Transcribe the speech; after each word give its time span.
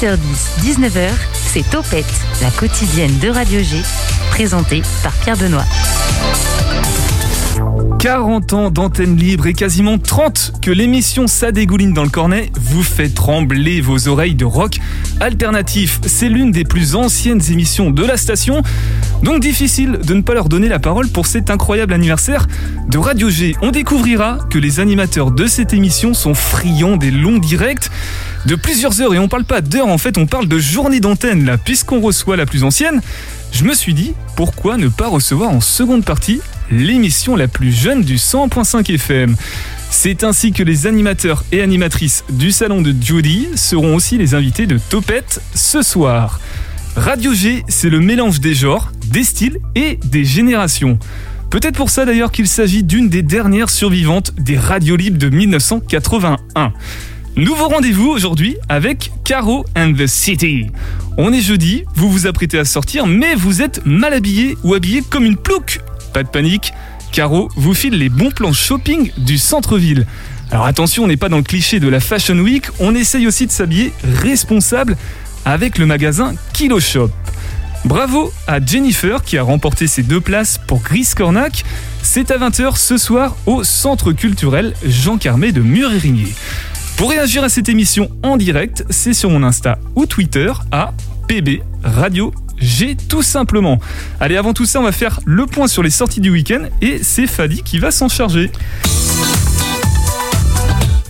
18h10, 0.00 0.16
19h, 0.62 1.10
c'est 1.34 1.68
Topette, 1.68 2.06
la 2.40 2.50
quotidienne 2.50 3.18
de 3.18 3.28
Radio 3.28 3.60
G, 3.60 3.82
présentée 4.30 4.82
par 5.02 5.12
Pierre 5.12 5.36
Benoît. 5.36 5.66
40 7.98 8.52
ans 8.54 8.70
d'antenne 8.70 9.14
libre 9.14 9.46
et 9.46 9.52
quasiment 9.52 9.98
30 9.98 10.54
que 10.62 10.70
l'émission 10.70 11.26
Ça 11.26 11.52
dégouline 11.52 11.92
dans 11.92 12.02
le 12.02 12.08
cornet 12.08 12.50
vous 12.58 12.82
fait 12.82 13.10
trembler 13.10 13.82
vos 13.82 14.08
oreilles 14.08 14.34
de 14.34 14.46
rock 14.46 14.78
alternatif. 15.20 16.00
C'est 16.06 16.30
l'une 16.30 16.50
des 16.50 16.64
plus 16.64 16.94
anciennes 16.94 17.42
émissions 17.50 17.90
de 17.90 18.02
la 18.02 18.16
station, 18.16 18.62
donc 19.22 19.40
difficile 19.40 19.98
de 20.02 20.14
ne 20.14 20.22
pas 20.22 20.32
leur 20.32 20.48
donner 20.48 20.68
la 20.68 20.78
parole 20.78 21.08
pour 21.08 21.26
cet 21.26 21.50
incroyable 21.50 21.92
anniversaire 21.92 22.46
de 22.88 22.96
Radio 22.96 23.28
G. 23.28 23.54
On 23.60 23.70
découvrira 23.70 24.38
que 24.48 24.58
les 24.58 24.80
animateurs 24.80 25.30
de 25.30 25.46
cette 25.46 25.74
émission 25.74 26.14
sont 26.14 26.32
friands 26.32 26.96
des 26.96 27.10
longs 27.10 27.38
directs 27.38 27.89
de 28.46 28.54
plusieurs 28.54 29.00
heures 29.00 29.14
et 29.14 29.18
on 29.18 29.28
parle 29.28 29.44
pas 29.44 29.60
d'heures 29.60 29.88
en 29.88 29.98
fait, 29.98 30.18
on 30.18 30.26
parle 30.26 30.48
de 30.48 30.58
journée 30.58 31.00
d'antenne 31.00 31.44
là, 31.44 31.58
puisqu'on 31.58 32.00
reçoit 32.00 32.36
la 32.36 32.46
plus 32.46 32.64
ancienne. 32.64 33.00
Je 33.52 33.64
me 33.64 33.74
suis 33.74 33.94
dit, 33.94 34.12
pourquoi 34.36 34.76
ne 34.76 34.88
pas 34.88 35.08
recevoir 35.08 35.50
en 35.50 35.60
seconde 35.60 36.04
partie 36.04 36.40
l'émission 36.70 37.36
la 37.36 37.48
plus 37.48 37.72
jeune 37.72 38.02
du 38.02 38.16
100.5 38.16 38.94
FM. 38.94 39.36
C'est 39.90 40.22
ainsi 40.22 40.52
que 40.52 40.62
les 40.62 40.86
animateurs 40.86 41.44
et 41.50 41.62
animatrices 41.62 42.24
du 42.30 42.52
salon 42.52 42.80
de 42.80 42.94
Judy 42.98 43.48
seront 43.56 43.96
aussi 43.96 44.18
les 44.18 44.34
invités 44.34 44.66
de 44.66 44.78
Topette 44.78 45.42
ce 45.54 45.82
soir. 45.82 46.40
Radio 46.96 47.34
G, 47.34 47.64
c'est 47.68 47.90
le 47.90 48.00
mélange 48.00 48.40
des 48.40 48.54
genres, 48.54 48.92
des 49.06 49.24
styles 49.24 49.58
et 49.74 49.98
des 50.04 50.24
générations. 50.24 50.98
Peut-être 51.50 51.74
pour 51.74 51.90
ça 51.90 52.04
d'ailleurs 52.04 52.30
qu'il 52.30 52.46
s'agit 52.46 52.84
d'une 52.84 53.08
des 53.08 53.22
dernières 53.22 53.70
survivantes 53.70 54.32
des 54.38 54.56
radios 54.56 54.96
libres 54.96 55.18
de 55.18 55.28
1981. 55.28 56.72
Nouveau 57.36 57.68
rendez-vous 57.68 58.08
aujourd'hui 58.08 58.56
avec 58.68 59.12
Caro 59.24 59.64
and 59.76 59.92
the 59.94 60.06
City. 60.06 60.66
On 61.16 61.32
est 61.32 61.40
jeudi, 61.40 61.84
vous 61.94 62.10
vous 62.10 62.26
apprêtez 62.26 62.58
à 62.58 62.64
sortir, 62.64 63.06
mais 63.06 63.34
vous 63.34 63.62
êtes 63.62 63.84
mal 63.86 64.12
habillé 64.12 64.56
ou 64.64 64.74
habillé 64.74 65.02
comme 65.02 65.24
une 65.24 65.36
plouque 65.36 65.80
pas 66.12 66.22
de 66.22 66.28
panique, 66.28 66.72
Caro 67.12 67.48
vous 67.56 67.74
file 67.74 67.94
les 67.94 68.08
bons 68.08 68.30
plans 68.30 68.52
shopping 68.52 69.12
du 69.16 69.38
centre-ville. 69.38 70.06
Alors 70.50 70.66
attention, 70.66 71.04
on 71.04 71.06
n'est 71.06 71.16
pas 71.16 71.28
dans 71.28 71.36
le 71.36 71.42
cliché 71.42 71.78
de 71.78 71.88
la 71.88 72.00
Fashion 72.00 72.38
Week, 72.38 72.66
on 72.80 72.94
essaye 72.94 73.26
aussi 73.26 73.46
de 73.46 73.52
s'habiller 73.52 73.92
responsable 74.02 74.96
avec 75.44 75.78
le 75.78 75.86
magasin 75.86 76.34
Kilo 76.52 76.80
Shop. 76.80 77.10
Bravo 77.84 78.32
à 78.46 78.64
Jennifer 78.64 79.22
qui 79.22 79.38
a 79.38 79.42
remporté 79.42 79.86
ses 79.86 80.02
deux 80.02 80.20
places 80.20 80.60
pour 80.66 80.82
Gris 80.82 81.08
Cornac. 81.16 81.64
C'est 82.02 82.30
à 82.30 82.38
20h 82.38 82.76
ce 82.76 82.98
soir 82.98 83.36
au 83.46 83.64
Centre 83.64 84.12
culturel 84.12 84.74
Jean 84.84 85.16
Carmé 85.16 85.52
de 85.52 85.60
Murérigné. 85.62 86.26
Pour 87.00 87.08
réagir 87.08 87.42
à 87.42 87.48
cette 87.48 87.70
émission 87.70 88.10
en 88.22 88.36
direct, 88.36 88.84
c'est 88.90 89.14
sur 89.14 89.30
mon 89.30 89.42
Insta 89.42 89.78
ou 89.96 90.04
Twitter 90.04 90.52
à 90.70 90.92
PB 91.28 91.62
Radio 91.82 92.30
G 92.58 92.94
tout 93.08 93.22
simplement. 93.22 93.78
Allez, 94.20 94.36
avant 94.36 94.52
tout 94.52 94.66
ça, 94.66 94.80
on 94.80 94.82
va 94.82 94.92
faire 94.92 95.18
le 95.24 95.46
point 95.46 95.66
sur 95.66 95.82
les 95.82 95.88
sorties 95.88 96.20
du 96.20 96.28
week-end 96.28 96.64
et 96.82 97.02
c'est 97.02 97.26
Fadi 97.26 97.62
qui 97.62 97.78
va 97.78 97.90
s'en 97.90 98.10
charger. 98.10 98.50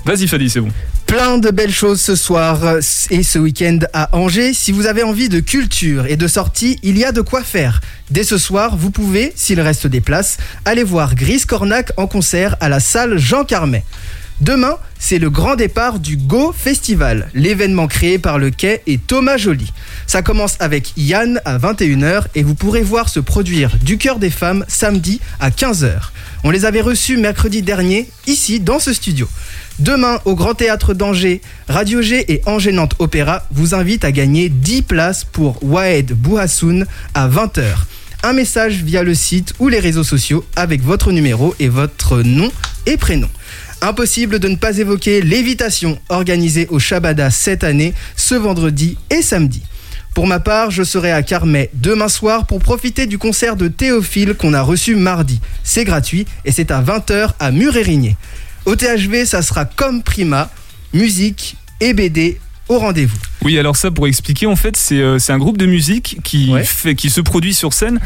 Vas-y 0.05 0.29
Fadi, 0.29 0.49
c'est 0.49 0.61
bon. 0.61 0.69
Plein 1.07 1.39
de 1.39 1.51
belles 1.51 1.75
choses 1.75 2.01
ce 2.01 2.15
soir 2.15 2.77
et 3.11 3.25
ce 3.25 3.41
week-end 3.41 3.81
à 3.93 4.17
Angers. 4.17 4.55
Si 4.55 4.71
vous 4.71 4.87
avez 4.87 5.03
envie 5.03 5.29
de 5.29 5.41
culture 5.41 6.07
et 6.07 6.17
de 6.17 6.29
sortie, 6.29 6.79
il 6.85 6.99
y 6.99 7.05
a 7.05 7.11
de 7.11 7.21
quoi 7.21 7.43
faire. 7.43 7.81
Dès 8.13 8.23
ce 8.23 8.39
soir, 8.39 8.77
vous 8.77 8.93
pouvez, 8.93 9.33
s'il 9.35 9.61
reste 9.61 9.89
des 9.89 10.01
places, 10.01 10.39
aller 10.65 10.85
voir 10.85 11.17
Gris 11.17 11.43
Cornac 11.49 11.91
en 11.97 12.07
concert 12.07 12.55
à 12.61 12.69
la 12.69 12.79
salle 12.79 13.19
Jean 13.19 13.45
Carmet. 13.45 13.83
Demain, 14.41 14.79
c'est 14.99 15.19
le 15.19 15.29
grand 15.29 15.55
départ 15.55 15.99
du 15.99 16.17
Go 16.17 16.55
Festival, 16.57 17.29
l'événement 17.35 17.87
créé 17.87 18.19
par 18.19 18.39
le 18.39 18.51
Quai 18.51 18.81
et 18.87 18.97
Thomas 18.97 19.37
Joly. 19.37 19.71
Ça 20.07 20.23
commence 20.23 20.57
avec 20.61 20.95
Yann 20.97 21.43
à 21.45 21.59
21h 21.59 22.25
et 22.35 22.43
vous 22.43 22.55
pourrez 22.55 22.81
voir 22.81 23.11
se 23.11 23.21
produire 23.21 23.77
Du 23.83 23.99
cœur 23.99 24.19
des 24.19 24.31
femmes 24.31 24.65
samedi 24.67 25.21
à 25.41 25.51
15h. 25.51 25.93
On 26.43 26.51
les 26.51 26.65
avait 26.65 26.81
reçus 26.81 27.19
mercredi 27.19 27.61
dernier, 27.61 28.09
ici, 28.27 28.61
dans 28.61 28.79
ce 28.79 28.95
studio. 28.95 29.29
Demain, 29.79 30.21
au 30.25 30.35
Grand 30.35 30.55
Théâtre 30.55 30.95
d'Angers, 30.95 31.43
Radio 31.69 32.01
G 32.01 32.25
et 32.33 32.41
Angers 32.47 32.75
Opéra 32.99 33.47
vous 33.51 33.75
invitent 33.75 34.07
à 34.07 34.13
gagner 34.13 34.49
10 34.49 34.83
places 34.83 35.25
pour 35.25 35.63
Wahed 35.63 36.13
Bouhassoun 36.13 36.87
à 37.13 37.29
20h. 37.29 37.65
Un 38.23 38.33
message 38.33 38.83
via 38.83 39.03
le 39.03 39.15
site 39.15 39.53
ou 39.59 39.69
les 39.69 39.81
réseaux 39.81 40.05
sociaux 40.05 40.45
avec 40.57 40.83
votre 40.83 41.13
numéro 41.13 41.55
et 41.59 41.69
votre 41.69 42.23
nom 42.23 42.51
et 42.87 42.97
prénom. 42.97 43.29
Impossible 43.83 44.39
de 44.39 44.49
ne 44.49 44.57
pas 44.57 44.77
évoquer 44.79 45.23
l'évitation 45.23 45.99
organisée 46.11 46.67
au 46.71 46.79
Shabada 46.79 47.31
cette 47.31 47.65
année, 47.65 47.95
ce 48.15 48.35
vendredi 48.35 48.99
et 49.09 49.23
samedi. 49.23 49.63
Pour 50.15 50.27
ma 50.27 50.41
part, 50.41 50.71
je 50.71 50.83
serai 50.83 51.13
à 51.13 51.23
Carmet 51.23 51.71
demain 51.75 52.09
soir 52.09 52.47
pour 52.47 52.59
profiter 52.59 53.07
du 53.07 53.17
concert 53.17 53.57
de 53.57 53.69
Théophile 53.69 54.35
qu'on 54.35 54.53
a 54.53 54.61
reçu 54.61 54.97
mardi. 54.97 55.41
C'est 55.63 55.85
gratuit 55.85 56.27
et 56.45 56.53
c'est 56.53 56.71
à 56.71 56.83
20h 56.83 57.31
à 57.39 57.51
Murérigné. 57.53 58.17
Au 58.67 58.77
THV, 58.77 59.25
ça 59.25 59.41
sera 59.41 59.65
comme 59.65 60.03
Prima, 60.03 60.51
musique 60.93 61.57
et 61.81 61.95
BD 61.95 62.39
au 62.69 62.79
rendez-vous. 62.79 63.17
Oui, 63.43 63.59
alors 63.59 63.77
ça 63.77 63.91
pour 63.91 64.07
expliquer, 64.07 64.47
en 64.47 64.57
fait, 64.57 64.77
c'est 64.77 65.01
euh, 65.01 65.19
un 65.29 65.39
groupe 65.39 65.57
de 65.57 65.67
musique 65.67 66.19
qui, 66.23 66.53
fait, 66.65 66.95
qui 66.95 67.09
se 67.09 67.21
produit 67.21 67.55
sur 67.55 67.73
scène 67.73 67.99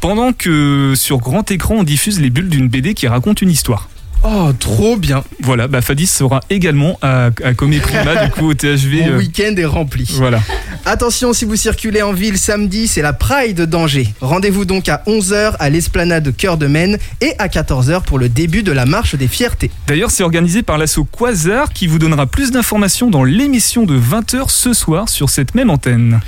pendant 0.00 0.32
que 0.32 0.94
sur 0.96 1.18
grand 1.18 1.50
écran 1.50 1.74
on 1.74 1.84
diffuse 1.84 2.20
les 2.20 2.30
bulles 2.30 2.48
d'une 2.48 2.68
BD 2.68 2.94
qui 2.94 3.08
raconte 3.08 3.42
une 3.42 3.50
histoire. 3.50 3.88
Oh, 4.24 4.50
trop 4.58 4.96
bien. 4.96 5.22
Voilà, 5.40 5.68
bah 5.68 5.80
Fadis 5.80 6.06
sera 6.06 6.40
également 6.50 6.98
à, 7.02 7.30
à 7.44 7.54
Comé 7.54 7.78
Prima, 7.78 8.24
du 8.24 8.30
coup, 8.32 8.50
au 8.50 8.54
THV. 8.54 9.04
Le 9.04 9.12
euh, 9.12 9.18
week-end 9.18 9.54
est 9.56 9.64
rempli. 9.64 10.06
Voilà. 10.14 10.40
Attention, 10.84 11.32
si 11.32 11.44
vous 11.44 11.56
circulez 11.56 12.02
en 12.02 12.12
ville 12.12 12.38
samedi, 12.38 12.88
c'est 12.88 13.02
la 13.02 13.12
Pride 13.12 13.62
d'Angers. 13.62 14.08
Rendez-vous 14.20 14.64
donc 14.64 14.88
à 14.88 15.02
11h 15.06 15.54
à 15.58 15.70
l'esplanade 15.70 16.34
Cœur 16.36 16.56
de 16.56 16.66
Maine 16.66 16.98
et 17.20 17.34
à 17.38 17.48
14h 17.48 18.02
pour 18.02 18.18
le 18.18 18.28
début 18.28 18.62
de 18.62 18.72
la 18.72 18.86
marche 18.86 19.14
des 19.14 19.28
fiertés. 19.28 19.70
D'ailleurs, 19.86 20.10
c'est 20.10 20.22
organisé 20.22 20.62
par 20.62 20.78
l'asso 20.78 21.00
Quasar 21.16 21.72
qui 21.72 21.86
vous 21.86 21.98
donnera 21.98 22.26
plus 22.26 22.50
d'informations 22.50 23.10
dans 23.10 23.24
l'émission 23.24 23.84
de 23.84 23.98
20h 23.98 24.48
ce 24.48 24.72
soir 24.72 25.08
sur 25.08 25.30
cette 25.30 25.54
même 25.54 25.70
antenne. 25.70 26.20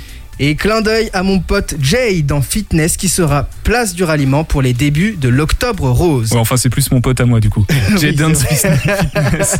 Et 0.43 0.55
clin 0.55 0.81
d'œil 0.81 1.11
à 1.13 1.21
mon 1.21 1.39
pote 1.39 1.75
Jay 1.79 2.23
dans 2.23 2.41
Fitness 2.41 2.97
qui 2.97 3.09
sera 3.09 3.47
place 3.63 3.93
du 3.93 4.03
ralliement 4.03 4.43
pour 4.43 4.63
les 4.63 4.73
débuts 4.73 5.15
de 5.15 5.29
l'Octobre 5.29 5.91
Rose. 5.91 6.33
enfin, 6.33 6.57
c'est 6.57 6.71
plus 6.71 6.89
mon 6.89 6.99
pote 6.99 7.21
à 7.21 7.25
moi 7.25 7.39
du 7.39 7.51
coup. 7.51 7.63
Jay 7.99 8.11
Fitness. 8.11 8.47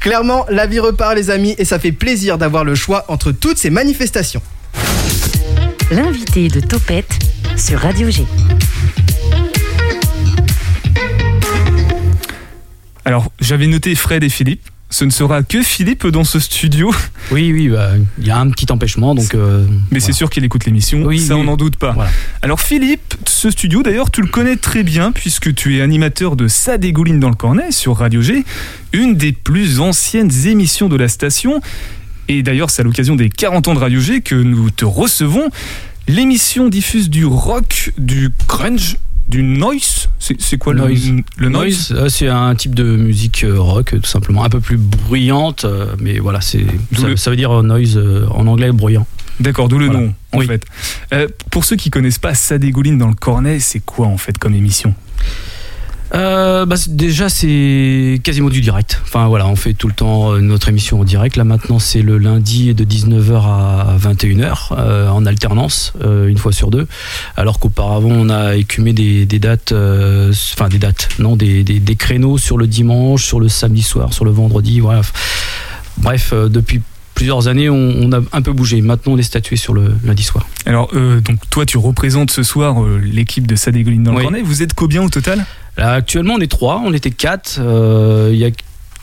Clairement, 0.00 0.44
la 0.50 0.66
vie 0.66 0.80
repart 0.80 1.14
les 1.14 1.30
amis 1.30 1.54
et 1.56 1.64
ça 1.64 1.78
fait 1.78 1.92
plaisir 1.92 2.36
d'avoir 2.36 2.64
le 2.64 2.74
choix 2.74 3.04
entre 3.06 3.30
toutes 3.30 3.58
ces 3.58 3.70
manifestations. 3.70 4.42
L'invité 5.92 6.48
de 6.48 6.58
Topette 6.58 7.20
sur 7.56 7.78
Radio 7.78 8.10
G. 8.10 8.26
Alors, 13.04 13.30
j'avais 13.40 13.68
noté 13.68 13.94
Fred 13.94 14.24
et 14.24 14.28
Philippe 14.28 14.68
ce 14.92 15.06
ne 15.06 15.10
sera 15.10 15.42
que 15.42 15.62
Philippe 15.62 16.06
dans 16.06 16.22
ce 16.22 16.38
studio. 16.38 16.94
Oui, 17.30 17.50
oui, 17.50 17.68
bah, 17.70 17.92
il 18.18 18.26
y 18.26 18.30
a 18.30 18.38
un 18.38 18.50
petit 18.50 18.70
empêchement. 18.70 19.14
donc. 19.14 19.34
Euh, 19.34 19.64
mais 19.90 20.00
c'est 20.00 20.12
sûr 20.12 20.28
qu'il 20.28 20.44
écoute 20.44 20.66
l'émission, 20.66 21.02
oui, 21.02 21.18
ça 21.18 21.34
on 21.36 21.44
n'en 21.44 21.56
doute 21.56 21.76
pas. 21.76 21.96
Alors 22.42 22.60
Philippe, 22.60 23.14
ce 23.26 23.50
studio 23.50 23.82
d'ailleurs, 23.82 24.10
tu 24.10 24.20
le 24.20 24.26
connais 24.28 24.56
très 24.56 24.82
bien 24.82 25.10
puisque 25.10 25.54
tu 25.54 25.78
es 25.78 25.80
animateur 25.80 26.36
de 26.36 26.46
Ça 26.46 26.76
dégouline 26.76 27.20
dans 27.20 27.30
le 27.30 27.34
cornet 27.34 27.72
sur 27.72 27.96
Radio 27.96 28.20
G, 28.20 28.44
une 28.92 29.14
des 29.14 29.32
plus 29.32 29.80
anciennes 29.80 30.30
émissions 30.46 30.90
de 30.90 30.96
la 30.96 31.08
station. 31.08 31.62
Et 32.28 32.42
d'ailleurs, 32.42 32.68
c'est 32.68 32.82
à 32.82 32.84
l'occasion 32.84 33.16
des 33.16 33.30
40 33.30 33.68
ans 33.68 33.74
de 33.74 33.78
Radio 33.78 33.98
G 33.98 34.20
que 34.20 34.34
nous 34.34 34.70
te 34.70 34.84
recevons. 34.84 35.48
L'émission 36.06 36.68
diffuse 36.68 37.08
du 37.08 37.24
rock, 37.24 37.92
du 37.96 38.30
grunge, 38.46 38.98
du 39.32 39.42
noise 39.42 40.10
C'est 40.18 40.58
quoi 40.58 40.74
le 40.74 40.80
noise. 40.80 41.10
Le 41.38 41.48
noise, 41.48 41.92
euh, 41.96 42.08
C'est 42.10 42.28
un 42.28 42.54
type 42.54 42.74
de 42.74 42.84
musique 42.84 43.44
euh, 43.44 43.58
rock, 43.58 43.94
tout 44.00 44.08
simplement, 44.08 44.44
un 44.44 44.50
peu 44.50 44.60
plus 44.60 44.76
bruyante, 44.76 45.64
euh, 45.64 45.86
mais 45.98 46.18
voilà, 46.18 46.42
c'est 46.42 46.66
ça, 47.16 47.30
veut 47.30 47.36
dire 47.36 47.62
noise 47.62 47.98
en 48.30 48.46
anglais 48.46 48.70
bruyant. 48.72 49.06
D'accord, 49.40 49.68
d'où 49.68 49.78
le 49.78 49.88
nom, 49.88 50.12
en 50.32 50.40
fait. 50.40 50.64
pour 51.50 51.64
ceux 51.64 51.76
qui 51.76 51.88
connaissent 51.90 52.18
pas 52.18 52.34
Ça 52.34 52.58
dégouline 52.58 52.98
dans 52.98 53.08
le 53.08 53.14
cornet, 53.14 53.58
c'est 53.58 53.80
quoi 53.80 54.06
en 54.06 54.18
fait 54.18 54.36
comme 54.36 54.54
émission? 54.54 54.94
Euh, 56.14 56.66
bah, 56.66 56.76
Déjà, 56.88 57.28
c'est 57.28 58.20
quasiment 58.22 58.50
du 58.50 58.60
direct. 58.60 59.00
Enfin 59.04 59.26
voilà, 59.28 59.46
on 59.46 59.56
fait 59.56 59.74
tout 59.74 59.88
le 59.88 59.94
temps 59.94 60.32
euh, 60.32 60.40
notre 60.40 60.68
émission 60.68 61.00
en 61.00 61.04
direct. 61.04 61.36
Là 61.36 61.44
maintenant, 61.44 61.78
c'est 61.78 62.02
le 62.02 62.18
lundi 62.18 62.74
de 62.74 62.84
19h 62.84 63.32
à 63.34 63.96
21h 63.98 64.68
euh, 64.72 65.08
en 65.08 65.26
alternance, 65.26 65.92
une 66.02 66.38
fois 66.38 66.52
sur 66.52 66.70
deux. 66.70 66.86
Alors 67.36 67.58
qu'auparavant, 67.58 68.10
on 68.10 68.28
a 68.28 68.56
écumé 68.56 68.92
des, 68.92 69.26
dates, 69.38 69.72
enfin 69.72 70.68
des 70.68 70.78
dates, 70.78 71.08
non, 71.18 71.36
des, 71.36 71.64
des, 71.64 71.96
créneaux 71.96 72.38
sur 72.38 72.58
le 72.58 72.66
dimanche, 72.66 73.24
sur 73.24 73.40
le 73.40 73.48
samedi 73.48 73.82
soir, 73.82 74.12
sur 74.12 74.24
le 74.24 74.30
vendredi. 74.30 74.80
Voilà. 74.80 75.02
Bref, 75.98 76.32
depuis 76.32 76.80
plusieurs 77.22 77.46
années, 77.46 77.70
on, 77.70 78.10
a 78.12 78.20
un 78.32 78.42
peu 78.42 78.52
bougé. 78.52 78.80
Maintenant, 78.80 79.12
on 79.12 79.16
est 79.16 79.22
statué 79.22 79.54
sur 79.54 79.74
le 79.74 79.94
lundi 80.04 80.24
soir. 80.24 80.44
Alors, 80.66 80.92
donc 80.92 81.38
toi, 81.50 81.64
tu 81.64 81.78
représentes 81.78 82.32
ce 82.32 82.42
soir 82.42 82.82
l'équipe 83.00 83.46
de 83.46 83.54
Sadégouline 83.54 84.02
dans 84.02 84.12
le 84.12 84.22
Cornet. 84.22 84.42
Vous 84.42 84.64
êtes 84.64 84.74
combien 84.74 85.04
au 85.04 85.08
total? 85.08 85.46
Là, 85.76 85.92
actuellement, 85.92 86.34
on 86.34 86.40
est 86.40 86.50
trois. 86.50 86.82
On 86.84 86.92
était 86.92 87.12
quatre. 87.12 87.58
Euh, 87.60 88.30
il 88.32 88.38
y 88.40 88.44
a 88.44 88.50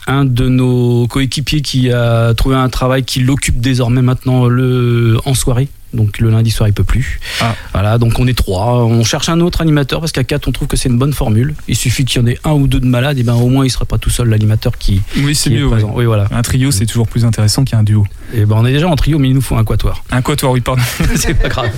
un 0.07 0.25
de 0.25 0.49
nos 0.49 1.07
coéquipiers 1.07 1.61
qui 1.61 1.93
a 1.93 2.33
trouvé 2.33 2.57
un 2.57 2.67
travail 2.67 3.03
qui 3.03 3.21
l'occupe 3.21 3.61
désormais 3.61 4.01
maintenant 4.01 4.47
le, 4.47 5.17
en 5.23 5.33
soirée. 5.33 5.69
Donc 5.93 6.19
le 6.19 6.29
lundi 6.29 6.51
soir, 6.51 6.69
il 6.69 6.73
peut 6.73 6.83
plus. 6.83 7.19
Ah. 7.41 7.55
Voilà, 7.73 7.97
donc 7.97 8.19
on 8.19 8.27
est 8.27 8.33
trois. 8.37 8.83
On 8.85 9.03
cherche 9.03 9.27
un 9.29 9.39
autre 9.39 9.61
animateur 9.61 9.99
parce 9.99 10.11
qu'à 10.11 10.23
quatre, 10.23 10.47
on 10.47 10.51
trouve 10.51 10.67
que 10.67 10.77
c'est 10.77 10.89
une 10.89 10.97
bonne 10.99 11.13
formule. 11.13 11.55
Il 11.67 11.75
suffit 11.75 12.05
qu'il 12.05 12.21
y 12.21 12.23
en 12.23 12.27
ait 12.27 12.37
un 12.43 12.51
ou 12.51 12.67
deux 12.67 12.79
de 12.79 12.85
malades, 12.85 13.17
et 13.17 13.23
ben 13.23 13.33
au 13.33 13.47
moins 13.49 13.65
il 13.65 13.69
sera 13.69 13.85
pas 13.85 13.97
tout 13.97 14.09
seul 14.09 14.29
l'animateur 14.29 14.77
qui, 14.77 15.01
Oui, 15.17 15.33
c'est 15.33 15.49
mieux. 15.49 15.67
ouais. 15.67 15.81
Oui, 15.83 16.05
voilà. 16.05 16.27
Un 16.31 16.41
trio, 16.43 16.69
c'est 16.71 16.85
toujours 16.85 17.07
plus 17.07 17.25
intéressant 17.25 17.63
qu'un 17.63 17.83
duo. 17.83 18.05
Et 18.33 18.45
ben 18.45 18.55
on 18.59 18.65
est 18.65 18.71
déjà 18.73 18.87
en 18.87 18.95
trio, 18.95 19.17
mais 19.19 19.29
il 19.29 19.33
nous 19.35 19.41
faut 19.41 19.55
un 19.55 19.63
quatuor. 19.63 20.03
Un 20.11 20.21
quatuor, 20.21 20.51
oui, 20.51 20.61
pardon. 20.61 20.81
c'est 21.15 21.33
pas 21.33 21.49
grave. 21.49 21.71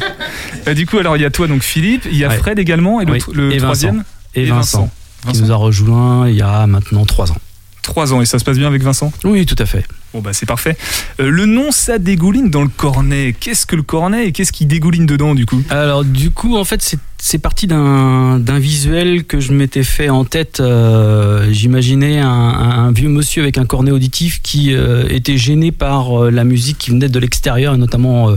Euh, 0.68 0.74
du 0.75 0.86
coup, 0.86 0.98
alors 0.98 1.16
il 1.16 1.22
y 1.22 1.25
a 1.25 1.30
toi, 1.30 1.48
donc 1.48 1.62
Philippe, 1.63 2.06
il 2.12 2.18
y 2.18 2.25
a 2.25 2.30
Ouais. 2.30 2.38
Fred 2.38 2.60
également, 2.60 3.00
et 3.02 3.06
le, 3.06 3.13
Oui. 3.13 3.19
le 3.34 3.46
Et 3.52 3.58
Vincent. 3.60 3.66
troisième 3.66 4.04
Et, 4.36 4.42
Et 4.44 4.46
Vincent, 4.46 4.90
qui 5.22 5.28
Vincent. 5.28 5.42
nous 5.46 5.52
a 5.52 5.56
rejoint 5.56 6.30
il 6.30 6.36
y 6.36 6.42
a 6.42 6.68
maintenant 6.68 7.06
trois 7.06 7.31
ans. 7.31 7.38
Trois 7.81 8.13
ans, 8.13 8.22
et 8.22 8.25
ça 8.25 8.38
se 8.40 8.44
passe 8.44 8.58
bien 8.58 8.68
avec 8.68 8.84
Vincent? 8.84 9.12
Oui, 9.24 9.46
tout 9.46 9.56
à 9.58 9.66
fait. 9.66 9.86
Bon 10.13 10.19
bah 10.19 10.34
c'est 10.34 10.46
parfait. 10.46 10.75
Euh, 11.22 11.30
le 11.30 11.46
nom 11.46 11.72
ça 11.72 11.98
dégouline 11.98 12.50
dans 12.50 12.63
le 12.63 12.68
cornet. 12.68 13.34
Qu'est-ce 13.40 13.66
que 13.66 13.78
le 13.78 13.81
cornet 13.84 14.28
et 14.28 14.31
qu'est-ce 14.34 14.52
qui 14.52 14.66
dégouline 14.66 15.06
dedans 15.06 15.34
du 15.36 15.46
coup? 15.46 15.62
Alors 15.69 16.04
du 16.04 16.31
coup, 16.31 16.58
en 16.58 16.66
fait, 16.66 16.81
c'est- 16.81 17.38
parti 17.38 17.66
d'un 17.68 18.60
visuel 18.60 19.24
que 19.24 19.40
je 19.40 19.54
m'étais 19.54 19.84
fait 19.84 20.10
en 20.10 20.25
tête. 20.25 20.60
euh, 20.60 21.48
J'imaginais 21.52 22.19
un, 22.19 22.92
vieux 22.92 23.08
monsieur 23.10 23.42
avec 23.44 23.58
un 23.58 23.66
cornet 23.66 23.92
auditif 23.92 24.42
qui 24.42 24.74
euh, 24.74 25.06
était 25.10 25.38
gêné 25.38 25.72
par 25.72 26.30
la 26.30 26.44
musique 26.44 26.78
qui 26.78 26.90
venait 26.92 27.08
de 27.10 27.19
l'extérieur, 27.19 27.75
et 27.75 27.78
notamment 27.78 28.31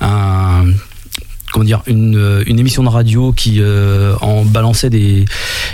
un 0.00 0.64
comment 1.52 1.64
dire 1.64 1.82
une, 1.86 2.16
euh, 2.16 2.42
une 2.46 2.58
émission 2.58 2.82
de 2.82 2.88
radio 2.88 3.32
qui 3.32 3.56
euh, 3.60 4.14
en 4.20 4.44
balançait 4.44 4.90
des, 4.90 5.24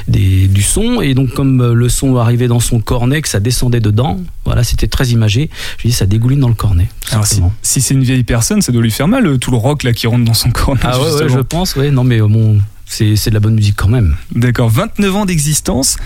des- 0.08 0.48
du 0.48 0.62
son. 0.62 1.00
Et 1.00 1.14
donc 1.14 1.32
comme 1.34 1.60
euh, 1.60 1.74
le 1.74 1.88
son 1.88 2.16
arrivait 2.16 2.48
dans 2.48 2.60
son 2.60 2.80
cornet 2.80 3.22
que 3.22 3.28
ça 3.28 3.40
descendait 3.40 3.80
dedans 3.80 4.18
voilà 4.44 4.62
c'était 4.64 4.86
très 4.88 5.08
imagé. 5.08 5.50
Je 5.78 5.88
dis 5.88 5.92
ça 5.92 6.06
dégouline 6.06 6.40
dans 6.40 6.48
le 6.48 6.54
cornet 6.54 6.88
Alors 7.10 7.26
si, 7.26 7.40
si 7.62 7.80
c'est 7.80 7.94
une 7.94 8.02
vieille 8.04 8.24
personne, 8.24 8.62
ça 8.62 8.72
doit 8.72 8.82
lui 8.82 8.90
faire 8.90 9.08
mal 9.08 9.38
tout 9.38 9.50
le 9.50 9.56
rock 9.56 9.82
là 9.82 9.92
qui 9.92 10.06
rentre 10.06 10.24
dans 10.24 10.34
son 10.34 10.50
cornet. 10.50 10.80
ah 10.84 11.00
ouais, 11.00 11.28
je 11.28 11.40
pense 11.40 11.76
ouais. 11.76 11.90
Non 11.90 12.04
mais 12.04 12.20
bon 12.20 12.58
c'est 12.88 13.16
c'est 13.16 13.30
de 13.30 13.34
la 13.34 13.40
bonne 13.40 13.54
musique 13.54 13.74
quand 13.76 13.88
même. 13.88 14.16
D'accord, 14.34 14.68
29 14.70 15.16
ans 15.16 15.24
d'existence. 15.26 15.96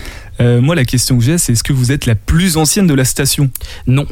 Euh, 0.41 0.63
moi 0.63 0.75
la 0.75 0.87
question 0.87 1.19
que 1.19 1.23
j'ai 1.25 1.37
c'est 1.37 1.53
est-ce 1.53 1.63
que 1.63 1.75
vous 1.75 1.93
êtes 1.93 2.07
la 2.07 2.15
plus 2.15 2.57
ancienne 2.57 2.87
de 2.87 2.95
la 2.95 3.05
station? 3.05 3.51
Non. 3.87 4.07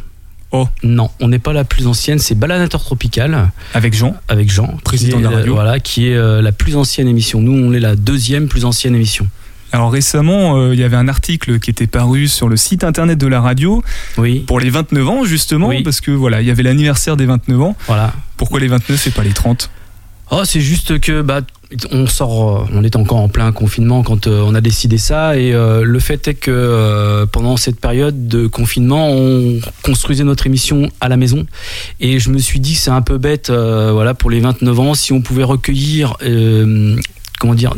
Oh. 0.50 0.66
Non, 0.82 1.10
on 1.20 1.28
n'est 1.28 1.38
pas 1.38 1.52
la 1.52 1.64
plus 1.64 1.86
ancienne, 1.86 2.18
c'est 2.18 2.34
Balanateur 2.34 2.82
Tropical 2.82 3.50
Avec 3.74 3.94
Jean 3.94 4.16
avec 4.28 4.50
Jean, 4.50 4.78
Président 4.82 5.18
est, 5.18 5.22
de 5.22 5.28
la 5.28 5.36
radio. 5.36 5.54
voilà, 5.54 5.78
qui 5.78 6.08
est 6.08 6.16
euh, 6.16 6.40
la 6.40 6.52
plus 6.52 6.76
ancienne 6.76 7.06
émission. 7.06 7.40
Nous, 7.40 7.52
on 7.52 7.72
est 7.74 7.80
la 7.80 7.96
deuxième 7.96 8.48
plus 8.48 8.64
ancienne 8.64 8.94
émission. 8.94 9.26
Alors 9.72 9.92
récemment, 9.92 10.56
euh, 10.56 10.72
il 10.74 10.80
y 10.80 10.84
avait 10.84 10.96
un 10.96 11.08
article 11.08 11.58
qui 11.60 11.68
était 11.68 11.86
paru 11.86 12.26
sur 12.28 12.48
le 12.48 12.56
site 12.56 12.82
internet 12.84 13.18
de 13.18 13.26
la 13.26 13.42
radio 13.42 13.82
Oui, 14.16 14.38
pour 14.40 14.58
les 14.60 14.70
29 14.70 15.06
ans 15.08 15.24
justement 15.24 15.68
Oui. 15.68 15.82
parce 15.82 16.00
que 16.00 16.10
voilà, 16.10 16.40
il 16.40 16.48
y 16.48 16.50
avait 16.50 16.62
l'anniversaire 16.62 17.18
des 17.18 17.26
29 17.26 17.60
ans. 17.60 17.76
voilà. 17.86 18.14
Pourquoi 18.38 18.60
les 18.60 18.68
29 18.68 19.06
et 19.06 19.10
pas 19.10 19.22
les 19.22 19.32
30 19.34 19.68
Oh, 20.30 20.42
c'est 20.44 20.60
juste 20.60 21.00
que 21.00 21.20
bah 21.22 21.40
on 21.90 22.06
sort, 22.06 22.62
euh, 22.62 22.64
on 22.72 22.82
est 22.82 22.96
encore 22.96 23.18
en 23.18 23.28
plein 23.28 23.52
confinement 23.52 24.02
quand 24.02 24.26
euh, 24.26 24.42
on 24.44 24.54
a 24.54 24.60
décidé 24.60 24.96
ça 24.98 25.36
et 25.36 25.52
euh, 25.52 25.84
le 25.84 26.00
fait 26.00 26.28
est 26.28 26.34
que 26.34 27.26
pendant 27.32 27.56
cette 27.56 27.80
période 27.80 28.28
de 28.28 28.46
confinement, 28.46 29.10
on 29.10 29.60
construisait 29.82 30.24
notre 30.24 30.46
émission 30.46 30.90
à 31.00 31.08
la 31.08 31.16
maison 31.16 31.46
et 32.00 32.18
je 32.18 32.30
me 32.30 32.38
suis 32.38 32.60
dit 32.60 32.74
c'est 32.74 32.90
un 32.90 33.02
peu 33.02 33.18
bête, 33.18 33.50
voilà, 33.50 34.14
pour 34.14 34.30
les 34.30 34.40
29 34.40 34.80
ans, 34.80 34.94
si 34.94 35.12
on 35.12 35.20
pouvait 35.20 35.44
recueillir. 35.44 36.16
Comment 37.38 37.54
dire 37.54 37.74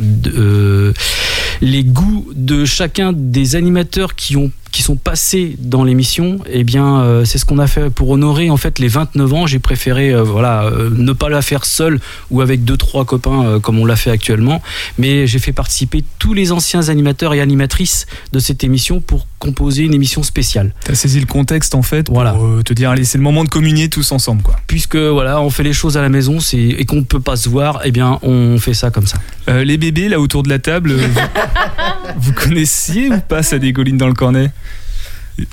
les 1.61 1.85
goûts 1.85 2.27
de 2.35 2.65
chacun 2.65 3.13
des 3.15 3.57
animateurs 3.57 4.15
qui 4.15 4.37
ont 4.37 4.51
qui 4.73 4.83
sont 4.83 4.97
passés 4.97 5.57
dans 5.59 5.83
l'émission, 5.85 6.39
eh 6.49 6.63
bien, 6.65 7.01
euh, 7.01 7.25
c'est 7.25 7.39
ce 7.39 7.45
qu'on 7.45 7.59
a 7.59 7.67
fait 7.67 7.91
pour 7.91 8.11
honorer 8.11 8.51
en 8.51 8.57
fait 8.57 8.79
les 8.79 8.89
29 8.89 9.33
ans. 9.33 9.47
J'ai 9.47 9.59
préféré, 9.59 10.11
euh, 10.13 10.23
voilà, 10.23 10.65
euh, 10.65 10.91
ne 10.93 11.13
pas 11.13 11.29
la 11.29 11.43
faire 11.43 11.65
seul 11.65 11.99
ou 12.31 12.41
avec 12.41 12.65
deux 12.65 12.77
trois 12.77 13.05
copains 13.05 13.59
comme 13.61 13.79
on 13.79 13.85
l'a 13.85 13.97
fait 13.97 14.11
actuellement, 14.11 14.63
mais 14.99 15.27
j'ai 15.27 15.39
fait 15.39 15.53
participer 15.53 16.05
tous 16.19 16.35
les 16.35 16.53
anciens 16.53 16.89
animateurs 16.89 17.35
et 17.35 17.41
animatrices 17.41 18.07
de 18.33 18.39
cette 18.39 18.63
émission 18.65 19.01
pour 19.01 19.27
composer 19.39 19.83
une 19.83 19.95
émission 19.95 20.23
spéciale. 20.23 20.73
T'as 20.85 20.95
saisi 20.95 21.19
le 21.19 21.27
contexte 21.27 21.75
en 21.75 21.83
fait 21.83 22.05
pour 22.05 22.15
Voilà. 22.15 22.37
te 22.65 22.73
dire 22.73 22.91
allez 22.91 23.05
c'est 23.05 23.19
le 23.19 23.25
moment 23.25 23.43
de 23.45 23.49
communier 23.49 23.89
tous 23.89 24.13
ensemble 24.13 24.43
quoi. 24.43 24.57
Puisque 24.67 24.97
voilà, 24.97 25.41
on 25.41 25.51
fait 25.51 25.63
les 25.63 25.73
choses 25.73 25.97
à 25.97 26.03
la 26.03 26.09
maison, 26.11 26.39
c'est 26.41 26.59
et 26.59 26.85
qu'on 26.85 26.97
ne 26.97 27.01
peut 27.03 27.21
pas 27.21 27.37
se 27.37 27.49
voir, 27.49 27.81
eh 27.85 27.91
bien, 27.91 28.19
on 28.23 28.59
fait 28.59 28.75
ça 28.75 28.91
comme 28.91 29.07
ça. 29.07 29.19
Les 29.49 29.79
bébés 29.79 30.09
là 30.09 30.21
autour 30.21 30.43
de 30.45 30.49
la 30.49 30.59
table, 30.61 30.93
vous, 30.93 31.21
vous 32.19 32.33
connaissiez 32.33 33.09
ou 33.11 33.19
pas 33.21 33.43
ça 33.43 33.59
dégouline 33.59 33.97
dans 33.97 34.07
le 34.07 34.15
cornet? 34.15 34.51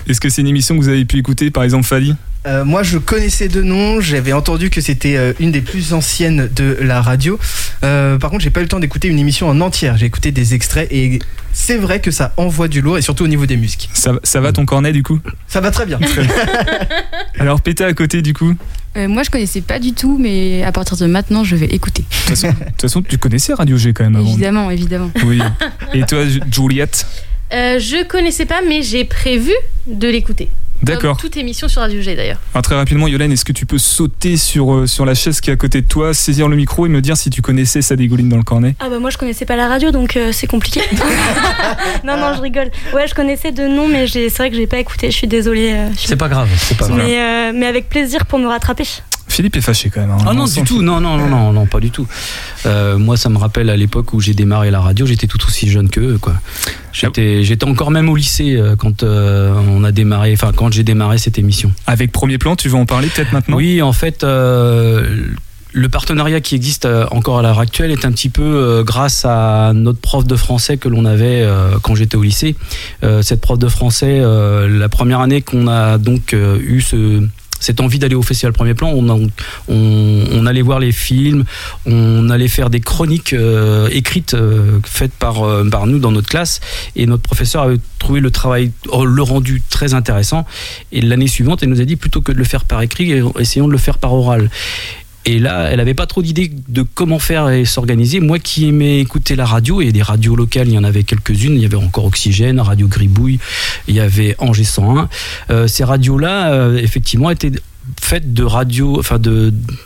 Est-ce 0.07 0.19
que 0.21 0.29
c'est 0.29 0.41
une 0.41 0.47
émission 0.47 0.75
que 0.77 0.81
vous 0.81 0.89
avez 0.89 1.05
pu 1.05 1.17
écouter 1.17 1.51
par 1.51 1.63
exemple 1.63 1.85
Fadi 1.85 2.15
Euh, 2.45 2.63
moi, 2.63 2.81
je 2.83 2.97
connaissais 2.97 3.47
de 3.49 3.61
nom. 3.61 3.99
J'avais 3.99 4.31
entendu 4.33 4.69
que 4.69 4.79
c'était 4.81 5.17
euh, 5.17 5.33
une 5.39 5.51
des 5.51 5.61
plus 5.61 5.93
anciennes 5.93 6.49
de 6.55 6.77
la 6.81 7.01
radio. 7.01 7.37
Euh, 7.83 8.17
par 8.17 8.29
contre, 8.29 8.43
j'ai 8.43 8.49
pas 8.51 8.61
eu 8.61 8.63
le 8.63 8.69
temps 8.69 8.79
d'écouter 8.79 9.07
une 9.09 9.19
émission 9.19 9.49
en 9.49 9.59
entière. 9.61 9.97
J'ai 9.97 10.05
écouté 10.05 10.31
des 10.31 10.53
extraits 10.53 10.87
et 10.91 11.19
c'est 11.53 11.77
vrai 11.77 11.99
que 11.99 12.11
ça 12.11 12.33
envoie 12.37 12.67
du 12.67 12.81
lourd 12.81 12.97
et 12.97 13.01
surtout 13.01 13.23
au 13.25 13.27
niveau 13.27 13.45
des 13.45 13.57
musiques. 13.57 13.89
ça, 13.93 14.13
ça 14.23 14.39
va 14.39 14.51
ton 14.53 14.65
cornet 14.65 14.91
du 14.93 15.03
coup 15.03 15.19
Ça 15.47 15.59
va 15.59 15.71
très 15.71 15.85
bien. 15.85 15.99
Alors 17.39 17.61
pété 17.61 17.83
à 17.83 17.93
côté 17.93 18.21
du 18.21 18.33
coup 18.33 18.53
De 18.53 19.01
Euh, 19.01 19.07
moi, 19.07 19.23
je 19.23 19.29
connaissais 19.29 19.61
pas 19.61 19.79
du 19.79 19.93
tout, 19.93 20.17
mais 20.19 20.63
à 20.63 20.71
partir 20.71 20.97
de 20.97 21.05
maintenant, 21.05 21.43
je 21.43 21.55
vais 21.55 21.67
écouter. 21.67 22.03
toute 22.09 22.29
façon, 22.29 22.47
de 22.47 22.53
toute 22.53 22.81
façon, 22.81 23.01
tu 23.01 23.17
connaissais 23.17 23.53
Radio 23.53 23.77
G 23.77 23.93
quand 23.93 24.03
même 24.03 24.15
avant. 24.15 24.27
Évidemment, 24.29 24.71
évidemment. 24.71 25.11
Oui. 25.25 25.39
Et 25.93 26.03
toi 26.03 26.25
Ju- 26.25 26.41
Juliette? 26.51 27.05
Euh, 27.53 27.79
je 27.79 28.03
connaissais 28.05 28.45
pas, 28.45 28.61
mais 28.67 28.81
j'ai 28.81 29.05
prévu 29.05 29.51
de 29.88 30.07
l'écouter. 30.07 30.49
D'accord. 30.83 31.17
Toute 31.17 31.35
émission 31.38 31.67
sur 31.67 31.81
Radio 31.81 31.99
G 32.01 32.15
d'ailleurs. 32.15 32.38
Alors 32.53 32.61
très 32.61 32.75
rapidement 32.75 33.07
Yolène, 33.07 33.31
est-ce 33.31 33.44
que 33.44 33.51
tu 33.51 33.65
peux 33.65 33.79
sauter 33.79 34.38
sur, 34.38 34.71
euh, 34.75 34.85
sur 34.85 35.05
la 35.05 35.15
chaise 35.15 35.41
qui 35.41 35.49
est 35.49 35.53
à 35.53 35.55
côté 35.55 35.81
de 35.81 35.88
toi, 35.88 36.13
saisir 36.13 36.47
le 36.47 36.55
micro 36.55 36.85
et 36.85 36.89
me 36.89 37.01
dire 37.01 37.17
si 37.17 37.31
tu 37.31 37.41
connaissais 37.41 37.81
ça 37.81 37.95
dégouline 37.95 38.29
dans 38.29 38.38
le 38.38 38.44
cornet? 38.44 38.75
Ah 38.79 38.88
bah 38.88 38.99
moi 38.99 39.09
je 39.09 39.17
connaissais 39.17 39.45
pas 39.45 39.55
la 39.55 39.67
radio 39.67 39.89
donc 39.89 40.15
euh, 40.15 40.31
c'est 40.31 40.45
compliqué. 40.45 40.81
non 42.03 42.17
non 42.17 42.33
je 42.35 42.41
rigole. 42.41 42.69
Ouais 42.94 43.07
je 43.07 43.15
connaissais 43.15 43.51
de 43.51 43.63
nom 43.67 43.88
mais 43.88 44.05
c'est 44.07 44.29
vrai 44.38 44.51
que 44.51 44.55
j'ai 44.55 44.67
pas 44.67 44.77
écouté. 44.77 45.09
Je 45.09 45.15
suis 45.17 45.27
désolée. 45.27 45.71
euh, 45.73 45.89
je 45.99 46.05
C'est 46.07 46.15
pas 46.15 46.29
grave, 46.29 46.49
c'est 46.57 46.77
pas 46.77 46.88
grave. 46.88 46.97
mais, 47.03 47.19
euh, 47.19 47.51
mais 47.55 47.65
avec 47.65 47.89
plaisir 47.89 48.27
pour 48.27 48.38
me 48.38 48.47
rattraper. 48.47 48.85
Philippe 49.27 49.56
est 49.57 49.62
fâché 49.62 49.89
quand 49.89 50.01
même. 50.01 50.12
hein. 50.12 50.18
Ah 50.25 50.33
non, 50.33 50.44
On 50.44 50.45
du 50.45 50.63
tout, 50.63 50.81
non, 50.81 51.00
non, 51.00 51.18
non, 51.18 51.27
non, 51.27 51.53
non, 51.53 51.65
pas 51.65 51.79
du 51.79 51.91
tout. 51.91 52.07
Euh, 52.65 52.97
moi, 52.97 53.18
ça 53.18 53.29
me 53.29 53.38
rappelle 53.38 53.69
à 53.69 53.77
l'époque 53.77 54.13
où 54.13 54.19
j'ai 54.21 54.33
démarré 54.33 54.71
la 54.71 54.79
radio, 54.79 55.06
j'étais 55.06 55.27
tout 55.27 55.38
aussi 55.45 55.69
jeune 55.69 55.89
qu'eux, 55.89 56.18
quoi. 56.19 56.33
J'étais, 56.94 57.44
j'étais 57.44 57.65
encore 57.65 57.91
même 57.91 58.09
au 58.09 58.15
lycée 58.15 58.56
euh, 58.56 58.75
quand 58.75 59.03
euh, 59.03 59.53
on 59.69 59.83
a 59.83 59.91
démarré, 59.91 60.33
enfin 60.33 60.51
quand 60.56 60.71
j'ai 60.74 60.83
démarré 60.83 61.18
cette 61.19 61.38
émission. 61.38 61.71
Avec 61.85 62.12
Premier 62.12 62.38
Plan, 62.39 62.56
tu 62.56 62.69
veux 62.69 62.75
en 62.77 62.85
parler 62.88 63.09
peut-être 63.09 63.33
maintenant? 63.33 63.57
Oui, 63.57 63.81
en 63.83 63.94
fait, 63.94 64.23
euh, 64.23 65.28
le 65.73 65.90
partenariat 65.90 66.40
qui 66.42 66.56
existe 66.56 66.87
encore 67.11 67.37
à 67.37 67.42
l'heure 67.44 67.59
actuelle 67.59 67.92
est 67.92 68.06
un 68.06 68.11
petit 68.11 68.30
peu 68.30 68.83
grâce 68.83 69.25
à 69.25 69.73
notre 69.75 69.99
prof 69.99 70.25
de 70.25 70.35
français 70.35 70.78
que 70.78 70.90
l'on 70.90 71.06
avait 71.06 71.47
quand 71.83 71.94
j'étais 71.94 72.16
au 72.16 72.23
lycée. 72.23 72.56
Cette 73.21 73.42
prof 73.42 73.59
de 73.59 73.68
français, 73.68 74.21
la 74.68 74.90
première 74.90 75.19
année 75.19 75.42
qu'on 75.44 75.68
a 75.68 75.99
donc 75.99 76.33
eu 76.33 76.81
ce 76.81 77.21
cette 77.59 77.81
envie 77.81 77.99
d'aller 77.99 78.16
au 78.16 78.21
festival 78.21 78.54
premier 78.54 78.73
plan, 78.73 78.94
on, 78.94 80.45
allait 80.45 80.61
voir 80.61 80.80
les 80.80 80.92
films, 80.92 81.44
on 81.85 82.30
allait 82.30 82.47
faire 82.47 82.69
des 82.69 82.80
chroniques 82.80 83.33
euh, 83.33 83.90
écrites 83.92 84.33
euh, 84.33 84.80
faites 84.85 85.14
par, 85.14 85.44
euh, 85.44 85.68
par 85.69 85.87
nous 85.87 85.99
dans 85.99 86.11
notre 86.11 86.30
classe, 86.30 86.59
et 86.95 87.06
notre 87.06 87.23
professeur 87.23 87.64
avait 87.64 87.80
trouvé 87.99 88.19
le 88.19 88.31
travail, 88.31 88.71
oh, 88.90 89.06
le 89.06 89.21
rendu 89.21 89.61
très 89.69 89.94
intéressant. 89.94 90.45
Et 90.92 91.02
l'année 91.02 91.28
suivante, 91.28 91.64
elle 91.64 91.69
nous 91.69 91.81
a 91.81 91.85
dit 91.85 91.95
plutôt 91.95 92.21
que 92.21 92.31
de 92.31 92.37
le 92.37 92.44
faire 92.44 92.66
par 92.66 92.81
écrit, 92.81 93.21
essayons 93.40 93.68
de 93.68 93.73
le 93.73 93.78
faire 93.78 93.97
par 93.97 94.14
oral. 94.14 94.49
Et 95.27 95.39
là, 95.39 95.67
elle 95.69 95.81
avait 95.81 95.93
pas 95.93 96.05
trop 96.05 96.21
d'idées 96.21 96.49
de 96.69 96.83
comment 96.83 97.19
faire 97.19 97.49
et 97.49 97.65
s'organiser. 97.65 98.21
Moi 98.21 98.39
qui 98.39 98.69
aimais 98.69 99.01
écouter 99.01 99.35
la 99.35 99.45
radio, 99.45 99.81
et 99.81 99.91
des 99.91 100.01
radios 100.01 100.37
locales, 100.37 100.69
il 100.69 100.73
y 100.73 100.77
en 100.77 100.85
avait 100.85 101.03
quelques-unes. 101.03 101.53
Il 101.53 101.59
y 101.59 101.65
avait 101.65 101.75
encore 101.75 102.05
Oxygène, 102.05 102.61
Radio 102.61 102.87
Gribouille, 102.87 103.37
il 103.89 103.95
y 103.95 103.99
avait 103.99 104.35
Angers 104.37 104.63
101. 104.63 105.09
Euh, 105.49 105.67
ces 105.67 105.83
radios-là, 105.83 106.53
euh, 106.53 106.77
effectivement, 106.77 107.29
étaient 107.29 107.51
faites 107.99 108.33
de 108.33 108.43
radio, 108.43 108.99
enfin 108.99 109.19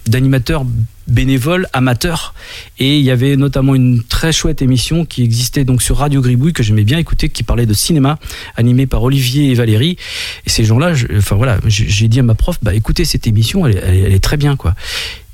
d'animateurs 0.05 0.63
bénévoles, 1.07 1.67
amateurs. 1.73 2.33
Et 2.79 2.97
il 2.97 3.03
y 3.03 3.11
avait 3.11 3.35
notamment 3.35 3.75
une 3.75 4.03
très 4.03 4.31
chouette 4.31 4.61
émission 4.61 5.05
qui 5.05 5.23
existait 5.23 5.63
donc 5.63 5.81
sur 5.81 5.97
Radio 5.97 6.21
Gribouille 6.21 6.53
que 6.53 6.63
j'aimais 6.63 6.83
bien 6.83 6.97
écouter, 6.97 7.29
qui 7.29 7.43
parlait 7.43 7.65
de 7.65 7.73
cinéma, 7.73 8.19
animée 8.55 8.87
par 8.87 9.03
Olivier 9.03 9.51
et 9.51 9.53
Valérie. 9.53 9.97
Et 10.45 10.49
ces 10.49 10.63
gens-là, 10.63 10.93
enfin 11.17 11.35
voilà, 11.35 11.59
j'ai 11.67 12.07
dit 12.07 12.19
à 12.19 12.23
ma 12.23 12.35
prof, 12.35 12.57
bah 12.61 12.73
écoutez 12.73 13.05
cette 13.05 13.27
émission, 13.27 13.65
elle 13.67 14.13
est 14.13 14.23
très 14.23 14.37
bien 14.37 14.55
quoi. 14.55 14.75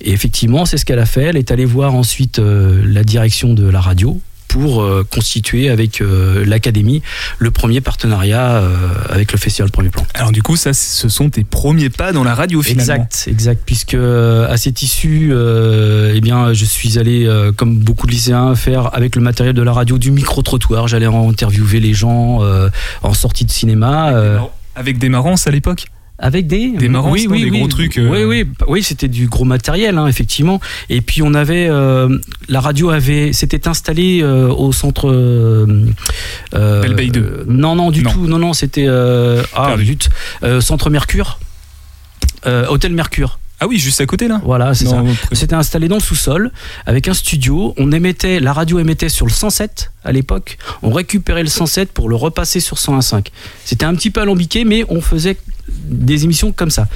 Et 0.02 0.12
effectivement, 0.12 0.66
c'est 0.66 0.78
ce 0.78 0.86
qu'elle 0.86 1.00
a 1.00 1.06
fait. 1.06 1.24
Elle 1.24 1.38
est 1.38 1.52
allée 1.52 1.66
voir 1.66 1.96
ensuite 1.96 2.40
euh, 2.40 2.84
la 2.86 3.04
direction 3.04 3.54
de 3.54 3.68
la 3.68 3.82
radio 3.82 4.20
pour 4.58 4.82
euh, 4.82 5.06
constituer 5.10 5.70
avec 5.70 6.02
euh, 6.02 6.44
l'académie 6.46 7.04
le 7.38 7.52
premier 7.52 7.80
partenariat 7.80 8.56
euh, 8.56 8.76
avec 9.10 9.32
le 9.32 9.38
festival 9.38 9.70
Premier 9.72 9.90
Plan. 9.90 10.04
Alors 10.16 10.32
du 10.32 10.42
coup, 10.42 10.56
ça, 10.56 10.74
ce 10.74 11.10
sont 11.10 11.30
tes 11.30 11.44
premiers 11.44 11.90
pas 11.90 12.12
dans 12.12 12.24
la 12.24 12.34
radio 12.34 12.62
finalement. 12.62 12.94
Exact, 12.94 13.26
exact, 13.28 13.62
puisque 13.66 13.94
à 13.94 14.58
cette 14.58 14.82
issue, 14.82 15.30
euh, 15.32 16.14
eh 16.16 16.22
bien, 16.22 16.54
je 16.54 16.66
suis 16.66 16.98
allé, 16.98 17.26
euh, 17.26 17.52
comme 17.52 17.78
beaucoup 17.78 18.08
de 18.08 18.12
lycéens, 18.12 18.56
faire 18.56 18.94
avec 18.96 19.16
le 19.16 19.22
matériel 19.22 19.54
de 19.54 19.62
la 19.62 19.74
radio 19.74 19.98
du 19.98 20.12
micro 20.12 20.42
trottoir. 20.42 20.88
J'allais 20.88 21.06
interviewer 21.06 21.80
les 21.80 21.94
gens 21.94 22.44
euh, 22.44 22.70
en 23.04 23.14
sortie 23.14 23.46
de 23.46 23.52
cinéma. 23.52 24.14
Avec 24.76 25.00
des 25.00 25.10
marances 25.10 25.48
à 25.48 25.52
l'époque? 25.52 25.88
Avec 26.20 26.48
des 26.48 26.70
des 26.72 26.90
marances, 26.90 27.14
oui, 27.14 27.26
non, 27.28 27.32
oui, 27.34 27.44
des 27.44 27.52
oui. 27.52 27.60
gros 27.60 27.68
trucs. 27.68 27.98
euh, 27.98 28.10
Oui, 28.10 28.24
oui, 28.24 28.44
bah, 28.44 28.66
oui, 28.70 28.82
c'était 28.82 29.08
du 29.08 29.28
gros 29.28 29.46
matériel, 29.46 29.98
hein, 29.98 30.08
effectivement. 30.08 30.60
Et 30.90 31.02
puis 31.02 31.22
on 31.22 31.34
avait, 31.36 31.68
euh, 31.70 32.18
la 32.50 32.60
radio 32.60 32.90
avait, 32.90 33.34
s'était 33.34 33.68
installée 33.68 34.22
euh, 34.24 34.48
au 34.50 34.72
centre. 34.72 35.10
Euh, 35.12 35.86
euh, 36.56 36.82
Belleveille 36.82 37.12
2. 37.12 37.20
euh, 37.22 37.44
non, 37.48 37.76
non, 37.76 37.92
du 37.92 38.02
Non. 38.04 38.12
tout. 38.12 38.26
Non, 38.28 38.40
non, 38.40 38.54
c'était 38.54 38.86
euh, 38.88 39.44
ah, 39.54 39.76
zut. 39.78 40.10
Euh, 40.44 40.60
centre 40.62 40.90
Mercure, 40.90 41.40
Euh, 42.46 42.66
hôtel 42.68 42.94
Mercure. 42.94 43.40
Ah 43.60 43.68
oui, 43.68 43.80
juste 43.80 44.00
à 44.02 44.06
côté 44.06 44.28
là. 44.28 44.40
Voilà, 44.44 44.74
c'est 44.76 44.86
ça. 44.86 45.04
C'était 45.32 45.56
installé 45.56 45.88
dans 45.88 45.96
le 45.96 46.02
sous-sol 46.02 46.52
avec 46.86 47.08
un 47.08 47.14
studio. 47.14 47.74
On 47.78 47.92
émettait, 47.92 48.40
la 48.40 48.54
radio 48.54 48.78
émettait 48.80 49.10
sur 49.10 49.26
le 49.26 49.32
107 49.32 49.92
à 50.04 50.12
l'époque. 50.12 50.58
On 50.84 50.92
récupérait 50.92 51.42
le 51.44 51.50
107 51.50 51.92
pour 51.92 52.08
le 52.08 52.16
repasser 52.16 52.60
sur 52.60 52.78
101.5. 52.78 53.28
C'était 53.66 53.86
un 53.86 53.96
petit 53.96 54.12
peu 54.12 54.22
alambiqué, 54.22 54.64
mais 54.64 54.86
on 54.90 55.02
faisait 55.02 55.38
des 55.70 56.24
émissions 56.24 56.52
comme 56.52 56.70
ça. 56.70 56.88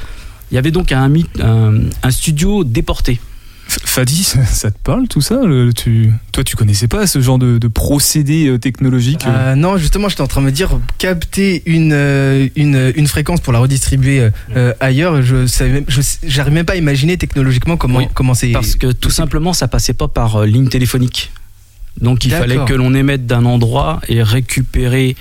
Il 0.52 0.56
y 0.56 0.58
avait 0.58 0.72
donc 0.72 0.92
un, 0.92 1.12
un 1.42 2.12
studio 2.12 2.64
déporté. 2.64 3.20
Fadi, 3.86 4.24
ça, 4.24 4.46
ça 4.52 4.72
te 4.72 4.78
parle 4.84 5.08
tout 5.08 5.22
ça 5.22 5.42
le- 5.44 5.74
tu, 5.74 6.12
Toi, 6.32 6.44
tu 6.44 6.56
connaissais 6.56 6.88
pas 6.88 7.08
ce 7.08 7.22
genre 7.22 7.38
de, 7.40 7.58
de 7.58 7.68
procédé 7.68 8.48
euh, 8.48 8.58
technologique 8.58 9.26
euh 9.26 9.52
Euh, 9.52 9.56
non, 9.56 9.78
justement, 9.78 10.10
j'étais 10.10 10.22
en 10.22 10.28
train 10.28 10.42
de 10.42 10.46
me 10.48 10.52
dire, 10.52 10.70
capter 10.98 11.64
une, 11.66 11.94
une, 12.56 12.92
une 12.96 13.08
fréquence 13.08 13.40
pour 13.40 13.54
la 13.54 13.60
redistribuer 13.60 14.20
euh, 14.22 14.30
euh, 14.56 14.74
ailleurs, 14.80 15.22
je 15.22 15.46
j'arrive 16.24 16.54
même 16.54 16.66
pas 16.66 16.74
à 16.74 16.78
imaginer 16.78 17.18
technologiquement 17.18 17.78
comment, 17.78 18.00
Oui, 18.00 18.08
comment 18.14 18.34
c'est. 18.34 18.52
Parce 18.52 18.76
que 18.76 18.92
tout 18.92 19.10
simplement, 19.10 19.54
ça 19.54 19.68
passait 19.68 19.94
pas 19.94 20.08
par 20.08 20.38
euh, 20.42 20.46
ligne 20.46 20.68
téléphonique. 20.70 21.32
Donc 22.00 22.26
il 22.26 22.32
fallait 22.32 22.58
que 22.66 22.74
l'on 22.74 22.94
émette 22.96 23.28
d'un 23.28 23.46
endroit 23.46 24.00
et 24.08 24.24
récupérer 24.24 25.16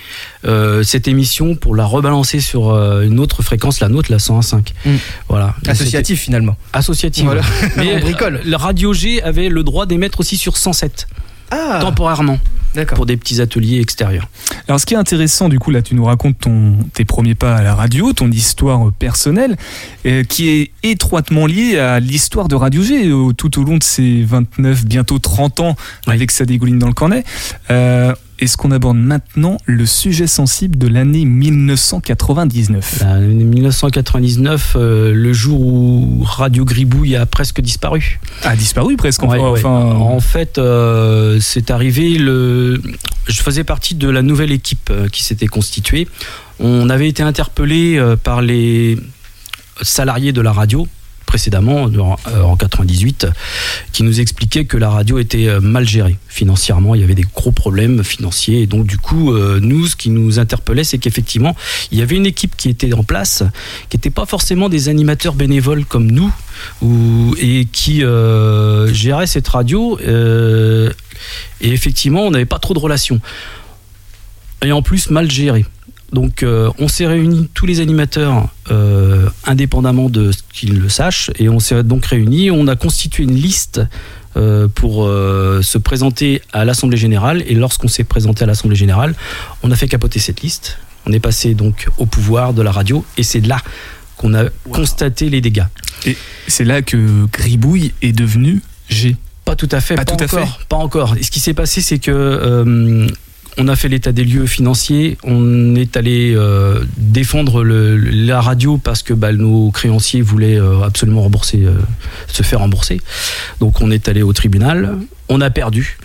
euh, 0.46 0.82
cette 0.82 1.08
émission 1.08 1.54
pour 1.54 1.74
la 1.74 1.84
rebalancer 1.84 2.40
sur 2.40 2.70
euh, 2.70 3.02
une 3.02 3.18
autre 3.20 3.42
fréquence, 3.42 3.80
la 3.80 3.88
nôtre, 3.88 4.10
la 4.10 4.18
101.5. 4.18 4.68
Mm. 4.86 4.90
Voilà. 5.28 5.54
Associatif 5.66 6.20
finalement. 6.20 6.56
c'était 6.66 6.78
Associative. 6.78 7.24
Voilà. 7.24 7.42
Mais 7.76 7.94
On 7.96 8.00
bricole. 8.00 8.36
euh, 8.36 8.48
le 8.50 8.56
Radio 8.56 8.92
G 8.94 9.22
avait 9.22 9.48
le 9.48 9.62
droit 9.62 9.84
d'émettre 9.86 10.20
aussi 10.20 10.36
sur 10.36 10.56
107, 10.56 11.06
Ah, 11.50 11.78
temporairement. 11.82 12.38
Pour 12.94 13.06
des 13.06 13.16
petits 13.16 13.40
ateliers 13.40 13.80
extérieurs. 13.80 14.28
Alors, 14.68 14.80
ce 14.80 14.86
qui 14.86 14.94
est 14.94 14.98
intéressant, 14.98 15.48
du 15.48 15.58
coup, 15.58 15.70
là, 15.70 15.82
tu 15.82 15.94
nous 15.94 16.04
racontes 16.04 16.38
ton, 16.38 16.78
tes 16.94 17.04
premiers 17.04 17.34
pas 17.34 17.56
à 17.56 17.62
la 17.62 17.74
radio, 17.74 18.12
ton 18.12 18.30
histoire 18.30 18.88
euh, 18.88 18.92
personnelle, 18.96 19.56
euh, 20.06 20.22
qui 20.24 20.48
est 20.48 20.70
étroitement 20.82 21.46
liée 21.46 21.78
à 21.78 22.00
l'histoire 22.00 22.48
de 22.48 22.54
Radio 22.54 22.82
G 22.82 23.08
euh, 23.08 23.32
tout 23.32 23.58
au 23.60 23.64
long 23.64 23.76
de 23.76 23.82
ces 23.82 24.22
29, 24.22 24.84
bientôt 24.84 25.18
30 25.18 25.60
ans 25.60 25.76
Oui. 26.06 26.14
avec 26.14 26.30
sa 26.30 26.44
dégouline 26.44 26.78
dans 26.78 26.86
le 26.88 26.94
cornet. 26.94 27.24
Euh, 27.70 28.14
Est-ce 28.40 28.56
qu'on 28.56 28.70
aborde 28.70 28.96
maintenant 28.96 29.58
le 29.66 29.84
sujet 29.84 30.26
sensible 30.26 30.78
de 30.78 30.88
l'année 30.88 31.26
1999 31.26 33.02
En 33.04 33.18
1999, 33.20 34.76
euh, 34.76 35.12
le 35.12 35.32
jour 35.34 35.60
où 35.60 36.22
Radio 36.24 36.64
Gribouille 36.64 37.16
a 37.16 37.26
presque 37.26 37.60
disparu. 37.60 38.18
A 38.42 38.56
disparu 38.56 38.96
presque, 38.96 39.22
Ouais, 39.22 39.38
enfin. 39.38 39.50
ouais. 39.50 39.58
enfin, 39.58 39.70
En 39.94 40.20
fait, 40.20 40.56
euh, 40.58 41.38
c'est 41.40 41.70
arrivé. 41.70 42.16
Le... 42.16 42.80
Je 43.28 43.42
faisais 43.42 43.64
partie 43.64 43.94
de 43.94 44.08
la 44.08 44.22
nouvelle 44.22 44.52
équipe 44.52 44.88
euh, 44.90 45.08
qui 45.08 45.22
s'était 45.22 45.46
constituée. 45.46 46.08
On 46.58 46.88
avait 46.88 47.08
été 47.08 47.22
interpellé 47.22 47.96
euh, 47.98 48.16
par 48.16 48.40
les 48.42 48.98
salariés 49.82 50.32
de 50.32 50.40
la 50.40 50.52
radio 50.52 50.86
précédemment, 51.30 51.84
en 51.84 52.16
euh, 52.26 52.42
en 52.42 52.56
98, 52.56 53.28
qui 53.92 54.02
nous 54.02 54.20
expliquaient 54.20 54.64
que 54.64 54.76
la 54.76 54.90
radio 54.90 55.20
était 55.20 55.46
euh, 55.46 55.60
mal 55.60 55.86
gérée 55.86 56.16
financièrement. 56.26 56.96
Il 56.96 57.02
y 57.02 57.04
avait 57.04 57.14
des 57.14 57.24
gros 57.36 57.52
problèmes 57.52 58.02
financiers. 58.02 58.62
Et 58.62 58.66
donc, 58.66 58.84
du 58.84 58.98
coup, 58.98 59.32
euh, 59.32 59.60
nous, 59.62 59.86
ce 59.86 59.94
qui 59.94 60.10
nous 60.10 60.40
interpellait, 60.40 60.82
c'est 60.82 60.98
qu'effectivement, 60.98 61.54
il 61.92 61.98
y 61.98 62.02
avait 62.02 62.16
une 62.16 62.26
équipe 62.26 62.56
qui 62.56 62.68
était 62.68 62.92
en 62.94 63.04
place, 63.04 63.44
qui 63.90 63.96
n'était 63.96 64.10
pas 64.10 64.26
forcément 64.26 64.68
des 64.68 64.88
animateurs 64.88 65.34
bénévoles 65.34 65.84
comme 65.84 66.10
nous, 66.10 66.32
ou, 66.82 67.36
et 67.40 67.68
qui 67.70 68.00
gérait 68.92 69.28
cette 69.28 69.46
radio. 69.46 70.00
et 70.00 70.90
effectivement, 71.60 72.22
on 72.26 72.32
n'avait 72.32 72.44
pas 72.44 72.58
trop 72.58 72.74
de 72.74 72.80
relations. 72.80 73.20
Et 74.64 74.72
en 74.72 74.82
plus, 74.82 75.10
mal 75.10 75.30
géré. 75.30 75.64
Donc, 76.12 76.42
euh, 76.42 76.70
on 76.78 76.88
s'est 76.88 77.06
réunis, 77.06 77.48
tous 77.54 77.66
les 77.66 77.80
animateurs, 77.80 78.48
euh, 78.70 79.28
indépendamment 79.46 80.10
de 80.10 80.32
ce 80.32 80.38
qu'ils 80.52 80.78
le 80.78 80.88
sachent, 80.88 81.30
et 81.38 81.48
on 81.48 81.60
s'est 81.60 81.82
donc 81.82 82.06
réunis. 82.06 82.50
On 82.50 82.66
a 82.66 82.76
constitué 82.76 83.22
une 83.24 83.34
liste 83.34 83.80
euh, 84.36 84.68
pour 84.68 85.04
se 85.06 85.78
présenter 85.78 86.42
à 86.52 86.64
l'Assemblée 86.64 86.96
Générale. 86.96 87.44
Et 87.46 87.54
lorsqu'on 87.54 87.88
s'est 87.88 88.04
présenté 88.04 88.44
à 88.44 88.46
l'Assemblée 88.46 88.76
Générale, 88.76 89.14
on 89.62 89.70
a 89.70 89.76
fait 89.76 89.88
capoter 89.88 90.18
cette 90.18 90.42
liste. 90.42 90.78
On 91.06 91.12
est 91.12 91.20
passé 91.20 91.54
donc 91.54 91.88
au 91.98 92.06
pouvoir 92.06 92.54
de 92.54 92.62
la 92.62 92.72
radio, 92.72 93.04
et 93.16 93.22
c'est 93.22 93.40
là 93.40 93.58
qu'on 94.16 94.34
a 94.34 94.44
constaté 94.70 95.30
les 95.30 95.40
dégâts. 95.40 95.64
C'est 96.46 96.64
là 96.64 96.82
que 96.82 97.26
Gribouille 97.32 97.94
est 98.02 98.12
devenu 98.12 98.62
G. 98.88 99.16
Pas 99.44 99.56
tout 99.56 99.68
à 99.70 99.80
fait, 99.80 99.94
Pas 99.94 100.04
pas, 100.04 100.16
tout 100.16 100.22
à 100.22 100.26
encore, 100.26 100.60
pas 100.68 100.76
encore. 100.76 101.16
Et 101.18 101.22
ce 101.22 101.30
qui 101.30 101.40
s'est 101.40 101.54
passé, 101.54 101.80
c'est 101.80 101.98
que 101.98 103.08
on 103.58 103.68
a 103.68 103.76
fait 103.76 103.88
l'état 103.88 104.12
des 104.12 104.24
lieux 104.24 104.46
financiers, 104.46 105.18
on 105.24 105.74
est 105.74 105.96
allé 105.96 106.34
euh, 106.34 106.84
défendre 106.96 107.62
le- 107.62 107.96
la 107.96 108.40
radio 108.40 108.78
parce 108.78 109.02
que 109.02 109.12
bah, 109.12 109.32
nos 109.32 109.70
créanciers 109.70 110.22
voulaient 110.22 110.58
euh, 110.58 110.82
absolument 110.82 111.22
rembourser, 111.22 111.64
euh, 111.64 111.74
se 112.28 112.42
faire 112.42 112.60
rembourser. 112.60 113.00
Donc 113.60 113.80
on 113.80 113.90
est 113.90 114.08
allé 114.08 114.22
au 114.22 114.32
tribunal, 114.32 114.96
on 115.28 115.40
a 115.40 115.50
perdu. 115.50 115.98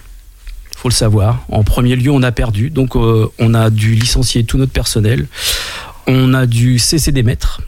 Faut 0.75 0.89
le 0.89 0.93
savoir. 0.93 1.45
En 1.49 1.63
premier 1.63 1.95
lieu, 1.95 2.11
on 2.11 2.21
a 2.23 2.31
perdu. 2.31 2.69
Donc 2.69 2.95
on 2.95 3.53
a 3.53 3.69
dû 3.69 3.95
licencier 3.95 4.43
tout 4.43 4.57
notre 4.57 4.73
personnel. 4.73 5.27
On 6.07 6.33
a 6.33 6.45
dû 6.45 6.77
cesser 6.79 7.11
d'émettre. 7.11 7.61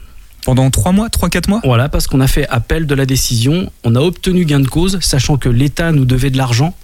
Pendant 0.44 0.70
3 0.70 0.92
mois, 0.92 1.08
3-4 1.08 1.48
mois? 1.50 1.60
Voilà, 1.64 1.88
parce 1.88 2.06
qu'on 2.06 2.20
a 2.20 2.26
fait 2.28 2.46
appel 2.48 2.86
de 2.86 2.94
la 2.94 3.06
décision, 3.06 3.70
on 3.84 3.94
a 3.96 4.00
obtenu 4.00 4.44
gain 4.44 4.60
de 4.60 4.68
cause, 4.68 4.98
sachant 5.00 5.36
que 5.36 5.48
l'État 5.48 5.90
nous 5.92 6.04
devait 6.04 6.30
de 6.30 6.36
l'argent. 6.38 6.74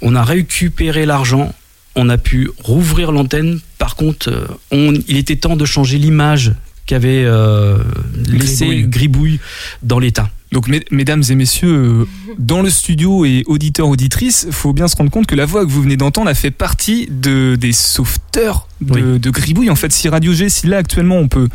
On 0.00 0.14
a 0.14 0.22
récupéré 0.22 1.04
l'argent, 1.04 1.52
on 2.00 2.08
a 2.08 2.16
pu 2.18 2.48
rouvrir 2.62 3.12
l'antenne. 3.12 3.60
Par 3.78 3.94
contre, 3.96 4.30
euh, 4.30 4.46
on- 4.70 4.94
il 5.08 5.16
était 5.16 5.36
temps 5.36 5.56
de 5.56 5.64
changer 5.64 5.98
l'image 5.98 6.52
qu'avait 6.86 7.24
euh, 7.26 7.76
laissé 8.26 8.64
Gribouille. 8.66 8.88
Gribouille 8.88 9.40
dans 9.82 9.98
l'État. 9.98 10.30
Donc, 10.52 10.68
mes- 10.68 10.84
mesdames 10.90 11.22
et 11.28 11.34
messieurs, 11.34 11.68
euh, 11.74 12.04
dans 12.38 12.62
le 12.62 12.70
studio 12.70 13.26
et 13.26 13.42
auditeurs, 13.46 13.88
auditrices, 13.88 14.46
faut 14.50 14.72
bien 14.72 14.88
se 14.88 14.96
rendre 14.96 15.10
compte 15.10 15.26
que 15.26 15.34
la 15.34 15.44
voix 15.44 15.66
que 15.66 15.70
vous 15.70 15.82
venez 15.82 15.98
d'entendre 15.98 16.30
a 16.30 16.34
fait 16.34 16.50
partie 16.50 17.06
de, 17.10 17.56
des 17.60 17.72
sauveteurs 17.72 18.66
de, 18.80 19.18
de 19.18 19.30
Gribouille. 19.30 19.68
En 19.68 19.76
fait, 19.76 19.92
si 19.92 20.08
Radio 20.08 20.32
G, 20.32 20.48
si 20.48 20.66
là 20.66 20.78
actuellement 20.78 21.16
on 21.18 21.28
peut 21.28 21.48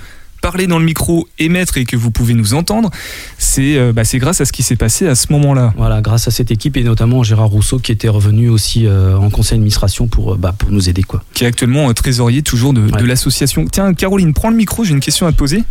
parler 0.43 0.67
dans 0.67 0.77
le 0.77 0.83
micro, 0.83 1.25
émettre 1.39 1.77
et 1.77 1.85
que 1.85 1.95
vous 1.95 2.11
pouvez 2.11 2.33
nous 2.33 2.53
entendre, 2.53 2.91
c'est 3.37 3.77
euh, 3.77 3.93
bah, 3.93 4.03
c'est 4.03 4.19
grâce 4.19 4.41
à 4.41 4.45
ce 4.45 4.51
qui 4.51 4.61
s'est 4.61 4.75
passé 4.75 5.07
à 5.07 5.15
ce 5.15 5.31
moment-là. 5.31 5.73
Voilà, 5.77 6.01
grâce 6.01 6.27
à 6.27 6.31
cette 6.31 6.51
équipe 6.51 6.75
et 6.75 6.83
notamment 6.83 7.23
Gérard 7.23 7.47
Rousseau 7.47 7.79
qui 7.79 7.93
était 7.93 8.09
revenu 8.09 8.49
aussi 8.49 8.85
euh, 8.85 9.15
en 9.15 9.29
conseil 9.29 9.57
d'administration 9.57 10.07
pour, 10.07 10.33
euh, 10.33 10.37
bah, 10.37 10.53
pour 10.57 10.69
nous 10.69 10.89
aider. 10.89 11.01
Quoi. 11.01 11.23
Qui 11.33 11.45
est 11.45 11.47
actuellement 11.47 11.89
euh, 11.89 11.93
trésorier 11.93 12.41
toujours 12.41 12.73
de, 12.73 13.05
l'association. 13.05 13.65
Tiens, 13.71 13.93
Caroline, 13.93 14.33
prends 14.33 14.49
le 14.49 14.57
micro, 14.57 14.83
j'ai 14.83 14.93
une 14.93 14.99
question 14.99 15.27
à 15.27 15.31
te 15.31 15.37
poser. 15.37 15.63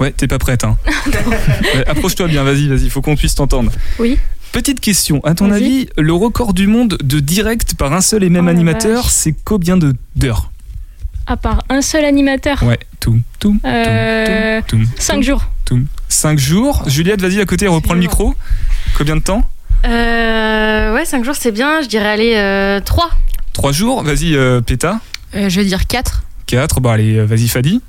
Ouais, 0.00 0.12
t'es 0.12 0.26
pas 0.26 0.38
prête, 0.38 0.64
hein 0.64 0.78
Ouais, 0.96 1.86
Approche-toi 1.86 2.28
bien, 2.28 2.44
vas-y, 2.44 2.68
vas-y, 2.68 2.88
faut 2.88 3.02
qu'on 3.02 3.16
puisse 3.16 3.34
t'entendre. 3.34 3.70
Oui. 3.98 4.18
Petite 4.52 4.80
question, 4.80 5.20
à 5.24 5.34
ton 5.34 5.50
avis, 5.50 5.88
le 5.98 6.14
record 6.14 6.54
du 6.54 6.66
monde 6.66 6.96
de 7.02 7.20
direct 7.20 7.74
par 7.74 7.92
un 7.92 8.00
seul 8.00 8.24
et 8.24 8.30
même 8.30 8.46
Oh 8.46 8.50
animateur, 8.50 9.10
c'est 9.10 9.34
combien 9.44 9.76
de 9.76 9.94
d'heures? 10.16 10.50
À 11.30 11.36
part 11.36 11.62
un 11.68 11.82
seul 11.82 12.04
animateur, 12.06 12.62
Ouais, 12.62 12.78
tout, 13.00 13.20
tout, 13.38 13.58
Euh, 13.66 14.60
tout, 14.66 14.78
tout, 14.78 14.84
5 14.98 15.22
jours. 15.22 15.44
tout. 15.66 15.80
Cinq 16.08 16.38
jours. 16.38 16.82
Juliette, 16.86 17.20
vas-y 17.20 17.38
à 17.40 17.44
côté, 17.44 17.66
reprends 17.68 17.92
le 17.94 18.00
micro. 18.00 18.34
Combien 18.96 19.14
de 19.16 19.20
temps 19.22 19.48
Euh, 19.84 20.94
ouais, 20.94 21.04
5 21.04 21.24
jours 21.24 21.36
c'est 21.36 21.52
bien, 21.52 21.82
je 21.82 21.88
dirais 21.88 22.08
aller 22.08 22.34
euh, 22.36 22.80
3. 22.80 23.10
Trois 23.52 23.72
jours. 23.72 24.02
Vas-y, 24.02 24.34
euh, 24.34 24.60
Péta. 24.62 25.00
Euh, 25.34 25.48
je 25.50 25.60
vais 25.60 25.66
dire 25.66 25.86
4. 25.86 26.22
Quatre. 26.46 26.80
Bah 26.80 26.92
allez, 26.94 27.20
vas-y, 27.24 27.48
Fadi. 27.48 27.82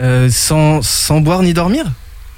Euh, 0.00 0.28
sans, 0.30 0.80
sans 0.82 1.20
boire 1.20 1.42
ni 1.42 1.52
dormir? 1.52 1.84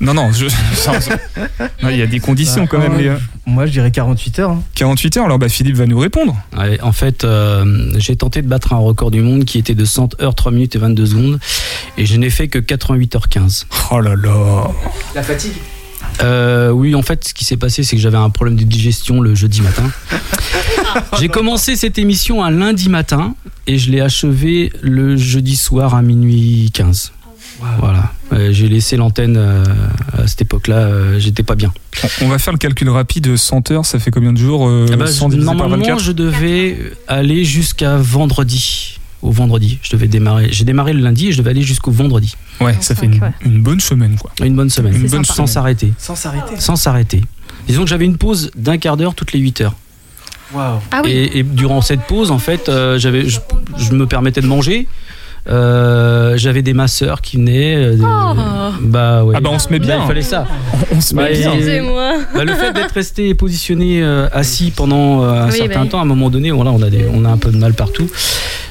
Non, 0.01 0.13
non, 0.13 0.31
je- 0.33 0.47
il 1.91 1.97
y 1.97 2.03
a 2.03 2.07
des 2.07 2.21
conditions 2.21 2.63
Bah, 2.63 2.69
quand 2.71 2.79
même. 2.79 2.95
euh, 2.95 2.99
les, 2.99 3.09
euh, 3.09 3.17
Moi, 3.47 3.65
je 3.67 3.73
dirais 3.73 3.91
48 3.91 4.39
heures. 4.41 4.51
hein. 4.51 4.63
48 4.75 5.17
heures. 5.17 5.25
Alors, 5.25 5.39
bah, 5.39 5.49
Philippe 5.49 5.77
va 5.77 5.87
nous 5.87 5.99
répondre. 5.99 6.37
Ouais, 6.57 6.79
en 6.83 6.93
fait, 6.93 7.25
euh, 7.25 7.91
j'ai 7.97 8.15
tenté 8.17 8.43
de 8.43 8.49
battre 8.49 8.73
un 8.75 8.79
record 8.79 9.11
du 9.11 9.23
monde 9.23 9.45
qui 9.47 9.59
était 9.59 9.75
de 9.75 9.85
100 9.87 10.21
heures, 10.21 10.35
3 10.35 10.53
minutes 10.53 10.77
et 10.77 10.79
22 10.79 11.07
secondes 11.07 11.39
et 11.97 12.05
je 12.05 12.17
n'ai 12.17 12.29
fait 12.31 12.49
que 12.49 12.59
88h15. 12.59 13.65
Oh 13.91 14.01
là 14.01 14.15
là. 14.17 14.71
La 15.15 15.23
fatigue? 15.23 15.53
Euh, 16.23 16.71
oui, 16.71 16.95
en 16.95 17.03
fait, 17.03 17.29
ce 17.29 17.35
qui 17.35 17.45
s'est 17.45 17.57
passé, 17.59 17.83
c'est 17.83 17.97
que 17.97 18.03
j'avais 18.03 18.17
un 18.17 18.31
problème 18.31 18.57
de 18.57 18.65
digestion 18.65 19.21
le 19.21 19.35
jeudi 19.35 19.61
matin. 19.63 19.85
J'ai 21.19 21.29
commencé 21.29 21.77
cette 21.77 21.99
émission 21.99 22.43
un 22.43 22.51
lundi 22.51 22.89
matin 22.89 23.35
et 23.67 23.77
je 23.79 23.91
l'ai 23.91 24.01
achevé 24.01 24.73
le 24.81 25.17
jeudi 25.17 25.57
soir 25.57 25.95
à 25.95 26.01
minuit 26.03 26.71
15. 26.73 27.13
Voilà. 27.79 28.13
Euh, 28.33 28.53
j'ai 28.53 28.69
laissé 28.69 28.97
l'antenne 28.97 29.37
euh, 29.39 29.65
à 30.17 30.27
cette 30.27 30.43
époque-là, 30.43 30.77
euh, 30.77 31.19
j'étais 31.19 31.43
pas 31.43 31.55
bien. 31.55 31.73
On- 32.21 32.29
va 32.29 32.39
faire 32.39 32.53
le 32.53 32.59
calcul 32.59 32.89
rapide. 32.91 33.37
100 33.37 33.71
heures, 33.71 33.87
ça 33.87 33.99
fait 33.99 34.11
combien 34.11 34.33
de 34.33 34.39
jours 34.39 34.69
euh, 34.69 34.87
Ah 34.93 34.97
bah, 34.97 35.07
100 35.07 35.31
je- 35.31 35.37
normalement, 35.39 35.77
24 35.77 36.01
je 36.01 36.13
devais 36.13 36.77
aller 37.09 37.45
jusqu'à 37.45 37.97
vendredi. 37.97 38.99
jusqu'au 39.19 39.31
vendredi. 39.31 39.79
Je 39.83 39.91
devais 39.93 40.09
démarrer. 40.09 40.49
J'ai 40.51 40.65
démarré 40.65 40.93
le 40.93 41.01
lundi 41.01 41.29
et 41.29 41.33
je 41.33 41.39
devais 41.39 41.51
aller 41.51 41.63
jusqu'au 41.63 41.91
vendredi. 41.91 42.37
Ouais, 42.61 42.77
ça 42.81 42.95
fait 42.95 43.07
une, 43.07 43.15
ouais. 43.23 43.33
une 43.45 43.63
bonne 43.63 43.81
semaine, 43.81 44.17
quoi. 44.21 44.31
Une 44.45 44.55
bonne 44.57 44.71
semaine. 44.71 44.95
Une 44.95 45.09
bonne 45.09 45.25
sans 45.25 45.47
s'arrêter. 45.47 45.93
Sans 45.99 46.15
s'arrêter. 46.17 46.55
Sans 46.61 46.77
s'arrêter. 46.77 47.23
Disons 47.69 47.85
que 47.85 47.89
j'avais 47.89 48.05
une 48.05 48.19
pause 48.19 48.51
d'un 48.57 48.77
quart 48.79 48.97
d'heure 48.97 49.15
toutes 49.15 49.33
les 49.33 49.41
8 49.41 49.63
heures. 49.63 49.75
Waouh. 50.55 50.79
Ah 50.93 51.03
oui. 51.05 51.11
Et, 51.11 51.39
et 51.39 51.43
durant 51.43 51.81
cette 51.81 52.03
pause, 52.03 52.31
en 52.31 52.39
fait, 52.39 52.69
euh, 52.69 52.99
j'avais, 52.99 53.29
je, 53.29 53.41
je 53.79 53.93
me 53.93 54.07
permettais 54.07 54.41
de 54.41 54.47
manger. 54.47 54.87
Euh, 55.49 56.37
j'avais 56.37 56.63
des 56.63 56.75
masseurs 56.75 57.21
qui 57.21 57.37
venaient. 57.37 57.77
euh, 57.77 57.95
des- 57.97 58.03
Oh. 58.05 58.33
Bah 58.83 59.25
ouais. 59.25 59.35
Ah 59.37 59.41
bah 59.41 59.51
on 59.53 59.59
se 59.59 59.69
met 59.71 59.79
Bah, 59.79 59.87
bien. 59.87 60.01
il 60.03 60.07
fallait 60.07 60.23
ça. 60.23 60.47
On 60.95 61.01
se 61.01 61.15
met 61.15 61.23
Bah, 61.23 61.29
bien. 61.31 61.53
et- 61.53 61.55
Excusez-moi. 61.55 62.13
Bah, 62.35 62.45
le 62.45 62.53
fait 62.55 62.73
d'être 62.73 62.93
resté 62.93 63.33
positionné 63.35 64.03
euh, 64.03 64.27
assis 64.33 64.73
pendant 64.75 65.23
euh, 65.23 65.43
un 65.45 65.47
Oui, 65.51 65.57
certain 65.57 65.85
bah 65.85 65.91
temps, 65.91 65.99
à 66.01 66.03
un 66.03 66.07
moment 66.07 66.31
donné, 66.31 66.51
voilà, 66.51 66.73
on 66.73 66.83
a 66.83 66.91
des, 66.91 67.07
on 67.13 67.25
a 67.25 67.29
un 67.29 67.37
peu 67.39 67.51
de 67.53 67.59
mal 67.59 67.75
partout. 67.75 68.09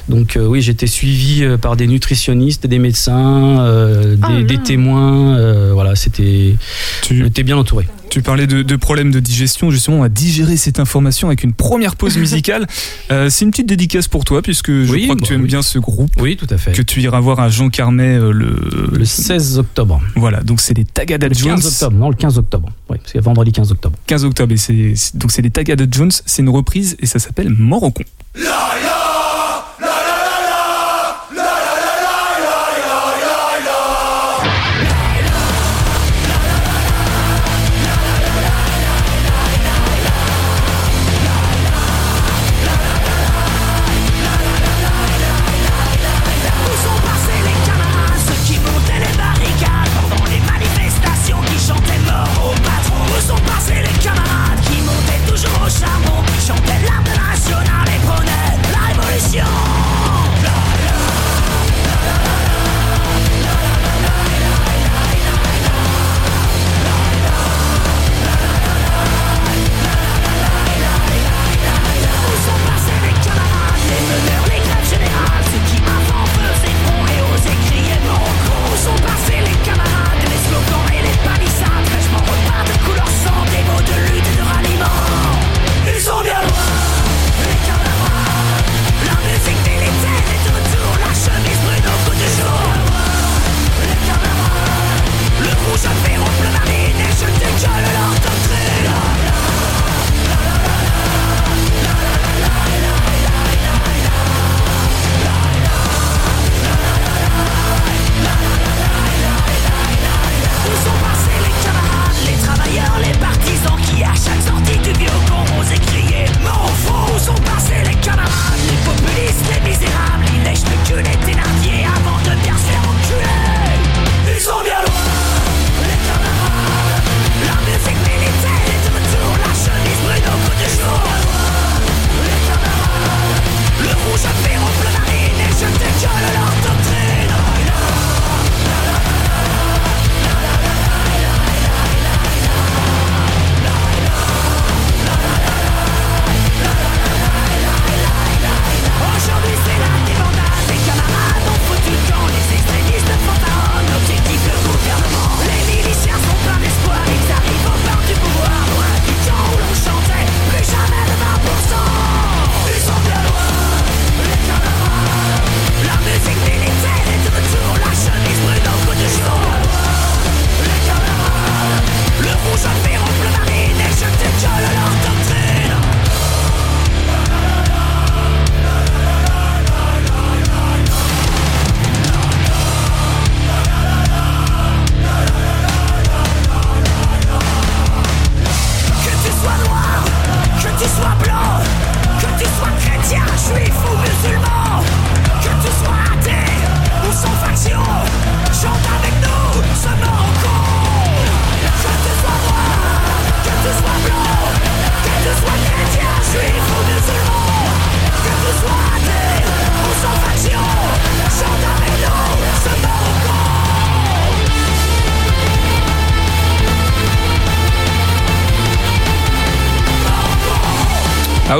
Donc 0.08 0.36
euh, 0.36 0.46
oui, 0.46 0.62
j'étais 0.62 0.86
suivi 0.86 1.42
euh, 1.42 1.56
par 1.58 1.76
des 1.76 1.86
nutritionnistes, 1.88 2.66
des 2.66 2.78
médecins, 2.78 3.60
euh, 3.60 4.16
Oh 4.22 4.42
des, 4.42 4.58
témoins. 4.58 5.36
euh, 5.36 5.70
voilà, 5.72 5.96
c'était, 5.96 6.54
Tu, 7.02 7.18
j'étais 7.18 7.42
bien 7.42 7.56
entouré. 7.56 7.88
tu 8.08 8.22
parlais 8.22 8.46
de, 8.46 8.62
de 8.62 8.76
problèmes 8.76 9.10
de 9.10 9.18
digestion. 9.18 9.70
Justement, 9.72 9.96
on 9.98 10.02
va 10.02 10.08
digérer 10.08 10.56
cette 10.56 10.78
information 10.78 11.26
avec 11.26 11.42
une 11.42 11.52
première 11.52 11.96
pause 11.96 12.16
musicale. 12.18 12.66
Euh, 13.12 13.30
c'est 13.30 13.44
une 13.44 13.52
petite 13.52 13.68
dédicace 13.68 14.08
pour 14.08 14.24
toi, 14.24 14.42
puisque 14.42 14.68
je 14.82 14.90
Oui, 14.92 15.04
crois 15.04 15.14
que 15.14 15.20
bah 15.20 15.26
tu 15.28 15.34
aimes 15.34 15.42
oui. 15.42 15.46
bien 15.46 15.62
ce 15.62 15.78
groupe, 15.78 16.10
Oui, 16.18 16.36
tout 16.36 16.46
à 16.50 16.58
fait. 16.58 16.72
que 16.72 16.82
tu 16.82 17.00
iras 17.02 17.20
voir 17.20 17.38
à 17.38 17.48
Jean 17.50 17.68
Carmet 17.68 18.16
euh, 18.18 18.32
le, 18.32 18.90
Le 18.92 19.04
16 19.04 19.58
octobre. 19.58 20.00
Voilà, 20.16 20.42
donc 20.42 20.60
c'est 20.60 20.76
les 20.76 20.84
Tagada 20.84 21.28
Le 21.28 21.34
Jones. 21.34 21.50
15 21.54 21.66
octobre, 21.66 21.96
non, 21.96 22.08
le 22.08 22.16
15 22.16 22.38
octobre. 22.38 22.68
Oui, 22.90 22.96
parce 22.98 23.12
qu'il 23.12 23.20
y 23.20 23.22
a 23.22 23.24
vendredi 23.24 23.52
15 23.52 23.70
octobre. 23.70 23.96
15 24.08 24.24
octobre. 24.24 24.52
Et 24.52 24.56
c'est, 24.56 24.94
c'est- 24.96 25.16
donc 25.16 25.30
c'est 25.30 25.42
les 25.42 25.50
Tagada 25.50 25.84
Jones. 25.88 26.10
C'est 26.26 26.42
une 26.42 26.48
reprise 26.48 26.96
et 26.98 27.06
ça 27.06 27.20
s'appelle 27.20 27.48
Mort 27.50 27.84
au 27.84 27.90
con. 27.92 28.02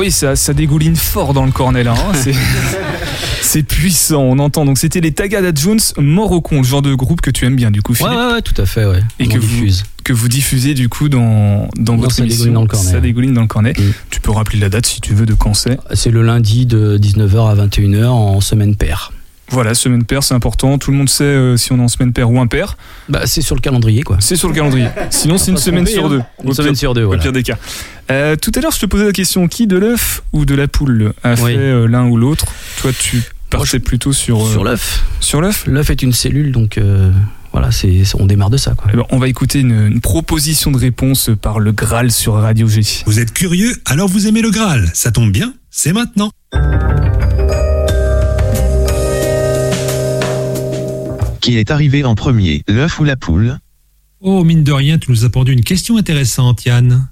Oui, 0.07 0.12
ça, 0.12 0.37
ça 0.37 0.55
dégouline 0.55 0.97
fort 0.97 1.35
dans 1.35 1.45
le 1.45 1.53
cornet 1.53 1.83
là. 1.85 1.95
hein. 1.95 2.12
C'est, 3.42 3.62
puissant, 3.62 4.23
on 4.23 4.38
entend. 4.38 4.64
Donc 4.64 4.77
c'était 4.77 5.01
les 5.01 5.12
Tagada 5.12 5.51
Jones, 5.55 5.79
Mort 5.99 6.33
au 6.33 6.40
con, 6.40 6.59
le 6.59 6.64
genre 6.64 6.83
de 6.83 6.95
groupe 6.95 7.21
que 7.21 7.31
tu 7.31 7.45
aimes 7.47 7.57
bien 7.57 7.71
du 7.71 7.81
coup, 7.81 7.95
Philippe, 7.95 8.12
ouais, 8.12 8.33
ouais, 8.35 8.42
tout 8.42 8.61
à 8.61 8.66
fait, 8.66 8.85
ouais. 8.85 9.01
Et 9.19 9.25
On 9.27 9.29
que 9.29 9.38
vous- 9.38 9.47
diffuse. 9.47 9.85
que 10.05 10.12
vous 10.12 10.29
diffusez 10.29 10.75
du 10.75 10.88
coup 10.88 11.09
dans, 11.09 11.69
dans 11.79 11.95
Non, 11.95 12.01
votre 12.03 12.14
ça 12.14 12.23
émission. 12.23 12.38
dégouline 12.47 12.55
dans 12.55 12.62
le 12.62 12.66
cornet, 12.69 12.88
Ça 12.90 12.95
ouais. 12.97 13.01
dégouline 13.01 13.35
dans 13.35 13.40
le 13.42 13.47
cornet. 13.47 13.73
Mm. 13.79 13.83
Tu 14.11 14.21
peux 14.21 14.31
rappeler 14.33 14.59
la 14.59 14.69
date 14.69 14.87
si 14.87 15.01
tu 15.01 15.14
veux 15.14 15.27
de 15.27 15.35
quand 15.35 15.55
c'est? 15.55 15.79
C'est 15.95 16.11
le 16.11 16.23
lundi 16.23 16.66
de 16.66 16.99
19h 16.99 17.49
à 17.51 17.55
21h 17.66 18.07
en 18.09 18.40
semaine 18.40 18.75
paire. 18.77 19.12
Voilà, 19.50 19.74
semaine 19.74 20.04
paire, 20.04 20.22
c'est 20.24 20.35
important. 20.35 20.76
Tout 20.78 20.90
le 20.90 20.96
monde 20.96 21.09
sait 21.09 21.22
euh, 21.24 21.56
si 21.56 21.72
on 21.72 21.78
est 21.78 21.82
en 21.82 21.88
semaine 21.88 22.12
paire 22.12 22.30
ou 22.30 22.40
impair. 22.40 22.76
Bah, 23.09 23.22
c'est 23.26 23.42
sur 23.42 23.54
le 23.54 23.61
calendrier, 23.61 24.02
quoi. 24.02 24.16
C'est 24.20 24.37
sur 24.37 24.48
le 24.48 24.54
calendrier. 24.54 24.88
Sinon, 25.11 25.38
c'est 25.38 25.50
une 25.52 25.56
semaine 25.56 25.85
tromper, 25.85 25.92
sur 26.00 26.06
hein. 26.06 26.09
deux. 26.09 26.22
Une 26.44 26.50
Au 26.50 26.54
semaine 26.54 26.70
pire- 26.72 26.78
sur 26.78 26.94
deux, 26.94 27.02
Au 27.04 27.06
voilà. 27.06 27.22
pire 27.22 27.32
des 27.32 27.42
cas. 27.42 27.56
Euh, 28.11 28.35
tout 28.37 28.50
à 28.56 28.61
l'heure, 28.61 28.72
je 28.72 28.80
te 28.80 28.87
posais 28.87 29.04
la 29.04 29.12
question 29.12 29.46
qui 29.48 29.66
de 29.66 29.76
l'œuf 29.76 30.22
ou 30.32 30.44
de 30.44 30.54
la 30.54 30.66
poule 30.68 31.12
a 31.22 31.35
Oui. 31.35 31.52
fait 31.52 31.56
euh, 31.59 31.87
l'un 31.87 32.06
ou 32.06 32.16
l'autre? 32.16 32.46
Toi, 32.80 32.90
tu 32.98 33.22
partais 33.50 33.66
je- 33.66 33.76
plutôt 33.78 34.12
sur, 34.12 34.44
euh, 34.44 34.50
Sur 34.50 34.64
l'œuf. 34.64 35.04
sur 35.20 35.40
l'œuf? 35.40 35.64
L'œuf 35.66 35.90
est 35.90 36.02
une 36.02 36.12
cellule, 36.12 36.50
donc 36.52 36.76
euh, 36.78 37.11
voilà, 37.52 37.70
c'est, 37.70 38.02
on 38.18 38.26
démarre 38.26 38.50
de 38.50 38.56
ça, 38.56 38.72
quoi. 38.76 38.90
Eh 38.92 38.96
ben, 38.96 39.04
on 39.11 39.18
va 39.18 39.28
écouter 39.28 39.61
une, 39.61 39.87
une 39.87 40.00
proposition 40.00 40.70
de 40.72 40.78
réponse 40.78 41.30
par 41.40 41.61
le 41.61 41.70
Graal 41.72 42.11
sur 42.11 42.35
Radio 42.35 42.68
G. 42.68 42.82
Vous 43.06 43.20
êtes 43.20 43.32
curieux? 43.32 43.72
Alors 43.87 44.09
vous 44.09 44.26
aimez 44.26 44.42
le 44.42 44.50
Graal? 44.50 44.90
Ça 44.92 45.11
tombe 45.12 45.30
bien, 45.30 45.54
c'est 45.70 45.92
maintenant. 45.92 46.30
Qui 51.46 51.59
est 51.59 51.70
arrivé 51.70 52.02
en 52.02 52.16
premier, 52.16 52.64
l'œuf 52.66 52.98
ou 52.98 53.04
la 53.04 53.14
poule? 53.14 53.61
Oh, 54.18 54.42
mine 54.42 54.64
de 54.64 54.72
rien, 54.72 54.98
tu 54.98 55.12
nous 55.12 55.24
as 55.24 55.30
pondu 55.30 55.52
une 55.52 55.62
question 55.62 55.96
intéressante, 55.96 56.64
Yann. 56.64 57.09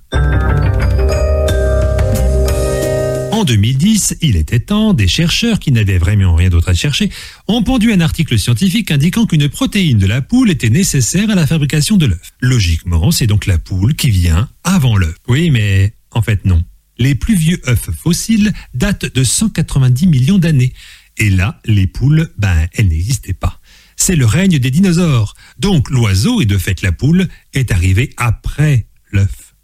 En 3.31 3.45
2010, 3.45 4.17
il 4.23 4.35
était 4.35 4.59
temps, 4.59 4.93
des 4.93 5.07
chercheurs 5.07 5.61
qui 5.61 5.71
n'avaient 5.71 5.99
vraiment 5.99 6.35
rien 6.35 6.49
d'autre 6.49 6.71
à 6.71 6.75
chercher 6.75 7.11
ont 7.47 7.63
pondu 7.63 7.93
un 7.93 8.01
article 8.01 8.37
scientifique 8.37 8.91
indiquant 8.91 9.25
qu'une 9.25 9.49
protéine 9.49 9.99
de 9.99 10.07
la 10.09 10.21
poule 10.21 10.51
était 10.51 10.69
nécessaire 10.69 11.31
à 11.31 11.37
la 11.37 11.47
fabrication 11.47 11.97
de 11.97 12.07
l'œuf. 12.07 12.33
Logiquement, 12.41 13.13
c'est 13.13 13.29
donc 13.29 13.47
la 13.47 13.59
poule 13.59 13.95
qui 13.95 14.11
vient 14.11 14.49
avant 14.65 14.97
l'œuf. 14.97 15.15
Oui, 15.29 15.53
mais 15.53 15.95
en 16.11 16.23
fait 16.23 16.45
non. 16.45 16.65
Les 16.99 17.15
plus 17.15 17.37
vieux 17.37 17.61
œufs 17.69 17.91
fossiles 17.97 18.53
datent 18.75 19.15
de 19.15 19.23
190 19.23 20.09
millions 20.09 20.39
d'années. 20.39 20.73
Et 21.19 21.31
là, 21.31 21.61
les 21.65 21.87
poules, 21.87 22.33
ben, 22.37 22.67
elles 22.73 22.89
n'existaient 22.89 23.33
pas. 23.33 23.61
C'est 23.97 24.17
le 24.17 24.27
règne 24.27 24.59
des 24.59 24.71
dinosaures. 24.71 25.35
Donc 25.59 25.91
l'oiseau, 25.91 26.41
et 26.41 26.47
de 26.47 26.59
fait 26.59 26.83
la 26.83 26.93
poule, 26.93 27.29
est 27.53 27.73
arrivé 27.73 28.11
après 28.17 28.87
l'œuf. 29.13 29.55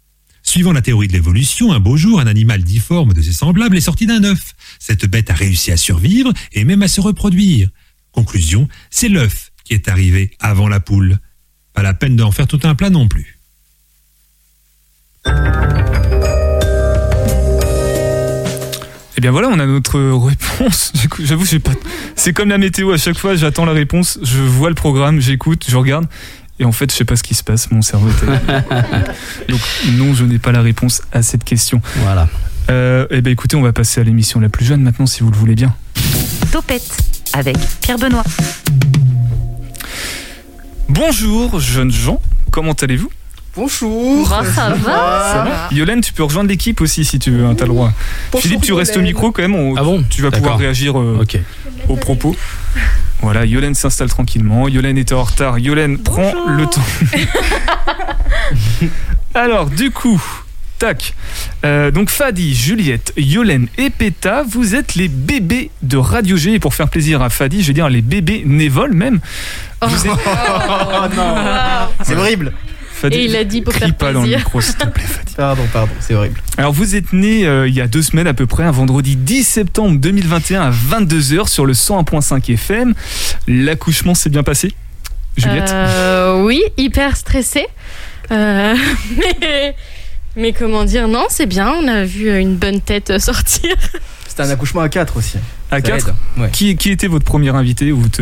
Suivant 0.43 0.73
la 0.73 0.81
théorie 0.81 1.07
de 1.07 1.13
l'évolution, 1.13 1.71
un 1.71 1.79
beau 1.79 1.97
jour, 1.97 2.19
un 2.19 2.27
animal 2.27 2.63
difforme 2.63 3.13
de 3.13 3.21
ses 3.21 3.31
semblables 3.31 3.77
est 3.77 3.81
sorti 3.81 4.05
d'un 4.05 4.23
œuf. 4.23 4.53
Cette 4.79 5.05
bête 5.05 5.29
a 5.29 5.33
réussi 5.33 5.71
à 5.71 5.77
survivre 5.77 6.33
et 6.51 6.65
même 6.65 6.81
à 6.81 6.87
se 6.87 6.99
reproduire. 6.99 7.69
Conclusion, 8.11 8.67
c'est 8.89 9.09
l'œuf 9.09 9.51
qui 9.63 9.73
est 9.73 9.87
arrivé 9.87 10.31
avant 10.39 10.67
la 10.67 10.79
poule. 10.79 11.19
Pas 11.73 11.83
la 11.83 11.93
peine 11.93 12.15
d'en 12.15 12.31
faire 12.31 12.47
tout 12.47 12.59
un 12.63 12.75
plat 12.75 12.89
non 12.89 13.07
plus. 13.07 13.39
Eh 19.21 19.29
bien 19.29 19.29
voilà, 19.29 19.49
on 19.49 19.59
a 19.59 19.67
notre 19.67 19.99
réponse. 19.99 20.93
J'avoue, 21.19 21.45
j'ai 21.45 21.59
pas. 21.59 21.73
C'est 22.15 22.33
comme 22.33 22.49
la 22.49 22.57
météo. 22.57 22.91
À 22.91 22.97
chaque 22.97 23.19
fois, 23.19 23.35
j'attends 23.35 23.65
la 23.65 23.71
réponse. 23.71 24.17
Je 24.23 24.39
vois 24.39 24.69
le 24.69 24.73
programme, 24.73 25.19
j'écoute, 25.19 25.63
je 25.69 25.77
regarde. 25.77 26.07
Et 26.59 26.65
en 26.65 26.71
fait, 26.71 26.91
je 26.91 26.97
sais 26.97 27.05
pas 27.05 27.15
ce 27.15 27.21
qui 27.21 27.35
se 27.35 27.43
passe. 27.43 27.69
Mon 27.69 27.83
cerveau 27.83 28.09
est. 28.09 29.47
Donc 29.47 29.59
non, 29.93 30.15
je 30.15 30.25
n'ai 30.25 30.39
pas 30.39 30.51
la 30.51 30.63
réponse 30.63 31.03
à 31.11 31.21
cette 31.21 31.43
question. 31.43 31.83
Voilà. 31.97 32.29
Euh, 32.71 33.05
eh 33.11 33.21
bien 33.21 33.31
écoutez, 33.31 33.55
on 33.55 33.61
va 33.61 33.73
passer 33.73 34.01
à 34.01 34.03
l'émission 34.03 34.39
la 34.39 34.49
plus 34.49 34.65
jeune 34.65 34.81
maintenant, 34.81 35.05
si 35.05 35.21
vous 35.21 35.29
le 35.29 35.37
voulez 35.37 35.53
bien. 35.53 35.75
Topette 36.51 36.97
avec 37.33 37.57
Pierre 37.81 37.99
Benoît. 37.99 38.23
Bonjour, 40.89 41.59
jeunes 41.59 41.91
gens. 41.91 42.19
Comment 42.49 42.73
allez-vous? 42.73 43.11
Bonjour. 43.55 44.29
Bah, 44.29 44.43
ça 44.45 44.69
va. 44.69 45.33
Ça 45.33 45.43
va 45.43 45.67
Yolène, 45.75 46.01
tu 46.01 46.13
peux 46.13 46.23
rejoindre 46.23 46.49
l'équipe 46.49 46.79
aussi 46.81 47.03
si 47.03 47.19
tu 47.19 47.31
veux. 47.31 47.45
hein, 47.45 47.53
T'as 47.55 47.65
le 47.65 47.71
droit. 47.71 47.91
Bonjour, 48.31 48.41
Philippe, 48.43 48.61
tu 48.61 48.73
restes 48.73 48.95
au 48.95 49.01
micro 49.01 49.31
quand 49.31 49.41
même. 49.41 49.55
on- 49.55 49.75
Ah 49.75 49.83
bon 49.83 50.03
Tu 50.09 50.21
vas 50.21 50.31
pouvoir 50.31 50.57
réagir 50.57 50.97
euh, 50.99 51.19
Ok. 51.21 51.37
aux 51.89 51.97
propos. 51.97 52.35
Voilà, 53.21 53.45
Yolène 53.45 53.75
s'installe 53.75 54.09
tranquillement. 54.09 54.67
Yolène 54.67 54.97
était 54.97 55.13
en 55.13 55.23
retard. 55.23 55.59
Yolène 55.59 55.97
prend 55.99 56.31
le 56.47 56.65
temps. 56.65 56.81
Alors, 59.35 59.65
du 59.69 59.91
coup, 59.91 60.21
tac. 60.79 61.13
Euh, 61.65 61.91
donc, 61.91 62.09
Fadi, 62.09 62.55
Juliette, 62.55 63.13
Yolène 63.17 63.67
et 63.77 63.89
Péta, 63.89 64.43
vous 64.49 64.75
êtes 64.75 64.95
les 64.95 65.07
bébés 65.07 65.71
de 65.83 65.97
Radio 65.97 66.35
G. 66.37 66.53
Et 66.53 66.59
pour 66.59 66.73
faire 66.73 66.89
plaisir 66.89 67.21
à 67.21 67.29
Fadi, 67.29 67.61
je 67.61 67.67
vais 67.67 67.73
dire 67.73 67.89
les 67.89 68.01
bébés 68.01 68.43
névoles 68.45 68.93
même. 68.93 69.19
Vous 69.85 70.07
êtes- 70.07 70.11
Oh 70.47 71.05
non. 71.15 71.35
C'est 72.03 72.15
horrible. 72.15 72.53
Fadi, 73.01 73.17
Et 73.17 73.25
il 73.25 73.35
a 73.35 73.43
dit 73.43 73.61
pour 73.61 73.73
crie 73.73 73.85
faire 73.87 73.95
pas 73.95 74.13
dans 74.13 74.19
le 74.21 74.27
plaisir. 74.27 74.37
micro, 74.39 74.61
s'il 74.61 74.75
te 74.75 74.85
plaît, 74.87 75.03
Fadi. 75.03 75.33
Pardon, 75.37 75.63
pardon, 75.73 75.91
c'est 75.99 76.13
horrible. 76.13 76.39
Alors 76.57 76.71
vous 76.71 76.95
êtes 76.95 77.13
né 77.13 77.47
euh, 77.47 77.67
il 77.67 77.73
y 77.73 77.81
a 77.81 77.87
deux 77.87 78.01
semaines 78.03 78.27
à 78.27 78.33
peu 78.33 78.45
près, 78.45 78.63
un 78.63 78.71
vendredi 78.71 79.15
10 79.15 79.43
septembre 79.43 79.97
2021 79.99 80.61
à 80.61 80.71
22h 80.71 81.47
sur 81.47 81.65
le 81.65 81.73
101.5 81.73 82.53
FM. 82.53 82.93
L'accouchement 83.47 84.13
s'est 84.13 84.29
bien 84.29 84.43
passé 84.43 84.71
Juliette 85.37 85.71
Euh, 85.71 86.43
Oui, 86.43 86.61
hyper 86.77 87.15
stressée. 87.17 87.67
Euh, 88.31 88.75
mais, 89.41 89.75
mais 90.35 90.53
comment 90.53 90.83
dire, 90.85 91.07
non, 91.07 91.25
c'est 91.29 91.45
bien. 91.47 91.71
On 91.81 91.87
a 91.87 92.03
vu 92.05 92.37
une 92.37 92.55
bonne 92.55 92.81
tête 92.81 93.19
sortir. 93.19 93.75
C'était 94.27 94.43
un 94.43 94.49
accouchement 94.49 94.81
à 94.81 94.89
4 94.89 95.17
aussi. 95.17 95.37
À 95.71 95.77
Ça 95.77 95.81
4 95.81 96.07
aide. 96.09 96.13
Ouais. 96.37 96.49
qui, 96.51 96.75
qui 96.75 96.91
était 96.91 97.07
votre 97.07 97.23
premier 97.25 97.49
invité 97.49 97.91
ou 97.93 98.07
te... 98.09 98.21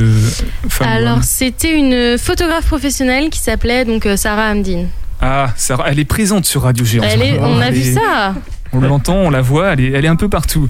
femme 0.69 0.87
ou 0.87 0.91
Alors, 0.91 1.23
c'était 1.23 1.77
une 1.77 2.17
photographe 2.17 2.67
professionnelle 2.67 3.29
qui 3.29 3.39
s'appelait 3.39 3.85
donc 3.85 4.05
euh, 4.05 4.15
Sarah 4.15 4.51
Hamdin. 4.51 4.85
Ah, 5.21 5.51
Sarah, 5.57 5.85
elle 5.89 5.99
est 5.99 6.05
présente 6.05 6.45
sur 6.45 6.61
Radio 6.63 6.85
G. 6.85 6.99
en 6.99 7.03
ce 7.03 7.07
Elle 7.09 7.21
est, 7.23 7.33
moment. 7.39 7.47
on 7.57 7.59
a 7.61 7.67
Elle 7.67 7.73
vu 7.73 7.81
est- 7.81 7.93
ça. 7.93 8.35
On 8.71 8.81
l'entend, 8.81 9.15
on 9.15 9.29
la 9.31 9.41
voit, 9.41 9.73
elle 9.73 9.79
est, 9.81 9.91
elle 9.93 10.05
est 10.05 10.09
un 10.09 10.15
peu 10.15 10.29
partout. 10.29 10.69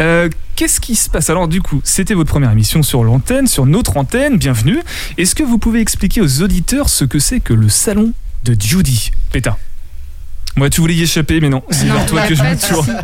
Euh, 0.00 0.28
Qu'est-ce 0.56 0.80
qui 0.80 0.94
se 0.94 1.10
passe? 1.10 1.28
Alors 1.30 1.46
du 1.48 1.60
coup, 1.60 1.80
c'était 1.84 2.14
votre 2.14 2.30
première 2.30 2.50
émission 2.52 2.82
sur 2.82 3.02
l'antenne, 3.04 3.46
sur 3.48 3.66
notre 3.66 3.96
antenne, 3.98 4.38
bienvenue. 4.38 4.78
Est-ce 5.18 5.34
que 5.34 5.42
vous 5.42 5.58
pouvez 5.58 5.80
expliquer 5.80 6.20
aux 6.22 6.42
auditeurs 6.42 6.88
ce 6.88 7.04
que 7.04 7.18
c'est 7.18 7.40
que 7.40 7.52
le 7.52 7.68
salon 7.68 8.12
de 8.44 8.56
Judy? 8.58 9.10
Péta 9.32 9.58
Moi, 10.56 10.70
tu 10.70 10.80
voulais 10.80 10.94
y 10.94 11.02
échapper, 11.02 11.40
mais 11.40 11.48
non, 11.50 11.62
c'est 11.70 11.86
vers 11.86 12.06
toi 12.06 12.20
bah, 12.22 12.28
que 12.28 12.34
je 12.36 12.42
me 12.44 12.68
tourne. 12.68 12.96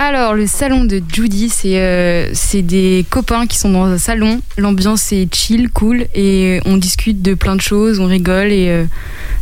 Alors, 0.00 0.34
le 0.34 0.46
salon 0.46 0.84
de 0.84 1.02
Judy, 1.12 1.48
c'est 1.48 1.80
euh, 1.80 2.30
c'est 2.32 2.62
des 2.62 3.04
copains 3.10 3.48
qui 3.48 3.58
sont 3.58 3.70
dans 3.72 3.84
un 3.86 3.98
salon. 3.98 4.40
L'ambiance 4.56 5.10
est 5.12 5.34
chill, 5.34 5.70
cool, 5.70 6.06
et 6.14 6.60
on 6.66 6.76
discute 6.76 7.20
de 7.20 7.34
plein 7.34 7.56
de 7.56 7.60
choses, 7.60 7.98
on 7.98 8.06
rigole, 8.06 8.52
et 8.52 8.68
euh, 8.68 8.84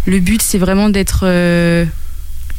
le 0.06 0.18
but, 0.18 0.40
c'est 0.40 0.56
vraiment 0.56 0.88
d'être. 0.88 1.24
euh, 1.24 1.84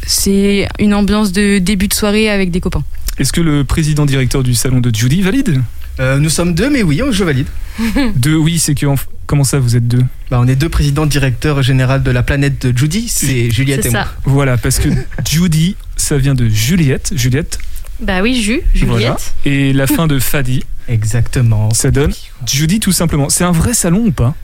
c'est 0.06 0.68
une 0.80 0.94
ambiance 0.94 1.32
de 1.32 1.58
début 1.58 1.88
de 1.88 1.94
soirée 1.94 2.30
avec 2.30 2.52
des 2.52 2.60
copains. 2.60 2.84
Est-ce 3.18 3.34
que 3.34 3.42
le 3.42 3.64
président 3.64 4.06
directeur 4.06 4.44
du 4.44 4.54
salon 4.54 4.80
de 4.80 4.94
Judy 4.96 5.24
valide? 5.24 5.60
Euh, 6.00 6.20
nous 6.20 6.30
sommes 6.30 6.54
deux, 6.54 6.70
mais 6.70 6.84
oui, 6.84 7.02
je 7.10 7.24
valide. 7.24 7.48
Deux, 8.16 8.36
oui, 8.36 8.60
c'est 8.60 8.76
que... 8.76 8.86
en- 8.86 8.96
Comment 9.26 9.44
ça, 9.44 9.60
vous 9.60 9.76
êtes 9.76 9.88
deux? 9.88 10.04
Bah, 10.32 10.40
on 10.42 10.48
est 10.48 10.56
deux 10.56 10.70
présidents 10.70 11.06
directeurs 11.08 11.62
généraux 11.62 11.98
de 11.98 12.12
la 12.12 12.24
planète 12.24 12.66
de 12.66 12.78
Judy, 12.78 13.08
c'est 13.10 13.50
Juliette 13.50 13.82
C'est 13.84 13.90
et 13.90 13.92
moi. 13.92 14.06
Voilà, 14.24 14.56
parce 14.58 14.80
que 14.80 14.88
Judy, 15.30 15.76
ça 15.98 16.18
vient 16.18 16.34
de 16.36 16.48
Juliette, 16.48 17.12
Juliette, 17.14 17.58
Bah 18.00 18.22
oui, 18.22 18.36
Ju, 18.42 18.62
Voilà. 18.86 18.96
Juliette. 19.16 19.34
et 19.46 19.74
la 19.74 19.88
fin 19.88 20.08
de 20.08 20.20
Fadi, 20.20 20.64
Exactement. 20.88 21.72
ça 21.74 21.90
donne 21.92 22.14
Judy 22.46 22.80
tout 22.80 22.92
simplement. 22.92 23.30
C'est 23.30 23.44
un 23.44 23.52
vrai 23.52 23.74
salon 23.74 24.06
ou 24.06 24.12
pas? 24.12 24.36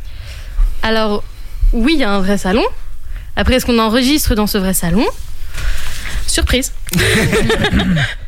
Alors, 0.82 1.24
oui, 1.72 1.94
il 1.96 2.00
y 2.00 2.04
a 2.04 2.12
un 2.12 2.20
vrai 2.20 2.38
salon. 2.38 2.64
Après, 3.36 3.56
est-ce 3.56 3.66
qu'on 3.66 3.80
enregistre 3.80 4.36
dans 4.36 4.48
ce 4.48 4.58
vrai 4.58 4.74
salon? 4.74 5.06
Surprise. 6.28 6.72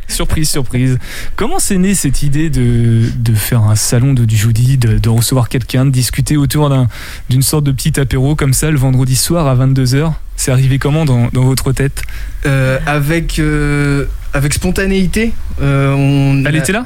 Surprise, 0.07 0.49
surprise. 0.49 0.97
Comment 1.35 1.59
c'est 1.59 1.77
né 1.77 1.95
cette 1.95 2.21
idée 2.23 2.49
de, 2.49 3.09
de 3.17 3.33
faire 3.33 3.63
un 3.63 3.75
salon 3.75 4.13
de 4.13 4.29
Judy, 4.29 4.77
de, 4.77 4.97
de 4.99 5.09
recevoir 5.09 5.49
quelqu'un, 5.49 5.85
de 5.85 5.89
discuter 5.91 6.37
autour 6.37 6.69
d'un- 6.69 6.87
d'une 7.29 7.41
sorte 7.41 7.63
de 7.63 7.71
petit 7.71 7.99
apéro 7.99 8.35
comme 8.35 8.53
ça 8.53 8.69
le 8.71 8.77
vendredi 8.77 9.15
soir 9.15 9.47
à 9.47 9.55
22h 9.55 10.13
C'est 10.35 10.51
arrivé 10.51 10.77
comment 10.79 11.05
dans, 11.05 11.27
dans 11.33 11.43
votre 11.43 11.71
tête? 11.71 12.03
Euh, 12.45 12.77
avec, 12.85 13.39
euh, 13.39 14.05
avec 14.33 14.53
spontanéité, 14.53 15.33
euh, 15.61 15.93
on 15.93 16.45
Elle 16.45 16.55
a- 16.55 16.59
était 16.59 16.71
là? 16.73 16.85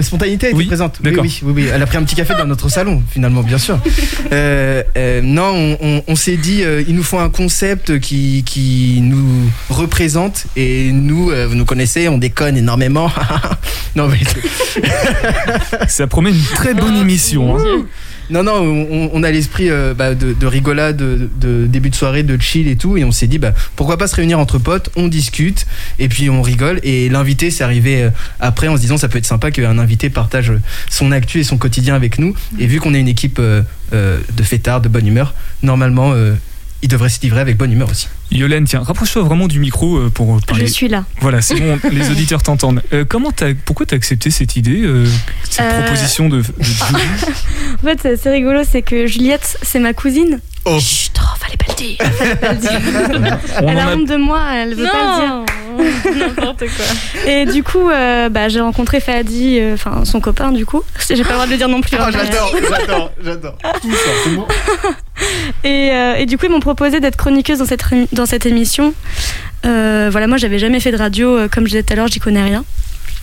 Spontanéité 0.00 0.48
était 0.48 0.56
Oui, 0.56 0.66
présente. 0.66 0.98
Oui, 1.04 1.10
oui, 1.20 1.40
oui, 1.44 1.52
oui. 1.56 1.66
Elle 1.72 1.82
a 1.82 1.86
pris 1.86 1.98
un 1.98 2.02
petit 2.04 2.14
café 2.14 2.34
dans 2.34 2.46
notre 2.46 2.68
salon, 2.70 3.02
finalement, 3.10 3.42
bien 3.42 3.58
sûr. 3.58 3.78
Euh, 4.32 4.82
euh, 4.96 5.20
non, 5.22 5.52
on, 5.54 5.78
on- 5.80 6.02
on 6.08 6.16
s'est 6.16 6.36
dit, 6.36 6.62
euh, 6.64 6.82
il 6.88 6.94
nous 6.94 7.02
faut 7.02 7.18
un 7.18 7.28
concept 7.30 7.98
qui, 8.00 8.42
qui 8.46 9.00
nous 9.02 9.50
représente. 9.68 10.46
Et 10.56 10.90
nous, 10.92 11.30
euh, 11.30 11.46
vous 11.46 11.54
nous 11.54 11.64
connaissez, 11.64 12.08
on 12.08 12.18
déconne 12.18 12.56
énormément. 12.56 13.10
non, 13.96 14.08
mais 14.08 14.18
Ça 15.88 16.06
promet 16.06 16.30
une 16.30 16.42
très 16.54 16.74
bonne 16.74 16.96
émission. 16.96 17.58
hein. 17.58 17.84
Non, 18.30 18.42
non, 18.42 19.10
on, 19.12 19.22
a 19.22 19.30
l'esprit 19.30 19.70
euh, 19.70 19.94
bah, 19.94 20.14
de, 20.14 20.32
de 20.32 20.46
rigolade, 20.46 20.96
de, 20.96 21.66
début 21.66 21.90
de 21.90 21.94
soirée, 21.94 22.22
de 22.22 22.40
chill 22.40 22.68
et 22.68 22.76
tout. 22.76 22.96
Et 22.96 23.04
on 23.04 23.12
s'est 23.12 23.26
dit, 23.26 23.38
bah, 23.38 23.52
pourquoi 23.76 23.98
pas 23.98 24.06
se 24.06 24.16
réunir 24.16 24.38
entre 24.38 24.58
potes, 24.58 24.90
on 24.96 25.08
discute 25.08 25.66
et 25.98 26.08
puis 26.08 26.30
on 26.30 26.42
rigole. 26.42 26.80
Et 26.82 27.08
l'invité, 27.08 27.50
c'est 27.50 27.64
arrivé 27.64 28.02
euh, 28.02 28.10
après 28.40 28.68
en 28.68 28.76
se 28.76 28.80
disant, 28.80 28.96
ça 28.96 29.08
peut 29.08 29.18
être 29.18 29.26
sympa 29.26 29.50
qu'un 29.50 29.78
invité 29.78 30.10
partage 30.10 30.52
son 30.88 31.12
actu 31.12 31.40
et 31.40 31.44
son 31.44 31.58
quotidien 31.58 31.94
avec 31.94 32.18
nous. 32.18 32.34
Et 32.58 32.66
vu 32.66 32.80
qu'on 32.80 32.94
est 32.94 33.00
une 33.00 33.08
équipe 33.08 33.38
euh, 33.38 33.62
euh, 33.92 34.18
de 34.34 34.42
fêtards, 34.42 34.80
de 34.80 34.88
bonne 34.88 35.06
humeur, 35.06 35.34
normalement, 35.62 36.12
euh, 36.14 36.34
il 36.82 36.88
devrait 36.88 37.08
se 37.08 37.20
livrer 37.20 37.40
avec 37.40 37.56
bonne 37.56 37.72
humeur 37.72 37.88
aussi. 37.90 38.08
Yolène, 38.30 38.64
tiens, 38.64 38.82
rapproche-toi 38.82 39.22
vraiment 39.22 39.46
du 39.46 39.60
micro 39.60 39.96
euh, 39.98 40.10
pour 40.10 40.40
parler. 40.46 40.66
Je 40.66 40.72
suis 40.72 40.88
là. 40.88 41.04
Voilà, 41.20 41.40
c'est 41.42 41.54
bon, 41.54 41.78
les 41.90 42.10
auditeurs 42.10 42.42
t'entendent. 42.42 42.82
Euh, 42.92 43.04
comment 43.08 43.30
t'as, 43.30 43.52
pourquoi 43.64 43.86
t'as 43.86 43.96
accepté 43.96 44.30
cette 44.30 44.56
idée, 44.56 44.80
euh, 44.82 45.06
cette 45.48 45.60
Euh, 45.66 45.82
proposition 45.82 46.28
de, 46.28 46.38
de 46.40 46.44
En 47.82 47.86
fait, 47.96 48.16
c'est- 48.16 48.30
rigolo, 48.30 48.60
c'est 48.68 48.82
que 48.82 49.06
Juliette, 49.06 49.58
c'est 49.62 49.78
ma 49.80 49.92
cousine. 49.92 50.40
Oh. 50.64 50.78
Chut, 50.80 51.12
oh, 51.20 51.36
fallait 51.40 51.56
pas 51.56 51.66
le 51.70 51.74
dire. 51.74 51.96
Fallait 52.18 52.36
pas 52.36 52.52
le 52.52 52.58
dire. 52.58 52.80
Elle 53.66 53.78
a 53.78 53.88
honte 53.96 54.08
de 54.08 54.16
moi, 54.16 54.40
elle 54.54 54.74
veut 54.76 54.86
pas 54.86 55.18
le 55.18 55.20
dire. 55.20 56.14
Non, 56.14 56.26
n'importe 56.28 56.58
quoi. 56.60 57.28
Et 57.30 57.46
du 57.46 57.62
coup, 57.64 57.90
euh, 57.90 58.28
bah, 58.28 58.48
j'ai 58.48 58.60
rencontré 58.60 59.00
Fadi, 59.00 59.58
euh, 59.58 59.74
enfin 59.74 60.04
son 60.04 60.20
copain 60.20 60.52
du 60.52 60.64
coup. 60.64 60.82
J'ai 61.10 61.22
pas 61.24 61.30
le 61.30 61.34
droit 61.34 61.46
de 61.46 61.50
le 61.50 61.56
dire 61.56 61.68
non 61.68 61.80
plus. 61.80 61.96
hein, 61.96 62.10
mais- 62.12 62.18
j'adore, 62.76 63.10
j'adore. 63.24 63.58
Tout 63.82 63.90
ça. 63.92 64.40
Et, 65.64 65.90
euh, 65.92 66.14
et 66.16 66.26
du 66.26 66.38
coup, 66.38 66.46
ils 66.46 66.50
m'ont 66.52 66.60
proposé 66.60 66.98
d'être 67.00 67.16
chroniqueuse 67.16 67.58
dans 67.58 67.66
cette, 67.66 67.84
dans 68.12 68.26
cette 68.26 68.46
émission. 68.46 68.94
Euh, 69.64 70.08
voilà, 70.10 70.26
moi, 70.26 70.36
j'avais 70.38 70.58
jamais 70.58 70.80
fait 70.80 70.90
de 70.90 70.96
radio, 70.96 71.36
euh, 71.36 71.48
comme 71.48 71.64
je 71.64 71.70
disais 71.70 71.82
tout 71.84 71.92
à 71.92 71.96
l'heure, 71.96 72.08
j'y 72.08 72.18
connais 72.18 72.42
rien. 72.42 72.64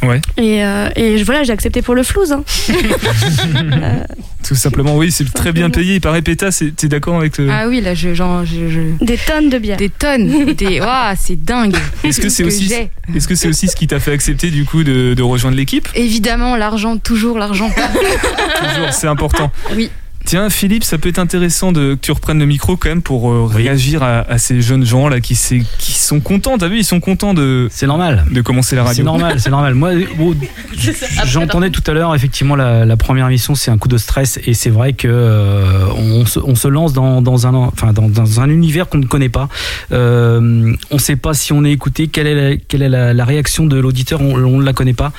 Ouais. 0.02 0.22
Et, 0.38 0.64
euh, 0.64 0.88
et 0.96 1.22
voilà, 1.24 1.44
j'ai 1.44 1.52
accepté 1.52 1.82
pour 1.82 1.94
le 1.96 2.04
flouze. 2.04 2.32
hein. 2.32 2.44
Tout 4.48 4.56
simplement, 4.56 4.96
oui, 4.96 5.12
c'est 5.12 5.32
très 5.34 5.52
bien 5.52 5.70
payé. 5.70 5.96
Il 5.96 6.02
paraît 6.02 6.22
Péta, 6.22 6.50
t'es 6.52 6.88
d'accord 6.88 7.18
avec 7.18 7.38
le... 7.38 7.50
Ah 7.52 7.68
oui, 7.68 7.82
là, 7.82 7.94
je, 7.94 8.14
genre, 8.14 8.46
je, 8.46 8.70
je- 8.70 9.04
Des 9.06 9.18
tonnes 9.18 9.50
de 9.50 9.58
bière. 9.60 9.76
Des 9.76 9.90
tonnes. 9.90 10.54
Des... 10.54 10.80
Ouah, 10.82 11.14
c'est 11.20 11.36
dingue. 11.44 11.76
Est-ce 12.06 12.22
que 12.22 12.30
c'est 12.30 12.44
Ce 12.44 12.48
aussi, 12.48 12.68
j'ai. 12.70 12.90
est-ce 13.16 13.28
que 13.28 13.36
c'est 13.36 13.50
aussi 13.50 13.68
ce 13.68 13.76
qui 13.76 13.88
t'a 13.88 14.00
fait 14.00 14.14
accepter 14.14 14.50
du 14.52 14.64
coup 14.64 14.84
de, 14.86 15.14
de 15.14 15.22
rejoindre 15.24 15.58
l'équipe? 15.58 15.90
Évidemment, 15.94 16.56
l'argent, 16.56 16.98
toujours 16.98 17.38
l'argent. 17.38 17.70
Toujours, 17.70 18.94
c'est 18.94 19.08
important. 19.08 19.52
Oui. 19.76 19.90
Tiens, 20.30 20.52
Philippe, 20.52 20.84
ça 20.84 21.00
peut 21.00 21.10
être 21.10 21.18
intéressant 21.18 21.72
de, 21.72 21.96
que 21.96 22.02
tu 22.02 22.12
reprennes 22.12 22.38
le 22.38 22.46
micro 22.46 22.78
quand 22.78 22.90
même 22.90 23.02
pour 23.02 23.32
euh, 23.32 23.46
réagir 23.46 24.04
à, 24.04 24.20
à 24.20 24.38
ces 24.38 24.62
jeunes 24.62 24.86
gens 24.86 25.10
là 25.10 25.22
qui, 25.22 25.34
sont 25.34 26.20
contents. 26.20 26.56
T'as 26.60 26.68
vu, 26.68 26.78
ils 26.78 26.86
sont 26.86 27.00
contents 27.00 27.34
de, 27.34 27.68
C'est 27.72 27.88
normal. 27.88 28.26
de 28.30 28.40
commencer 28.42 28.76
la 28.76 28.84
radio. 28.84 28.98
C'est 28.98 29.04
normal, 29.04 29.40
c'est 29.40 29.50
normal. 29.50 29.74
Moi, 29.74 29.94
bon, 30.20 30.36
j'entendais 31.26 31.72
tout 31.72 31.82
à 31.88 31.94
l'heure, 31.94 32.14
effectivement, 32.14 32.56
la, 32.56 32.86
la 32.86 32.96
première 32.96 33.26
émission, 33.26 33.56
c'est 33.56 33.72
un 33.72 33.80
coup 33.80 33.88
de 33.88 33.98
stress, 33.98 34.40
et 34.46 34.54
c'est 34.54 34.70
vrai 34.70 34.94
que 34.94 35.08
euh, 35.08 35.88
on, 35.98 36.28
se, 36.28 36.38
on 36.38 36.54
se 36.54 36.68
lance 36.68 36.94
dans, 36.94 37.24
dans 37.24 37.48
un, 37.48 37.56
enfin, 37.56 37.92
dans, 37.92 38.08
dans 38.08 38.40
un 38.40 38.52
univers 38.52 38.88
qu'on 38.88 39.00
ne 39.00 39.08
connaît 39.08 39.30
pas. 39.30 39.50
Euh, 39.92 40.76
on 40.92 40.96
ne 40.96 41.00
sait 41.00 41.16
pas 41.16 41.34
si 41.34 41.54
on 41.54 41.66
est 41.66 41.72
écouté, 41.72 42.08
quelle 42.08 42.28
est 42.28 42.36
la, 42.52 42.58
quelle 42.58 42.84
est 42.84 42.90
la, 42.90 43.16
la 43.16 43.26
réaction 43.26 43.66
de 43.66 43.80
l'auditeur, 43.80 44.22
on 44.22 44.36
on 44.36 44.60
ne 44.60 44.64
la 44.64 44.74
connaît 44.74 44.94
pas. 44.94 45.12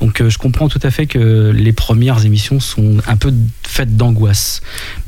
Donc, 0.00 0.22
euh, 0.22 0.30
je 0.30 0.38
comprends 0.38 0.70
tout 0.70 0.80
à 0.82 0.90
fait 0.90 1.04
que 1.04 1.52
les 1.54 1.72
premières 1.72 2.24
émissions 2.24 2.58
sont 2.58 2.96
un 3.06 3.16
peu 3.16 3.34
faites 3.62 3.96
d'angoisse, 3.96 4.45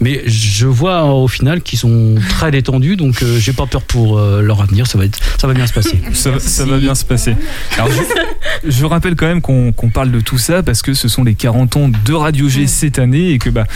mais 0.01 0.23
je 0.27 0.67
vois 0.67 1.05
euh, 1.05 1.25
au 1.25 1.29
final 1.29 1.61
qu'ils 1.63 1.79
sont 1.79 2.15
très 2.29 2.51
détendus, 2.51 2.97
donc 2.97 3.23
euh, 3.23 3.39
j'ai 3.39 3.53
pas 3.53 3.67
peur 3.67 3.83
pour 3.83 4.19
euh, 4.19 4.41
leur 4.43 4.61
avenir. 4.63 4.87
Ça 4.87 4.99
va 4.99 5.05
être, 5.05 5.19
ça 5.41 5.47
va 5.47 5.55
bien 5.55 5.67
se 5.67 5.73
passer. 5.73 5.99
Ça, 6.13 6.31
va- 6.31 6.39
ça 6.41 6.65
va 6.65 6.79
bien 6.79 6.95
se 6.95 7.05
passer. 7.05 7.35
Alors, 7.77 7.89
je, 7.91 8.71
je 8.71 8.85
rappelle 8.85 9.15
quand 9.17 9.27
même 9.27 9.41
qu'on 9.41 9.73
qu'on 9.73 9.91
parle 9.91 10.11
de 10.11 10.21
tout 10.21 10.39
ça 10.39 10.63
parce 10.63 10.83
que 10.83 10.95
ce 10.95 11.09
sont 11.09 11.25
les 11.25 11.35
40 11.35 11.77
ans 11.77 11.89
de 11.89 12.13
Radio 12.13 12.49
G 12.49 12.67
cette 12.67 12.99
année 12.99 13.31
et 13.31 13.39
que 13.39 13.51
bah, 13.51 13.67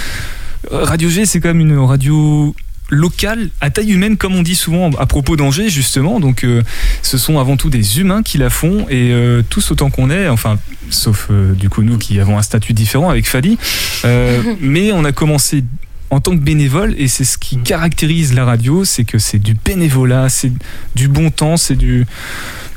Radio 0.70 1.08
G, 1.08 1.26
c'est 1.26 1.40
quand 1.40 1.48
même 1.48 1.60
une 1.60 1.78
radio 1.78 2.54
locale, 2.92 3.48
à 3.62 3.70
taille 3.70 3.90
humaine, 3.92 4.16
comme 4.18 4.34
on 4.36 4.42
dit 4.42 4.54
souvent 4.54 4.90
à 4.98 5.06
propos 5.06 5.36
d'Angers, 5.36 5.70
justement. 5.70 6.20
Donc, 6.20 6.44
euh, 6.44 6.62
ce 7.02 7.16
sont 7.18 7.38
avant 7.38 7.56
tout 7.56 7.70
des 7.70 7.98
humains 7.98 8.22
qui 8.22 8.36
la 8.38 8.50
font 8.50 8.86
et 8.90 9.10
euh, 9.12 9.42
tous 9.48 9.70
autant 9.70 9.88
qu'on 9.90 10.10
est, 10.10 10.28
enfin, 10.28 10.58
sauf 10.90 11.28
euh, 11.30 11.54
du 11.54 11.70
coup 11.70 11.82
nous 11.82 11.96
qui 11.96 12.20
avons 12.20 12.36
un 12.38 12.42
statut 12.42 12.74
différent 12.74 13.08
avec 13.08 13.26
Fadi. 13.26 13.56
Mais 14.60 14.92
on 14.92 15.04
a 15.04 15.12
commencé 15.12 15.64
en 16.10 16.20
tant 16.20 16.32
que 16.32 16.42
bénévole 16.42 16.94
et 16.98 17.08
c'est 17.08 17.24
ce 17.24 17.38
qui 17.38 17.56
caractérise 17.56 18.34
la 18.34 18.44
radio, 18.44 18.84
c'est 18.84 19.04
que 19.04 19.18
c'est 19.18 19.38
du 19.38 19.54
bénévolat, 19.54 20.28
c'est 20.28 20.52
du 20.94 21.08
bon 21.08 21.30
temps, 21.30 21.56
c'est 21.56 21.74
du, 21.76 22.06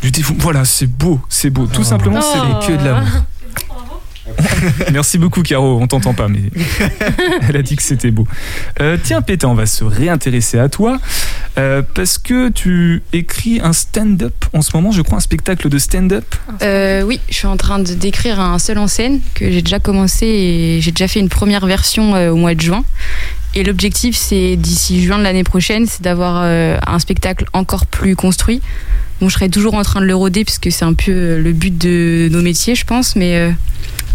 du 0.01 0.11
dévou- 0.11 0.35
Voilà, 0.39 0.63
c'est 0.63 0.87
beau, 0.87 1.19
c'est 1.27 1.49
beau. 1.49 1.67
Tout 1.67 1.83
simplement, 1.83 2.21
c'est 2.21 2.39
Oh. 2.39 2.65
que 2.65 2.71
de 2.81 2.85
l'amour. 2.85 3.09
Merci 4.91 5.17
beaucoup, 5.17 5.43
Caro. 5.43 5.79
On 5.79 5.87
t'entend 5.87 6.13
pas, 6.13 6.27
mais 6.27 6.41
elle 7.47 7.57
a 7.57 7.61
dit 7.61 7.75
que 7.75 7.83
c'était 7.83 8.11
beau. 8.11 8.27
Euh, 8.81 8.97
tiens, 9.01 9.21
Péta, 9.21 9.47
on 9.47 9.53
va 9.53 9.65
se 9.65 9.83
réintéresser 9.83 10.57
à 10.57 10.69
toi 10.69 10.99
euh, 11.57 11.81
parce 11.93 12.17
que 12.17 12.49
tu 12.49 13.03
écris 13.13 13.59
un 13.63 13.73
stand-up 13.73 14.45
en 14.53 14.61
ce 14.61 14.71
moment, 14.75 14.91
je 14.91 15.01
crois, 15.01 15.17
un 15.17 15.21
spectacle 15.21 15.69
de 15.69 15.77
stand-up. 15.77 16.35
Euh, 16.61 17.03
oui, 17.03 17.19
je 17.29 17.35
suis 17.35 17.47
en 17.47 17.57
train 17.57 17.79
de 17.79 17.93
d'écrire 17.93 18.39
un 18.39 18.59
seul 18.59 18.77
en 18.77 18.87
scène 18.87 19.21
que 19.33 19.49
j'ai 19.49 19.61
déjà 19.61 19.79
commencé 19.79 20.25
et 20.25 20.81
j'ai 20.81 20.91
déjà 20.91 21.07
fait 21.07 21.19
une 21.19 21.29
première 21.29 21.65
version 21.65 22.15
euh, 22.15 22.31
au 22.31 22.35
mois 22.35 22.55
de 22.55 22.61
juin. 22.61 22.83
Et 23.55 23.63
l'objectif, 23.63 24.17
c'est 24.17 24.57
d'ici 24.57 25.01
juin 25.01 25.17
de 25.17 25.23
l'année 25.23 25.45
prochaine, 25.45 25.85
c'est 25.85 26.01
d'avoir 26.01 26.41
euh, 26.43 26.77
un 26.85 26.99
spectacle 26.99 27.45
encore 27.53 27.85
plus 27.85 28.17
construit. 28.17 28.61
Bon, 29.21 29.29
je 29.29 29.35
serai 29.35 29.49
toujours 29.49 29.75
en 29.75 29.83
train 29.83 30.01
de 30.01 30.05
le 30.05 30.15
roder 30.15 30.43
puisque 30.43 30.69
c'est 30.73 30.83
un 30.83 30.93
peu 30.93 31.39
le 31.39 31.53
but 31.53 31.75
de 31.77 32.27
nos 32.31 32.41
métiers, 32.41 32.75
je 32.75 32.83
pense, 32.83 33.15
mais, 33.15 33.37
euh, 33.37 33.51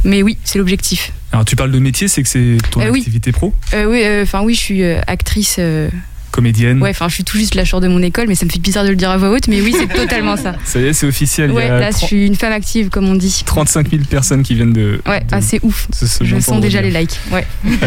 mais 0.04 0.22
oui, 0.22 0.36
c'est 0.44 0.58
l'objectif. 0.58 1.12
Alors, 1.32 1.44
tu 1.44 1.56
parles 1.56 1.70
de 1.72 1.78
métier, 1.78 2.08
c'est 2.08 2.22
que 2.22 2.28
c'est 2.28 2.56
ton 2.70 2.80
Euh, 2.80 2.90
oui. 2.90 2.98
activité 3.00 3.32
pro, 3.32 3.54
Euh, 3.74 3.84
oui, 3.84 4.02
euh, 4.04 4.22
enfin 4.24 4.42
oui, 4.42 4.54
je 4.54 4.60
suis 4.60 4.82
euh, 4.82 5.00
actrice. 5.06 5.60
comédienne. 6.32 6.80
ouais, 6.80 6.90
enfin, 6.90 7.08
je 7.08 7.14
suis 7.14 7.24
tout 7.24 7.36
juste 7.36 7.56
la 7.56 7.64
de 7.64 7.88
mon 7.88 8.00
école, 8.02 8.26
mais 8.28 8.36
ça 8.36 8.44
me 8.46 8.50
fait 8.50 8.60
bizarre 8.60 8.84
de 8.84 8.90
le 8.90 8.94
dire 8.96 9.10
à 9.10 9.16
voix 9.16 9.30
haute, 9.30 9.48
mais 9.48 9.60
oui, 9.60 9.74
c'est 9.76 9.88
totalement 9.94 10.36
ça. 10.36 10.54
Ça 10.64 10.80
y 10.80 10.84
est, 10.86 10.92
c'est 10.92 11.06
officiel. 11.06 11.50
Ouais, 11.50 11.68
là, 11.68 11.90
je 11.90 11.96
30 11.96 12.06
suis 12.08 12.26
une 12.26 12.36
femme 12.36 12.52
active, 12.52 12.88
comme 12.88 13.08
on 13.08 13.16
dit. 13.16 13.42
35 13.44 13.90
000 13.90 14.02
personnes 14.08 14.42
qui 14.44 14.54
viennent 14.54 14.72
de. 14.72 15.00
Ouais, 15.06 15.20
de- 15.20 15.26
ah, 15.32 15.40
c'est 15.40 15.58
ouf. 15.64 15.88
de 15.90 16.06
se 16.06 16.22
Je 16.24 16.38
sens 16.38 16.60
déjà 16.60 16.80
les 16.82 16.90
likes. 16.92 17.18
Ouais. 17.32 17.44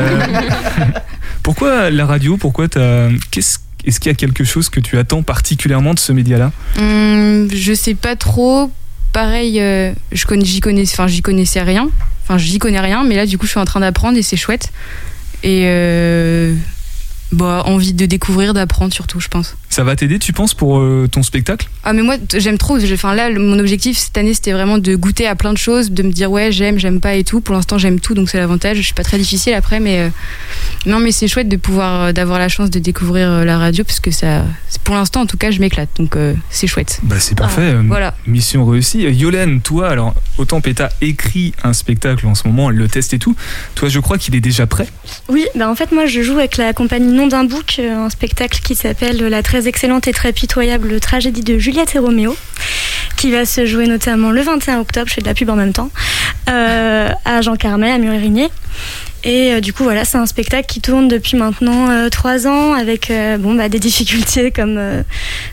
Pourquoi 1.43 1.89
la 1.89 2.05
radio 2.05 2.37
Pourquoi 2.37 2.67
t'as 2.67 3.09
qu'est-ce 3.31 3.59
Est-ce 3.85 3.99
qu'il 3.99 4.11
y 4.11 4.13
a 4.13 4.15
quelque 4.15 4.43
chose 4.43 4.69
que 4.69 4.79
tu 4.79 4.97
attends 4.97 5.23
particulièrement 5.23 5.93
de 5.93 5.99
ce 5.99 6.11
média-là? 6.13 6.51
Hum, 6.79 7.49
je 7.53 7.73
sais 7.73 7.95
pas 7.95 8.15
trop. 8.15 8.71
Pareil, 9.13 9.61
euh, 9.61 9.93
je 10.11 10.25
j'y 11.07 11.21
connaissais 11.21 11.61
rien. 11.61 11.89
Enfin, 12.23 12.39
j'y 12.39 12.57
connais 12.57 12.79
rien, 12.79 13.03
mais 13.03 13.15
là, 13.15 13.27
du 13.27 13.37
coup, 13.37 13.45
je 13.45 13.51
suis 13.51 13.59
en 13.59 13.65
train 13.65 13.79
d'apprendre 13.79 14.17
et 14.17 14.23
c'est 14.23 14.37
chouette. 14.37 14.71
Et 15.43 15.65
euh, 15.65 16.55
bah, 17.33 17.63
envie 17.65 17.93
de 17.93 18.05
découvrir, 18.05 18.53
d'apprendre 18.53 18.93
surtout, 18.93 19.19
je 19.19 19.27
pense. 19.27 19.55
Ça 19.69 19.83
va 19.83 19.95
t'aider, 19.95 20.19
tu 20.19 20.33
penses, 20.33 20.53
pour 20.53 20.79
euh, 20.79 21.07
ton 21.11 21.23
spectacle? 21.23 21.67
Ah, 21.83 21.93
mais 21.93 22.03
moi, 22.03 22.15
j'aime 22.35 22.57
trop. 22.57 22.77
Enfin, 22.93 23.13
là, 23.15 23.29
le- 23.29 23.39
mon 23.39 23.57
objectif 23.59 23.97
cette 23.97 24.17
année, 24.17 24.33
c'était 24.33 24.51
vraiment 24.53 24.77
de 24.77 24.95
goûter 24.95 25.27
à 25.27 25.35
plein 25.35 25.51
de 25.51 25.57
choses, 25.57 25.91
de 25.91 26.03
me 26.03 26.11
dire 26.11 26.31
ouais, 26.31 26.51
j'aime, 26.51 26.77
j'aime 26.79 26.99
pas 26.99 27.15
et 27.15 27.23
tout. 27.23 27.41
Pour 27.41 27.55
l'instant, 27.55 27.77
j'aime 27.77 27.99
tout, 27.99 28.13
donc 28.13 28.29
c'est 28.29 28.37
l'avantage. 28.37 28.77
Je 28.77 28.81
suis 28.83 28.93
pas 28.93 29.03
très 29.03 29.17
difficile 29.17 29.53
après, 29.55 29.79
mais 29.79 29.99
euh, 29.99 30.09
non, 30.85 30.99
mais 30.99 31.11
c'est 31.11 31.27
chouette 31.27 31.49
de 31.49 31.57
pouvoir, 31.57 32.01
euh, 32.01 32.11
d'avoir 32.13 32.39
la 32.39 32.49
chance 32.49 32.69
de 32.69 32.79
découvrir 32.79 33.43
la 33.45 33.57
radio, 33.57 33.83
parce 33.83 33.99
que 33.99 34.11
ça, 34.11 34.43
pour 34.83 34.95
l'instant, 34.95 35.21
en 35.21 35.25
tout 35.25 35.37
cas, 35.37 35.49
je 35.51 35.59
m'éclate, 35.59 35.89
donc 35.97 36.15
euh, 36.15 36.33
c'est 36.49 36.67
chouette. 36.67 36.99
Bah 37.03 37.15
c'est 37.19 37.35
parfait. 37.37 37.61
euh, 37.61 37.81
Voilà. 37.87 38.15
Mission 38.27 38.65
réussie. 38.65 39.01
Yolène, 39.01 39.61
toi, 39.61 39.89
alors 39.89 40.13
autant 40.37 40.61
Péta 40.61 40.89
écrit 41.01 41.53
un 41.63 41.73
spectacle 41.73 42.27
en 42.27 42.35
ce 42.35 42.47
moment, 42.47 42.69
elle 42.69 42.77
le 42.77 42.87
teste 42.87 43.13
et 43.13 43.19
tout. 43.19 43.35
Toi, 43.75 43.89
je 43.89 43.99
crois 43.99 44.17
qu'il 44.17 44.35
est 44.35 44.41
déjà 44.41 44.67
prêt. 44.67 44.87
Oui, 45.29 45.45
bah 45.55 45.69
en 45.69 45.75
fait, 45.75 45.91
moi, 45.91 46.05
je 46.05 46.21
joue 46.21 46.37
avec 46.37 46.57
la 46.57 46.73
compagnie 46.73 47.11
D'un 47.29 47.45
bouc, 47.45 47.77
euh, 47.79 48.05
un 48.05 48.09
spectacle 48.09 48.59
qui 48.59 48.75
s'appelle 48.75 49.17
La 49.17 49.41
très 49.43 49.69
excellente 49.69 50.07
et 50.09 50.11
très 50.11 50.33
pitoyable 50.33 50.99
tragédie 50.99 51.41
de 51.41 51.57
Juliette 51.57 51.95
et 51.95 51.99
Roméo, 51.99 52.35
qui 53.15 53.31
va 53.31 53.45
se 53.45 53.65
jouer 53.65 53.87
notamment 53.87 54.31
le 54.31 54.41
21 54.41 54.79
octobre, 54.79 55.07
je 55.07 55.13
fais 55.13 55.21
de 55.21 55.27
la 55.27 55.33
pub 55.33 55.49
en 55.49 55.55
même 55.55 55.71
temps, 55.71 55.89
euh, 56.49 57.09
à 57.23 57.41
Jean 57.41 57.55
Carmet, 57.55 57.91
à 57.91 57.97
Murérigné. 57.97 58.49
Et 59.25 59.53
euh, 59.53 59.61
du 59.61 59.73
coup, 59.73 59.83
voilà, 59.83 60.05
c'est 60.05 60.17
un 60.17 60.25
spectacle 60.25 60.67
qui 60.67 60.81
tourne 60.81 61.07
depuis 61.07 61.37
maintenant 61.37 61.89
euh, 61.89 62.09
trois 62.09 62.47
ans 62.47 62.73
avec 62.73 63.09
euh, 63.09 63.37
bon, 63.37 63.55
bah, 63.55 63.69
des 63.69 63.79
difficultés 63.79 64.51
comme 64.51 64.75
euh, 64.77 65.01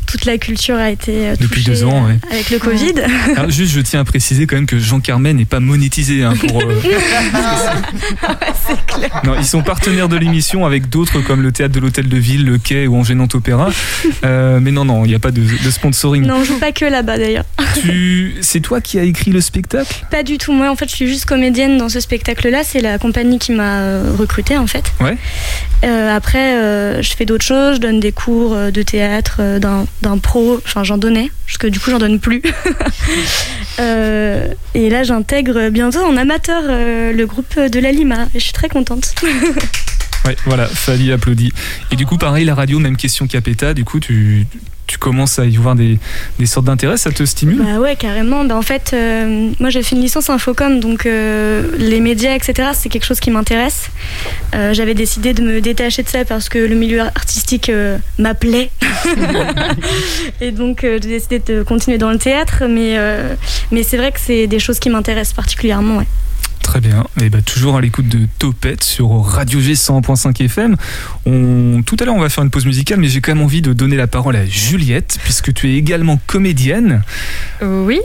toute 0.06 0.24
la 0.24 0.38
culture 0.38 0.76
a 0.76 0.90
été 0.90 1.28
euh, 1.28 1.34
Depuis 1.38 1.62
deux 1.62 1.84
ans, 1.84 2.06
ouais. 2.06 2.18
avec 2.32 2.50
le 2.50 2.58
Covid. 2.58 2.94
Alors, 3.36 3.50
juste, 3.50 3.72
je 3.72 3.80
tiens 3.80 4.00
à 4.00 4.04
préciser 4.04 4.46
quand 4.46 4.56
même 4.56 4.66
que 4.66 4.78
Jean 4.78 5.00
Carmen 5.00 5.36
n'est 5.36 5.44
pas 5.44 5.60
monétisé. 5.60 6.24
hein, 6.24 6.34
pour, 6.36 6.60
euh, 6.62 6.80
Non, 9.24 9.34
ils 9.38 9.44
sont 9.44 9.62
partenaires 9.62 10.08
de 10.08 10.16
l'émission 10.16 10.66
avec 10.66 10.88
d'autres 10.88 11.20
comme 11.20 11.42
le 11.42 11.52
théâtre 11.52 11.74
de 11.74 11.80
l'Hôtel 11.80 12.08
de 12.08 12.16
Ville, 12.16 12.44
le 12.44 12.58
Quai 12.58 12.86
ou 12.86 12.96
Angers 12.96 13.14
Nantes 13.14 13.34
Opéra. 13.34 13.70
Euh, 14.24 14.60
mais 14.60 14.70
non, 14.70 14.84
non, 14.84 15.04
il 15.04 15.08
n'y 15.08 15.14
a 15.14 15.18
pas 15.18 15.30
de, 15.30 15.40
de 15.40 15.70
sponsoring. 15.70 16.26
non, 16.26 16.36
on 16.36 16.44
joue 16.44 16.58
pas 16.58 16.72
que 16.72 16.84
là-bas 16.84 17.16
d'ailleurs. 17.16 17.44
Tu... 17.80 18.34
C'est 18.42 18.60
toi 18.60 18.80
qui 18.80 18.98
as 18.98 19.04
écrit 19.04 19.30
le 19.30 19.40
spectacle? 19.40 20.04
Pas 20.10 20.22
du 20.22 20.36
tout. 20.36 20.52
Moi, 20.52 20.68
en 20.70 20.76
fait, 20.76 20.88
je 20.90 20.94
suis 20.94 21.06
juste 21.06 21.24
comédienne 21.24 21.78
dans 21.78 21.88
ce 21.88 22.00
spectacle-là. 22.00 22.62
C'est 22.64 22.80
la 22.80 22.98
compagnie 22.98 23.38
qui 23.38 23.52
m'a 23.52 23.59
recrutée, 24.16 24.56
en 24.56 24.66
fait. 24.66 24.92
Ouais. 25.00 25.16
Euh, 25.84 26.14
après, 26.14 26.56
euh, 26.56 27.02
je 27.02 27.14
fais 27.14 27.24
d'autres 27.24 27.44
choses. 27.44 27.76
Je 27.76 27.80
donne 27.80 28.00
des 28.00 28.12
cours 28.12 28.54
euh, 28.54 28.70
de 28.70 28.82
théâtre, 28.82 29.40
d'un 29.58 30.18
pro. 30.18 30.60
Enfin, 30.64 30.84
j'en 30.84 30.98
donnais, 30.98 31.30
parce 31.46 31.58
que 31.58 31.66
du 31.66 31.80
coup, 31.80 31.90
j'en 31.90 31.98
donne 31.98 32.20
plus. 32.20 32.42
Euh, 33.78 34.52
et 34.74 34.90
là, 34.90 35.04
j'intègre 35.04 35.70
bientôt 35.70 36.04
en 36.04 36.18
amateur 36.18 36.64
le 36.66 37.24
groupe 37.24 37.58
de 37.58 37.80
la 37.80 37.92
Lima. 37.92 38.26
Et 38.34 38.38
je 38.38 38.44
suis 38.44 38.52
très 38.52 38.68
contente. 38.68 39.14
Ouais, 40.26 40.36
voilà, 40.44 40.66
Fali 40.66 41.12
applaudit. 41.12 41.50
Et 41.90 41.96
du 41.96 42.04
coup, 42.04 42.18
pareil, 42.18 42.44
la 42.44 42.54
radio, 42.54 42.78
même 42.78 42.98
question 42.98 43.26
qu'Apeta, 43.26 43.72
du 43.72 43.84
coup, 43.84 44.00
tu, 44.00 44.46
tu 44.86 44.98
commences 44.98 45.38
à 45.38 45.46
y 45.46 45.56
voir 45.56 45.74
des, 45.76 45.98
des 46.38 46.46
sortes 46.46 46.66
d'intérêts, 46.66 46.96
ça 46.96 47.10
te 47.10 47.24
stimule 47.24 47.62
Bah 47.62 47.78
ouais, 47.78 47.96
carrément. 47.96 48.44
Bah 48.44 48.56
en 48.56 48.62
fait, 48.62 48.90
euh, 48.92 49.50
moi 49.60 49.70
j'ai 49.70 49.82
fait 49.82 49.94
une 49.94 50.02
licence 50.02 50.30
infocom, 50.30 50.80
donc 50.80 51.06
euh, 51.06 51.70
les 51.78 52.00
médias, 52.00 52.34
etc., 52.34 52.70
c'est 52.74 52.88
quelque 52.88 53.04
chose 53.06 53.20
qui 53.20 53.30
m'intéresse. 53.30 53.90
Euh, 54.54 54.74
J'avais 54.74 54.94
décidé 54.94 55.32
de 55.32 55.42
me 55.42 55.60
détacher 55.60 56.02
de 56.02 56.08
ça 56.08 56.24
parce 56.24 56.48
que 56.48 56.58
le 56.58 56.74
milieu 56.74 57.00
artistique 57.00 57.70
m'appelait. 58.18 58.70
Et 60.40 60.50
donc 60.50 60.80
j'ai 60.82 60.98
décidé 60.98 61.38
de 61.38 61.62
continuer 61.62 61.98
dans 61.98 62.10
le 62.10 62.18
théâtre, 62.18 62.64
mais, 62.68 62.96
mais 63.70 63.82
c'est 63.82 63.96
vrai 63.96 64.12
que 64.12 64.20
c'est 64.20 64.46
des 64.46 64.58
choses 64.58 64.78
qui 64.78 64.90
m'intéressent 64.90 65.34
particulièrement. 65.34 65.98
Ouais. 65.98 66.06
Très 66.70 66.78
bien. 66.78 67.04
Et 67.20 67.30
bah, 67.30 67.42
toujours 67.44 67.76
à 67.76 67.80
l'écoute 67.80 68.06
de 68.06 68.28
Topette 68.38 68.84
sur 68.84 69.24
Radio 69.24 69.58
G 69.58 69.72
100.5 69.72 70.40
FM. 70.44 70.76
On... 71.26 71.82
Tout 71.84 71.96
à 71.98 72.04
l'heure, 72.04 72.14
on 72.14 72.20
va 72.20 72.28
faire 72.28 72.44
une 72.44 72.50
pause 72.50 72.64
musicale, 72.64 73.00
mais 73.00 73.08
j'ai 73.08 73.20
quand 73.20 73.34
même 73.34 73.42
envie 73.42 73.60
de 73.60 73.72
donner 73.72 73.96
la 73.96 74.06
parole 74.06 74.36
à 74.36 74.46
Juliette, 74.46 75.18
puisque 75.24 75.52
tu 75.52 75.68
es 75.68 75.74
également 75.74 76.20
comédienne. 76.28 77.02
Oui. 77.60 77.98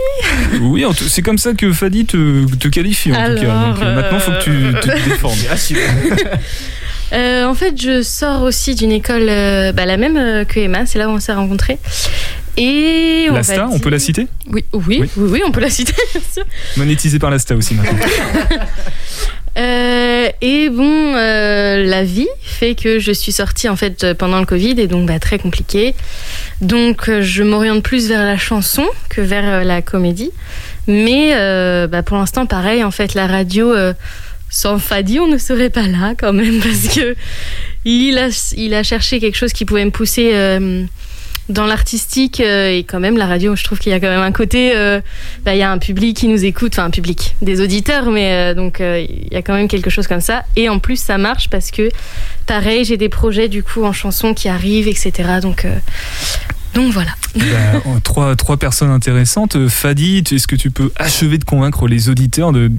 Oui, 0.61 0.83
c'est 0.95 1.21
comme 1.21 1.37
ça 1.37 1.53
que 1.53 1.71
Fadi 1.73 2.07
te, 2.07 2.45
te 2.55 2.67
qualifie, 2.67 3.11
en 3.11 3.13
tout 3.13 3.35
cas. 3.35 3.51
Alors, 3.51 3.75
Donc, 3.75 3.83
euh, 3.83 3.95
maintenant, 3.95 4.17
il 4.17 4.21
faut 4.21 4.31
que 4.31 4.43
tu 4.43 4.79
tu 4.81 4.89
te 4.89 5.09
déformes. 5.09 5.37
Euh, 7.13 7.45
en 7.45 7.53
fait, 7.53 7.79
je 7.79 8.01
sors 8.01 8.41
aussi 8.43 8.75
d'une 8.75 8.91
école, 8.91 9.27
euh, 9.29 9.71
bah, 9.71 9.85
la 9.85 9.97
même 9.97 10.17
euh, 10.17 10.45
que 10.45 10.59
Emma, 10.59 10.85
c'est 10.85 10.99
là 10.99 11.07
où 11.07 11.11
on 11.11 11.19
s'est 11.19 11.33
rencontrés. 11.33 11.77
Et 12.57 13.27
on 13.29 13.39
va 13.39 13.69
on 13.69 13.79
peut 13.79 13.89
la 13.89 13.99
citer? 13.99 14.27
Oui, 14.47 14.63
oui, 14.73 15.01
oui, 15.01 15.09
oui, 15.17 15.41
on 15.45 15.51
peut 15.51 15.59
la 15.59 15.69
citer, 15.69 15.93
bien 16.13 16.21
sûr. 16.31 16.43
Monétisée 16.77 17.19
par 17.19 17.29
l'Asta 17.29 17.55
aussi 17.55 17.75
maintenant. 17.75 17.97
Euh, 19.57 20.27
et 20.41 20.69
bon, 20.69 21.15
euh, 21.15 21.85
la 21.85 22.03
vie 22.03 22.27
fait 22.41 22.75
que 22.75 22.99
je 22.99 23.13
suis 23.13 23.31
sortie 23.31 23.69
en 23.69 23.77
fait 23.77 24.11
pendant 24.15 24.41
le 24.41 24.45
Covid 24.45 24.75
et 24.81 24.87
donc 24.87 25.07
bah, 25.07 25.17
très 25.17 25.39
compliqué. 25.39 25.95
Donc 26.59 27.07
euh, 27.07 27.21
je 27.21 27.41
m'oriente 27.41 27.81
plus 27.81 28.09
vers 28.09 28.25
la 28.25 28.37
chanson 28.37 28.85
que 29.07 29.21
vers 29.21 29.45
euh, 29.45 29.63
la 29.63 29.81
comédie. 29.81 30.31
Mais 30.87 31.31
euh, 31.33 31.87
bah, 31.87 32.03
pour 32.03 32.17
l'instant, 32.17 32.45
pareil, 32.45 32.83
en 32.83 32.91
fait, 32.91 33.13
la 33.13 33.27
radio, 33.27 33.71
euh, 33.73 33.93
sans 34.55 34.79
Fadi, 34.79 35.19
on 35.19 35.27
ne 35.27 35.37
serait 35.37 35.69
pas 35.69 35.85
là 35.85 36.13
quand 36.17 36.31
même 36.31 36.61
parce 36.61 36.95
que 36.95 37.13
il 37.83 38.17
a, 38.17 38.83
cherché 38.83 39.19
quelque 39.19 39.35
chose 39.35 39.51
qui 39.51 39.65
pouvait 39.65 39.85
me 39.85 39.91
pousser. 39.91 40.31
euh, 40.33 40.85
dans 41.47 41.67
l'artistique 41.67 42.39
euh, 42.39 42.71
et 42.71 42.83
quand 42.83 42.99
même 42.99 43.17
la 43.17 43.27
radio, 43.27 43.55
je 43.55 43.63
trouve 43.63 43.77
qu'il 43.77 43.91
y 43.91 43.93
a 43.93 43.99
quand 43.99 44.09
même 44.09 44.21
un 44.21 44.31
côté, 44.31 44.75
euh, 44.75 44.99
bah, 45.43 45.53
il 45.53 45.59
y 45.59 45.61
a 45.61 45.69
un 45.69 45.77
public 45.77 46.17
qui 46.17 46.27
nous 46.27 46.43
écoute, 46.43 46.73
enfin 46.73 46.85
un 46.85 46.89
public, 46.89 47.35
des 47.43 47.61
auditeurs, 47.61 48.09
mais 48.09 48.55
donc 48.55 48.79
il 48.79 49.27
y 49.31 49.35
a 49.35 49.43
quand 49.43 49.53
même 49.53 49.67
quelque 49.67 49.91
chose 49.91 50.07
comme 50.07 50.21
ça. 50.21 50.43
Et 50.55 50.69
en 50.69 50.79
plus 50.79 50.99
ça 50.99 51.19
marche 51.19 51.47
parce 51.49 51.69
que 51.69 51.89
pareil, 52.47 52.83
j'ai 52.83 52.97
des 52.97 53.09
projets 53.09 53.47
du 53.47 53.61
coup 53.61 53.83
en 53.83 53.93
chanson 53.93 54.33
qui 54.33 54.49
arrivent, 54.49 54.87
etc. 54.87 55.11
Donc 55.39 55.67
donc 56.75 56.91
voilà. 56.93 57.11
Bah, 57.35 57.43
oh, 57.85 57.99
trois, 58.03 58.35
trois 58.35 58.57
personnes 58.57 58.89
intéressantes. 58.91 59.55
Euh, 59.55 59.67
Fadi, 59.69 60.23
est-ce 60.31 60.47
que 60.47 60.55
tu 60.55 60.71
peux 60.71 60.91
achever 60.97 61.37
de 61.37 61.43
convaincre 61.43 61.87
les 61.87 62.09
auditeurs 62.09 62.51
de 62.51 62.71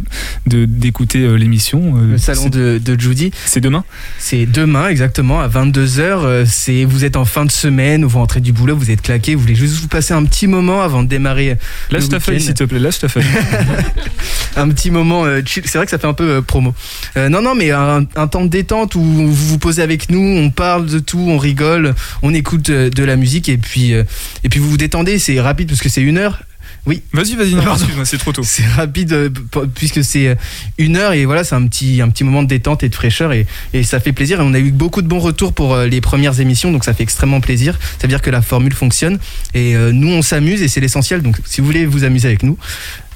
de- 0.47 0.65
d'écouter 0.67 1.21
euh, 1.21 1.35
l'émission 1.37 1.95
euh, 1.97 2.13
Le 2.13 2.19
salon 2.19 2.49
de, 2.49 2.79
de 2.83 3.01
Judy. 3.01 3.33
C'est 3.47 3.61
demain 3.61 3.85
C'est 4.19 4.47
demain 4.47 4.89
exactement 4.89 5.41
à 5.41 5.49
22h. 5.49 6.45
C'est 6.47 6.85
vous 6.85 7.05
êtes 7.05 7.17
en 7.17 7.25
fin 7.25 7.45
de 7.45 7.51
semaine 7.51 8.05
ou 8.05 8.09
vous 8.09 8.19
rentrez 8.19 8.41
du 8.41 8.53
boulot, 8.53 8.77
vous 8.77 8.91
êtes 8.91 9.03
claqué, 9.03 9.35
vous 9.35 9.41
voulez 9.43 9.55
juste 9.55 9.75
vous 9.81 9.89
passer 9.89 10.15
un 10.15 10.25
petit 10.25 10.47
moment 10.47 10.83
avant 10.83 11.03
de 11.03 11.09
démarrer. 11.09 11.57
Lâche 11.91 12.09
ta 12.09 12.21
feuille, 12.21 12.41
s'il 12.41 12.55
te 12.55 12.65
plaît. 12.65 12.79
Lâche 12.79 12.99
ta 12.99 13.09
feuille. 13.09 13.25
un 14.57 14.69
petit 14.69 14.91
moment 14.91 15.25
euh, 15.25 15.43
chill. 15.45 15.63
C'est 15.67 15.79
vrai 15.79 15.85
que 15.87 15.91
ça 15.91 15.99
fait 15.99 16.07
un 16.07 16.15
peu 16.15 16.29
euh, 16.37 16.43
promo. 16.43 16.75
Euh, 17.17 17.29
non, 17.29 17.43
non, 17.43 17.55
mais 17.55 17.71
un, 17.73 18.05
un 18.17 18.27
temps 18.27 18.45
de 18.45 18.49
détente 18.51 18.95
où 18.95 19.01
vous 19.03 19.33
vous 19.35 19.59
posez 19.59 19.83
avec 19.83 20.11
nous, 20.11 20.21
on 20.21 20.51
parle 20.51 20.87
de 20.87 20.99
tout, 20.99 21.19
on 21.19 21.39
rigole, 21.39 21.95
on 22.23 22.33
écoute 22.35 22.71
de 22.71 23.05
la 23.05 23.17
musique 23.17 23.49
et 23.49 23.59
puis 23.59 23.86
euh, 23.95 24.05
et 24.45 24.49
puis 24.49 24.61
vous 24.61 24.71
vous 24.71 24.77
détendez. 24.77 25.19
C'est 25.19 25.41
rapide 25.41 25.69
parce 25.69 25.81
que 25.81 25.89
c'est 25.89 26.03
une 26.03 26.19
heure. 26.19 26.43
Oui. 26.85 27.03
Vas-y, 27.13 27.35
vas-y, 27.35 27.55
non, 27.55 27.75
excuse-moi, 27.75 28.05
c'est 28.05 28.19
trop 28.19 28.33
tôt. 28.33 28.43
C'est 28.45 28.67
rapide 28.67 29.13
euh, 29.13 29.29
puisque 29.75 30.05
c'est 30.05 30.29
euh, 30.29 30.35
une 30.79 30.97
heure 30.97 31.15
et 31.15 31.25
voilà, 31.25 31.43
c'est 31.43 31.57
un 31.57 31.67
petit 31.67 32.01
un 32.01 32.09
petit 32.11 32.23
moment 32.23 32.45
de 32.45 32.49
détente 32.49 32.85
et 32.85 32.89
de 32.89 32.95
fraîcheur 32.95 33.33
et, 33.33 33.47
et 33.73 33.83
ça 33.83 33.99
fait 33.99 34.13
plaisir. 34.13 34.41
Et 34.41 34.45
on 34.45 34.55
a 34.55 34.61
eu 34.61 34.71
beaucoup 34.71 35.03
de 35.03 35.09
bons 35.09 35.19
retours 35.19 35.53
pour 35.53 35.77
les 35.79 36.01
premières 36.01 36.39
émissions, 36.39 36.71
donc 36.71 36.85
ça 36.85 36.95
fait 36.95 37.03
extrêmement 37.03 37.41
plaisir. 37.41 37.77
Ça 37.99 38.03
veut 38.03 38.09
dire 38.09 38.23
que 38.23 38.31
la 38.31 38.41
formule 38.41 38.73
fonctionne 38.73 39.19
et 39.55 39.75
nous 39.75 40.09
on 40.09 40.23
s'amuse 40.23 40.63
et 40.63 40.69
c'est 40.69 40.81
l'essentiel. 40.81 41.23
Donc 41.23 41.39
si 41.45 41.61
vous 41.61 41.67
voulez 41.67 41.87
vous 41.87 42.05
amuser 42.05 42.29
avec 42.29 42.45
nous, 42.45 42.57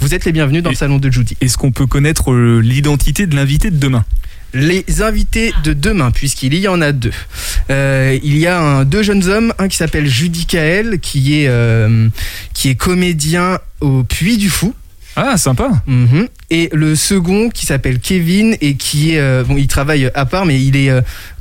vous 0.00 0.14
êtes 0.14 0.24
les 0.24 0.32
bienvenus 0.32 0.64
dans 0.64 0.70
le 0.70 0.76
salon 0.76 0.98
de 0.98 1.10
Judy. 1.10 1.36
Est-ce 1.40 1.56
qu'on 1.56 1.70
peut 1.70 1.86
connaître 1.86 2.32
l'identité 2.34 3.26
de 3.26 3.36
l'invité 3.36 3.70
de 3.70 3.76
demain? 3.76 4.04
Les 4.52 4.84
invités 5.02 5.52
de 5.64 5.72
demain, 5.72 6.10
puisqu'il 6.10 6.54
y 6.54 6.66
en 6.68 6.80
a 6.80 6.92
deux. 6.92 7.12
Euh, 7.70 8.18
il 8.22 8.36
y 8.36 8.46
a 8.46 8.60
un, 8.60 8.84
deux 8.84 9.02
jeunes 9.02 9.24
hommes, 9.28 9.52
un 9.58 9.68
qui 9.68 9.76
s'appelle 9.76 10.06
Judy 10.06 10.46
Kael, 10.46 10.98
qui 11.00 11.40
est, 11.42 11.48
euh, 11.48 12.08
qui 12.52 12.68
est 12.68 12.74
comédien 12.74 13.58
au 13.80 14.02
Puy 14.02 14.36
du 14.38 14.50
Fou. 14.50 14.74
Ah, 15.16 15.36
sympa. 15.36 15.70
Mhm. 15.86 16.26
Et 16.50 16.68
le 16.72 16.94
second 16.96 17.48
qui 17.50 17.66
s'appelle 17.66 17.98
Kevin 18.00 18.56
et 18.60 18.74
qui 18.74 19.12
est 19.14 19.20
euh, 19.20 19.44
bon, 19.44 19.56
il 19.56 19.66
travaille 19.68 20.10
à 20.14 20.24
part, 20.26 20.46
mais 20.46 20.60
il 20.60 20.76
est 20.76 20.90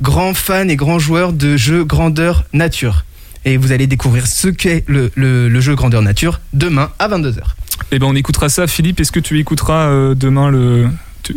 grand 0.00 0.34
fan 0.34 0.70
et 0.70 0.76
grand 0.76 0.98
joueur 0.98 1.32
de 1.32 1.56
jeux 1.56 1.84
grandeur 1.84 2.44
nature. 2.52 3.04
Et 3.44 3.56
vous 3.56 3.72
allez 3.72 3.86
découvrir 3.86 4.26
ce 4.26 4.48
qu'est 4.48 4.84
le, 4.86 5.10
le, 5.14 5.48
le 5.48 5.60
jeu 5.60 5.74
grandeur 5.74 6.02
nature 6.02 6.40
demain 6.52 6.90
à 6.98 7.08
22h. 7.08 7.38
Eh 7.90 7.98
ben, 7.98 8.06
on 8.06 8.14
écoutera 8.14 8.48
ça. 8.48 8.66
Philippe, 8.66 9.00
est-ce 9.00 9.12
que 9.12 9.20
tu 9.20 9.38
écouteras 9.38 10.14
demain 10.14 10.50
le- 10.50 10.88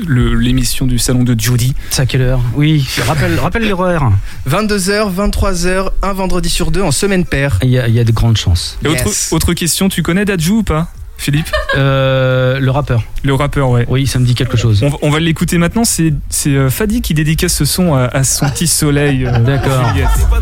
l'émission 0.08 0.86
du 0.88 0.98
salon 1.00 1.24
de 1.24 1.40
Judy 1.40 1.74
C'est 1.90 2.02
à 2.02 2.06
quelle 2.06 2.22
heure 2.22 2.42
Oui, 2.56 2.86
rappelle, 3.08 3.40
rappelle 3.40 3.68
l'horaire. 3.68 4.10
22h, 4.50 5.14
23h, 5.14 5.90
un 6.02 6.14
vendredi 6.14 6.50
sur 6.50 6.72
deux 6.72 6.82
en 6.82 6.92
semaine 6.92 7.26
paire. 7.26 7.60
Il 7.64 7.70
y 7.70 7.80
a, 7.80 7.88
il 7.88 7.94
y 7.94 8.00
a 8.00 8.04
de 8.04 8.12
grandes 8.12 8.38
chances. 8.38 8.78
Et 8.84 8.88
autre, 8.88 9.10
autre 9.32 9.54
question, 9.54 9.90
tu 9.90 10.04
connais 10.04 10.26
Dadju 10.26 10.50
ou 10.52 10.64
pas 10.64 10.88
Philippe? 11.18 11.50
Euh, 11.78 12.60
le 12.60 12.72
rappeur. 12.72 13.04
Le 13.24 13.34
rappeur, 13.34 13.70
ouais. 13.70 13.86
Oui, 13.88 14.08
ça 14.08 14.20
me 14.20 14.26
dit 14.26 14.36
quelque 14.36 14.58
chose. 14.58 14.82
On, 14.84 14.90
va- 14.90 14.98
on 15.04 15.10
va 15.10 15.20
l'écouter 15.20 15.58
maintenant. 15.58 15.86
C'est 15.86 16.14
c'est, 16.30 16.50
euh, 16.50 16.70
Fadi 16.70 17.02
qui 17.02 17.14
dédicace 17.14 17.54
ce 17.54 17.66
son 17.66 17.94
à, 17.94 18.06
à 18.06 18.24
son 18.24 18.50
petit 18.50 18.68
soleil. 18.68 19.26
euh, 19.26 19.40
D'accord. 19.40 19.90
Juliette. 19.90 20.10
C'est 20.18 20.30
pas 20.30 20.42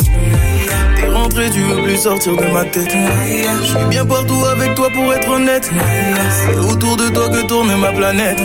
Tu 1.33 1.61
veux 1.61 1.81
plus 1.83 1.97
sortir 1.97 2.35
de 2.35 2.45
ma 2.51 2.65
tête. 2.65 2.91
Je 2.91 3.65
suis 3.65 3.85
bien 3.89 4.05
partout 4.05 4.43
avec 4.51 4.75
toi 4.75 4.89
pour 4.93 5.13
être 5.13 5.29
honnête. 5.29 5.69
C'est 6.29 6.57
autour 6.59 6.97
de 6.97 7.07
toi 7.07 7.29
que 7.29 7.47
tourne 7.47 7.73
ma 7.77 7.91
planète. 7.93 8.37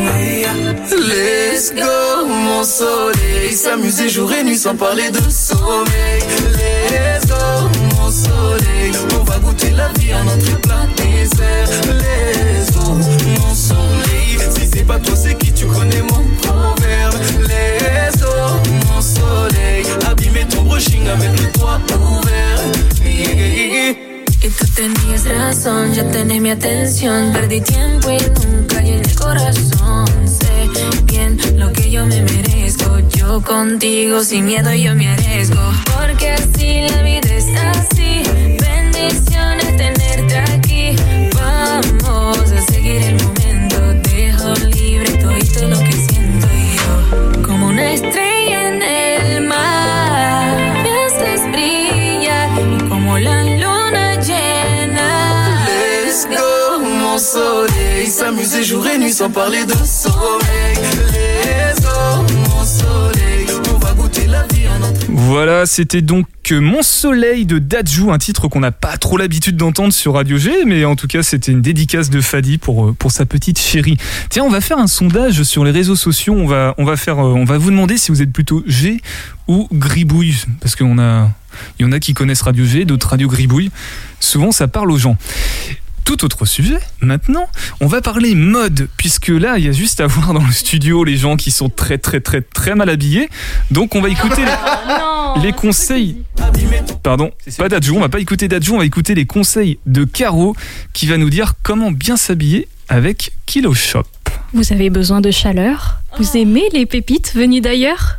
Let's 0.90 1.74
go, 1.74 2.26
mon 2.26 2.62
soleil. 2.62 3.52
S'amuser 3.52 4.08
jour 4.08 4.32
et 4.32 4.44
nuit 4.44 4.56
sans 4.56 4.76
parler 4.76 5.10
de 5.10 5.20
sommeil. 5.28 6.22
Let's 6.90 7.26
go, 7.26 7.34
mon 7.96 8.10
soleil. 8.10 8.92
On 9.18 9.24
va 9.24 9.38
goûter 9.38 9.70
la 9.70 9.88
vie 9.98 10.12
à 10.12 10.22
notre 10.22 10.60
plat 10.60 10.86
désert. 10.96 11.68
Let's 11.88 12.65
Perdí 26.58 27.60
tiempo 27.60 28.10
y 28.10 28.18
nunca 28.46 28.80
llené 28.80 29.02
el 29.02 29.14
corazón. 29.14 30.06
Sé 30.26 30.68
bien 31.04 31.38
lo 31.58 31.70
que 31.72 31.90
yo 31.90 32.06
me 32.06 32.22
merezco. 32.22 32.98
Yo 33.14 33.42
contigo 33.42 34.24
sin 34.24 34.46
miedo 34.46 34.72
yo 34.74 34.94
me 34.94 35.08
arriesgo. 35.08 35.60
Porque 35.98 36.30
así 36.30 36.86
la 36.88 37.02
vida 37.02 37.34
es 37.34 37.48
así. 37.56 37.95
Voilà, 65.08 65.66
c'était 65.66 66.02
donc 66.02 66.26
euh, 66.50 66.60
Mon 66.60 66.82
Soleil 66.82 67.46
de 67.46 67.60
Dadju, 67.60 68.10
un 68.10 68.18
titre 68.18 68.48
qu'on 68.48 68.58
n'a 68.58 68.72
pas 68.72 68.96
trop 68.96 69.18
l'habitude 69.18 69.56
d'entendre 69.56 69.92
sur 69.92 70.14
Radio 70.14 70.36
G, 70.36 70.64
mais 70.66 70.84
en 70.84 70.96
tout 70.96 71.06
cas 71.06 71.22
c'était 71.22 71.52
une 71.52 71.62
dédicace 71.62 72.10
de 72.10 72.20
Fadi 72.20 72.58
pour, 72.58 72.86
euh, 72.86 73.08
sa 73.08 73.24
petite 73.24 73.60
chérie. 73.60 73.98
Tiens, 74.30 74.42
on 74.42 74.50
va 74.50 74.60
faire 74.60 74.78
un 74.78 74.88
sondage 74.88 75.44
sur 75.44 75.64
les 75.64 75.70
réseaux 75.70 75.94
sociaux, 75.94 76.34
on 76.34 76.46
va, 76.46 76.74
euh, 76.76 77.58
vous 77.58 77.70
demander 77.70 77.98
si 77.98 78.10
vous 78.10 78.20
êtes 78.20 78.32
plutôt 78.32 78.64
G 78.66 79.00
ou 79.46 79.68
Gribouille, 79.72 80.34
parce 80.60 80.74
qu'on 80.74 80.98
a, 80.98 81.30
il 81.78 81.86
y 81.86 81.88
en 81.88 81.92
a 81.92 82.00
qui 82.00 82.14
connaissent 82.14 82.42
Radio 82.42 82.64
G, 82.64 82.84
d'autres 82.84 83.10
Radio 83.10 83.28
Gribouille. 83.28 83.70
Souvent 84.18 84.50
ça 84.50 84.66
parle 84.66 84.90
aux 84.90 84.98
gens. 84.98 85.16
Tout 86.06 86.24
autre 86.24 86.44
sujet, 86.44 86.78
maintenant, 87.00 87.48
on 87.80 87.88
va 87.88 88.00
parler 88.00 88.36
mode, 88.36 88.88
puisque 88.96 89.26
là, 89.26 89.58
il 89.58 89.64
y 89.64 89.68
a 89.68 89.72
juste 89.72 90.00
à 90.00 90.06
voir 90.06 90.32
dans 90.34 90.44
le 90.44 90.52
studio 90.52 91.02
les 91.02 91.16
gens 91.16 91.36
qui 91.36 91.50
sont 91.50 91.68
très 91.68 91.98
très 91.98 92.20
très 92.20 92.42
très 92.42 92.76
mal 92.76 92.88
habillés. 92.88 93.28
Donc 93.72 93.96
on 93.96 94.00
va 94.00 94.08
écouter 94.08 94.42
les, 94.44 95.42
les 95.42 95.52
conseils. 95.52 96.18
Pardon, 97.02 97.32
pas 97.58 97.68
d'Adju, 97.68 97.90
on 97.90 98.00
va 98.00 98.08
pas 98.08 98.20
écouter 98.20 98.46
d'Adju, 98.46 98.70
on 98.70 98.78
va 98.78 98.84
écouter 98.84 99.16
les 99.16 99.26
conseils 99.26 99.80
de 99.86 100.04
Caro 100.04 100.54
qui 100.92 101.06
va 101.06 101.16
nous 101.16 101.28
dire 101.28 101.54
comment 101.64 101.90
bien 101.90 102.16
s'habiller 102.16 102.68
avec 102.88 103.32
Kilo 103.44 103.74
Shop. 103.74 104.04
Vous 104.52 104.72
avez 104.72 104.90
besoin 104.90 105.20
de 105.20 105.32
chaleur 105.32 105.98
Vous 106.18 106.36
aimez 106.36 106.68
les 106.72 106.86
pépites 106.86 107.34
venues 107.34 107.60
d'ailleurs? 107.60 108.18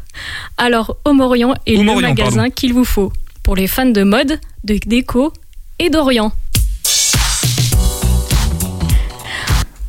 Alors, 0.57 0.97
Omorion 1.05 1.53
est 1.65 1.77
Omorion, 1.77 2.01
le 2.01 2.07
magasin 2.07 2.49
qu'il 2.49 2.73
vous 2.73 2.83
faut. 2.83 3.13
Pour 3.43 3.55
les 3.55 3.67
fans 3.67 3.85
de 3.85 4.03
mode, 4.03 4.41
de 4.65 4.77
déco 4.85 5.31
et 5.79 5.89
d'Orient. 5.89 6.33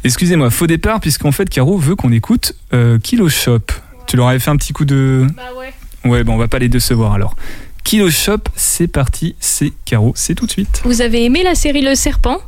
Excusez-moi, 0.05 0.51
faux 0.51 0.66
départ, 0.66 1.01
puisqu'en 1.01 1.32
fait, 1.32 1.49
Caro 1.49 1.76
veut 1.76 1.96
qu'on 1.96 2.12
écoute 2.12 2.55
euh, 2.72 2.99
Kilo 2.99 3.28
Shop. 3.28 3.61
Tu 4.07 4.16
leur 4.16 4.28
avais 4.28 4.38
fait 4.38 4.51
un 4.51 4.57
petit 4.57 4.72
coup 4.72 4.84
de. 4.84 5.26
Bah 5.36 5.42
ouais. 5.59 5.72
Ouais, 6.09 6.24
bon, 6.24 6.34
on 6.34 6.38
va 6.38 6.49
pas 6.49 6.59
les 6.59 6.68
décevoir 6.68 7.12
alors. 7.12 7.34
Kilo 7.84 8.11
Shop, 8.11 8.38
c'est 8.55 8.86
parti, 8.86 9.34
c'est 9.40 9.72
Caro, 9.84 10.12
c'est 10.14 10.34
tout 10.34 10.46
de 10.46 10.51
suite. 10.51 10.82
Vous 10.84 11.01
avez 11.01 11.24
aimé 11.24 11.42
la 11.42 11.55
série 11.55 11.82
Le 11.82 11.94
Serpent? 11.94 12.38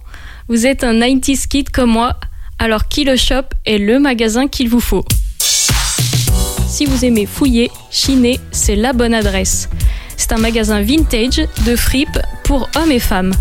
Vous 0.49 0.67
êtes 0.67 0.85
un 0.85 0.93
90s 0.95 1.49
kid 1.49 1.71
comme 1.71 1.91
moi, 1.91 2.19
alors 2.59 2.89
Kilo 2.89 3.17
Shop 3.17 3.45
est 3.67 3.79
le 3.79 3.99
magasin 3.99 4.49
qu'il 4.49 4.69
vous 4.69 4.81
faut. 4.81 5.05
Si 5.39 6.87
vous 6.87 7.05
aimez 7.05 7.27
fouiller, 7.27 7.71
chiner, 7.91 8.39
c'est 8.53 8.77
la 8.77 8.93
bonne 8.93 9.15
adresse. 9.15 9.69
C'est 10.17 10.33
un 10.33 10.39
magasin 10.39 10.83
vintage 10.83 11.41
de 11.67 11.77
fripes 11.77 12.19
pour 12.45 12.69
hommes 12.77 12.93
et 12.93 12.99
femmes. 13.01 13.33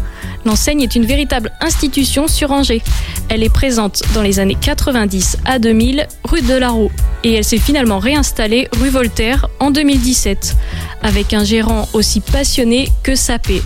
L'enseigne 0.46 0.82
est 0.82 0.96
une 0.96 1.06
véritable 1.06 1.52
institution 1.62 2.28
sur 2.28 2.52
Angers. 2.52 2.82
Elle 3.30 3.44
est 3.44 3.54
présente 3.54 4.02
dans 4.14 4.22
les 4.22 4.40
années 4.40 4.58
90 4.60 5.38
à 5.46 5.60
2000 5.60 6.08
rue 6.24 6.42
de 6.42 6.54
la 6.54 6.70
Roue 6.70 6.92
et 7.24 7.34
elle 7.34 7.44
s'est 7.44 7.58
finalement 7.58 8.00
réinstallée 8.00 8.68
rue 8.80 8.90
Voltaire 8.90 9.48
en 9.60 9.72
2017 9.72 10.56
avec 11.02 11.34
un 11.34 11.44
gérant 11.44 11.88
aussi 11.94 12.22
passionné 12.22 12.90
que 13.04 13.16
sapé. 13.16 13.62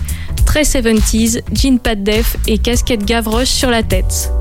Très 0.46 0.64
70s, 0.64 1.42
jean 1.54 1.80
pas 1.80 1.96
de 1.96 2.04
def 2.04 2.38
et 2.48 2.58
casquette 2.58 3.06
Gavroche 3.06 3.48
sur 3.48 3.70
la 3.70 3.84
tête. 3.84 4.32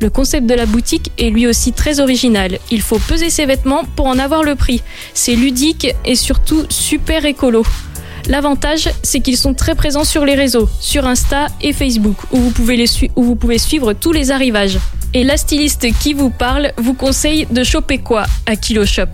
Le 0.00 0.10
concept 0.10 0.46
de 0.46 0.54
la 0.54 0.66
boutique 0.66 1.10
est 1.18 1.30
lui 1.30 1.48
aussi 1.48 1.72
très 1.72 1.98
original. 1.98 2.58
Il 2.70 2.82
faut 2.82 3.00
peser 3.00 3.30
ses 3.30 3.46
vêtements 3.46 3.84
pour 3.96 4.06
en 4.06 4.18
avoir 4.18 4.44
le 4.44 4.54
prix. 4.54 4.80
C'est 5.12 5.34
ludique 5.34 5.88
et 6.04 6.14
surtout 6.14 6.64
super 6.68 7.24
écolo. 7.24 7.64
L'avantage, 8.28 8.90
c'est 9.02 9.20
qu'ils 9.20 9.38
sont 9.38 9.54
très 9.54 9.74
présents 9.74 10.04
sur 10.04 10.26
les 10.26 10.34
réseaux, 10.34 10.68
sur 10.80 11.06
Insta 11.06 11.46
et 11.62 11.72
Facebook, 11.72 12.16
où 12.30 12.36
vous 12.36 12.50
pouvez, 12.50 13.58
suivre 13.58 13.94
tous 13.94 14.12
les 14.12 14.30
arrivages. 14.30 14.78
Et 15.14 15.24
la 15.24 15.38
styliste 15.38 15.86
qui 15.98 16.12
vous 16.12 16.28
parle 16.28 16.72
vous 16.76 16.92
conseille 16.92 17.46
de 17.50 17.64
choper 17.64 17.96
quoi 17.96 18.26
à 18.44 18.56
Kilo 18.56 18.84
Shop? 18.84 19.06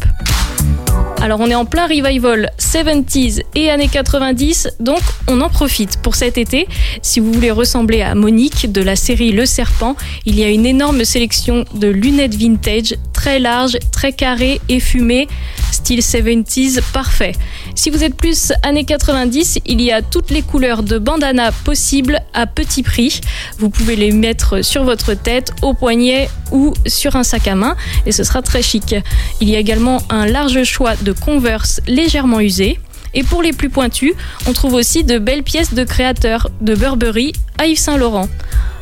Alors 1.23 1.41
on 1.41 1.49
est 1.49 1.55
en 1.55 1.65
plein 1.65 1.87
revival 1.87 2.51
70s 2.59 3.41
et 3.55 3.71
années 3.71 3.89
90, 3.89 4.69
donc 4.81 5.01
on 5.29 5.41
en 5.41 5.49
profite 5.49 5.97
pour 6.03 6.17
cet 6.17 6.37
été. 6.37 6.67
Si 7.01 7.21
vous 7.21 7.33
voulez 7.33 7.53
ressembler 7.53 8.03
à 8.03 8.15
Monique 8.15 8.73
de 8.73 8.83
la 8.83 8.97
série 8.97 9.33
Le 9.33 9.47
Serpent, 9.47 9.97
il 10.27 10.39
y 10.39 10.45
a 10.45 10.51
une 10.51 10.67
énorme 10.67 11.05
sélection 11.05 11.65
de 11.73 11.87
lunettes 11.87 12.35
vintage, 12.35 12.97
très 13.15 13.39
larges, 13.39 13.79
très 13.91 14.13
carrées 14.13 14.61
et 14.69 14.81
fumées, 14.81 15.29
style 15.75 16.01
70s 16.01 16.81
parfait. 16.93 17.33
Si 17.75 17.91
vous 17.91 18.05
êtes 18.05 18.15
plus 18.15 18.53
années 18.63 18.85
90, 18.85 19.59
il 19.67 19.83
y 19.83 19.93
a 19.93 20.01
toutes 20.01 20.31
les 20.31 20.43
couleurs 20.43 20.83
de 20.83 20.99
bandana 20.99 21.53
possibles 21.53 22.21
à 22.33 22.47
petit 22.47 22.83
prix. 22.83 23.21
Vous 23.59 23.69
pouvez 23.69 23.97
les 23.97 24.13
mettre 24.13 24.65
sur 24.65 24.85
votre 24.85 25.15
tête, 25.15 25.53
au 25.63 25.75
poignet 25.75 26.31
ou 26.53 26.73
sur 26.87 27.17
un 27.17 27.25
sac 27.25 27.49
à 27.49 27.55
main 27.55 27.77
et 28.07 28.13
ce 28.13 28.25
sera 28.25 28.41
très 28.41 28.63
chic. 28.63 28.95
Il 29.41 29.51
y 29.51 29.57
a 29.57 29.59
également 29.59 30.01
un 30.11 30.27
large 30.27 30.63
choix 30.65 30.95
de 30.97 31.13
Converse 31.13 31.81
légèrement 31.87 32.41
usés. 32.41 32.79
Et 33.17 33.23
pour 33.23 33.43
les 33.43 33.53
plus 33.53 33.71
pointus, 33.71 34.13
on 34.49 34.53
trouve 34.53 34.75
aussi 34.75 35.05
de 35.05 35.19
belles 35.19 35.45
pièces 35.45 35.75
de 35.75 35.85
créateurs, 35.85 36.51
de 36.61 36.75
Burberry 36.75 37.33
à 37.59 37.67
Yves 37.67 37.79
Saint 37.79 37.97
Laurent. 37.97 38.29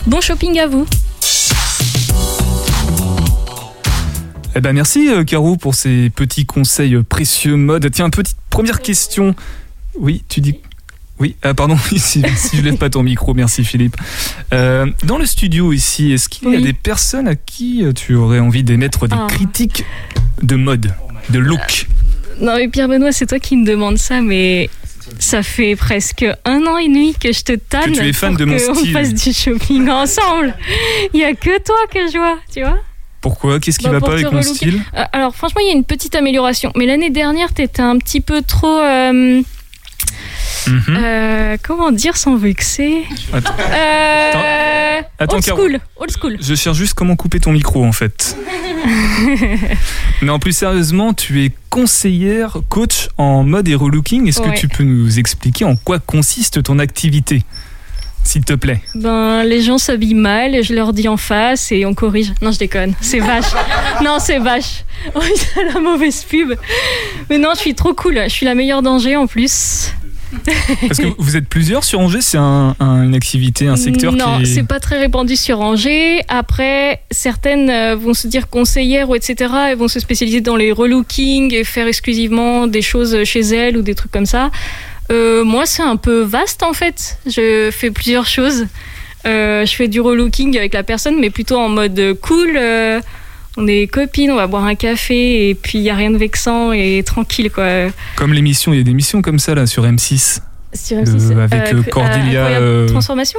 Bon 0.07 0.20
shopping 0.20 0.59
à 0.59 0.66
vous 0.66 0.86
Eh 4.55 4.61
ben 4.61 4.73
merci 4.73 5.09
euh, 5.09 5.25
Caro 5.25 5.57
pour 5.57 5.75
ces 5.75 6.11
petits 6.11 6.45
conseils 6.45 6.95
euh, 6.95 7.03
précieux 7.03 7.57
mode. 7.57 7.91
Tiens, 7.91 8.11
petite 8.11 8.37
première 8.51 8.81
question. 8.81 9.35
Oui, 9.99 10.23
tu 10.29 10.41
dis. 10.41 10.59
Oui, 11.19 11.37
ah, 11.43 11.55
pardon, 11.55 11.77
si, 11.97 12.23
si 12.37 12.57
je 12.57 12.63
lève 12.63 12.77
pas 12.77 12.91
ton 12.91 13.03
micro, 13.03 13.33
merci 13.33 13.65
Philippe. 13.65 13.97
Euh, 14.53 14.87
dans 15.05 15.19
le 15.19 15.25
studio 15.27 15.73
ici, 15.73 16.13
est-ce 16.13 16.29
qu'il 16.29 16.49
y 16.49 16.55
a 16.55 16.57
Oui. 16.59 16.63
des 16.63 16.73
personnes 16.73 17.29
à 17.29 17.35
qui 17.37 17.85
euh, 17.85 17.93
tu 17.93 18.15
aurais 18.15 18.41
envie 18.41 18.63
d'émettre 18.65 19.07
des 19.09 19.17
Ah. 19.19 19.27
critiques 19.29 19.85
de 20.43 20.57
mode, 20.57 20.93
de 21.31 21.39
look? 21.39 21.87
Non 22.41 22.57
mais 22.57 22.69
Pierre 22.69 22.89
Benoît, 22.89 23.13
c'est 23.13 23.27
toi 23.27 23.39
qui 23.39 23.57
me 23.57 23.65
demandes 23.65 23.99
ça, 23.99 24.21
mais 24.21 24.69
ça 25.19 25.43
fait 25.43 25.77
presque 25.77 26.27
un 26.45 26.67
an 26.67 26.77
et 26.77 26.89
demi 26.89 27.15
que 27.15 27.33
je 27.33 27.43
te 27.43 27.53
tanne 27.53 27.93
Que 27.93 27.99
tu 28.01 28.09
es 28.09 28.13
fan 28.13 28.31
pour 28.37 28.39
de 28.41 28.45
mon 28.47 28.59
style. 28.59 28.93
fasse 28.93 29.15
du 29.15 29.33
shopping 29.33 29.89
ensemble. 29.89 30.55
Il 31.15 31.21
y 31.21 31.25
a 31.25 31.35
que 31.35 31.63
toi 31.63 31.77
que 31.93 32.01
je 32.11 32.19
vois, 32.19 32.39
tu 32.53 32.61
vois? 32.61 32.79
Pourquoi? 33.23 33.59
Qu'est-ce 33.61 33.79
qui 33.79 33.87
Bah, 33.87 33.93
va 33.93 34.01
pas 34.01 34.12
avec 34.12 34.31
mon 34.31 34.43
style? 34.43 34.83
Euh, 34.95 35.03
alors 35.12 35.35
franchement, 35.35 35.61
il 35.64 35.68
y 35.68 35.70
a 35.70 35.75
une 35.77 35.85
petite 35.85 36.14
amélioration. 36.14 36.73
Mais 36.77 36.85
l'année 36.87 37.09
dernière, 37.11 37.55
t'étais 37.55 37.81
un 37.83 37.97
petit 37.97 38.20
peu 38.20 38.43
trop... 38.43 38.79
euh, 38.81 39.41
Mhm. 40.68 40.83
euh, 40.97 41.57
comment 41.62 41.91
dire 41.91 42.16
sans 42.16 42.37
vexer? 42.37 43.03
Attends, 43.33 43.53
euh, 43.59 45.01
Attends, 45.18 45.37
Old 45.37 45.45
school, 45.45 45.81
old 45.97 46.11
school. 46.16 46.37
Je 46.41 46.55
cherche 46.55 46.77
juste 46.77 46.95
comment 46.95 47.16
couper 47.16 47.41
ton 47.41 47.51
micro 47.53 47.85
en 47.85 47.91
fait. 47.93 48.37
Non, 50.23 50.39
plus 50.39 50.53
sérieusement, 50.57 51.14
tu 51.14 51.45
es 51.45 51.53
conseillère, 51.70 52.59
coach 52.68 53.09
en 53.18 53.43
mode 53.43 53.66
et 53.68 53.75
relooking. 53.75 54.29
Est-ce 54.29 54.41
Ouais. 54.41 54.55
que 54.55 54.59
tu 54.61 54.68
peux 54.68 54.85
nous 54.85 55.18
expliquer 55.18 55.64
en 55.64 55.75
quoi 55.77 55.99
consiste 55.99 56.62
ton 56.62 56.79
activité? 56.79 57.43
S'il 58.25 58.45
te 58.45 58.53
plaît. 58.55 58.81
Ben, 58.95 59.43
les 59.45 59.61
gens 59.61 59.79
s'habillent 59.79 60.14
mal, 60.14 60.55
et 60.55 60.62
je 60.62 60.75
leur 60.75 60.93
dis 60.93 61.09
en 61.09 61.16
face 61.16 61.70
et 61.73 61.85
on 61.85 61.93
corrige. 61.95 62.33
Non, 62.41 62.51
je 62.53 62.59
déconne. 62.59 62.95
C'est 63.01 63.18
vache. 63.18 63.53
non, 64.03 64.18
c'est 64.20 64.39
vache. 64.39 64.85
Oui, 65.16 65.27
c'est 65.35 65.64
la 65.75 65.81
mauvaise 65.81 66.23
pub. 66.25 66.53
Mais 67.29 67.37
non, 67.39 67.51
je 67.55 67.61
suis 67.61 67.75
trop 67.75 67.93
cool. 67.93 68.20
Je 68.25 68.29
suis 68.29 68.47
la 68.47 68.55
meilleure 68.55 68.83
d'Angers 68.83 69.16
en 69.16 69.27
plus. 69.27 69.91
Parce 70.89 70.99
que 70.99 71.09
vous 71.18 71.37
êtes 71.37 71.47
plusieurs 71.49 71.83
sur 71.85 71.99
Angers, 72.01 72.20
c'est 72.23 72.39
un- 72.39 72.75
un- 72.81 73.03
une 73.03 73.14
activité, 73.14 73.66
un 73.66 73.77
secteur 73.77 74.12
non, 74.12 74.37
qui 74.39 74.43
est... 74.45 74.47
c'est 74.47 74.62
pas 74.62 74.81
très 74.81 74.99
répandu 74.99 75.37
sur 75.37 75.61
Angers. 75.61 76.23
Après, 76.29 77.03
certaines 77.11 77.68
euh, 77.68 77.97
vont 77.97 78.14
se 78.14 78.29
dire 78.29 78.49
conseillères 78.49 79.11
ou 79.11 79.14
etc. 79.16 79.53
Elles 79.70 79.77
vont 79.77 79.89
se 79.89 80.01
spécialiser 80.01 80.41
dans 80.41 80.57
les 80.57 80.73
relooking 80.73 81.53
et 81.53 81.64
faire 81.64 81.87
exclusivement 81.87 82.66
des 82.66 82.81
choses 82.81 83.25
chez 83.25 83.41
elles 83.41 83.77
ou 83.77 83.83
des 83.83 83.95
trucs 83.95 84.12
comme 84.12 84.25
ça. 84.27 84.51
Euh, 85.13 85.45
moi, 85.45 85.67
c'est 85.67 85.83
un 85.83 85.97
peu 85.97 86.23
vaste 86.23 86.63
en 86.63 86.73
fait. 86.73 87.19
Je 87.27 87.71
fais 87.71 87.91
plusieurs 87.91 88.27
choses. 88.27 88.67
Euh, 89.27 89.65
je 89.65 89.73
fais 89.75 89.87
du 89.89 90.01
relooking 90.01 90.57
avec 90.57 90.75
la 90.75 90.83
personne, 90.83 91.21
mais 91.21 91.31
plutôt 91.31 91.59
en 91.59 91.69
mode 91.69 92.01
cool. 92.21 92.57
euh, 92.57 93.01
on 93.59 93.67
est 93.67 93.87
copines, 93.87 94.31
on 94.31 94.37
va 94.37 94.47
boire 94.47 94.65
un 94.65 94.75
café 94.75 95.51
et 95.51 95.55
puis 95.55 95.79
il 95.79 95.83
y 95.85 95.91
a 95.91 95.95
rien 95.95 96.11
de 96.11 96.17
vexant 96.17 96.73
et 96.73 97.03
tranquille 97.05 97.51
quoi. 97.51 97.67
Comme 98.17 98.33
l'émission, 98.33 98.73
il 98.73 98.79
y 98.79 98.81
a 98.81 98.83
des 98.85 98.95
missions 98.95 99.21
comme 99.21 99.39
ça 99.39 99.55
là 99.55 99.67
sur 99.67 99.85
M6. 99.85 100.39
Sur 100.73 101.03
De- 101.03 101.11
M6, 101.11 101.39
avec, 101.39 101.75
euh, 101.75 101.83
Cordelia, 101.83 102.47
euh, 102.47 102.89
Transformation 102.89 103.39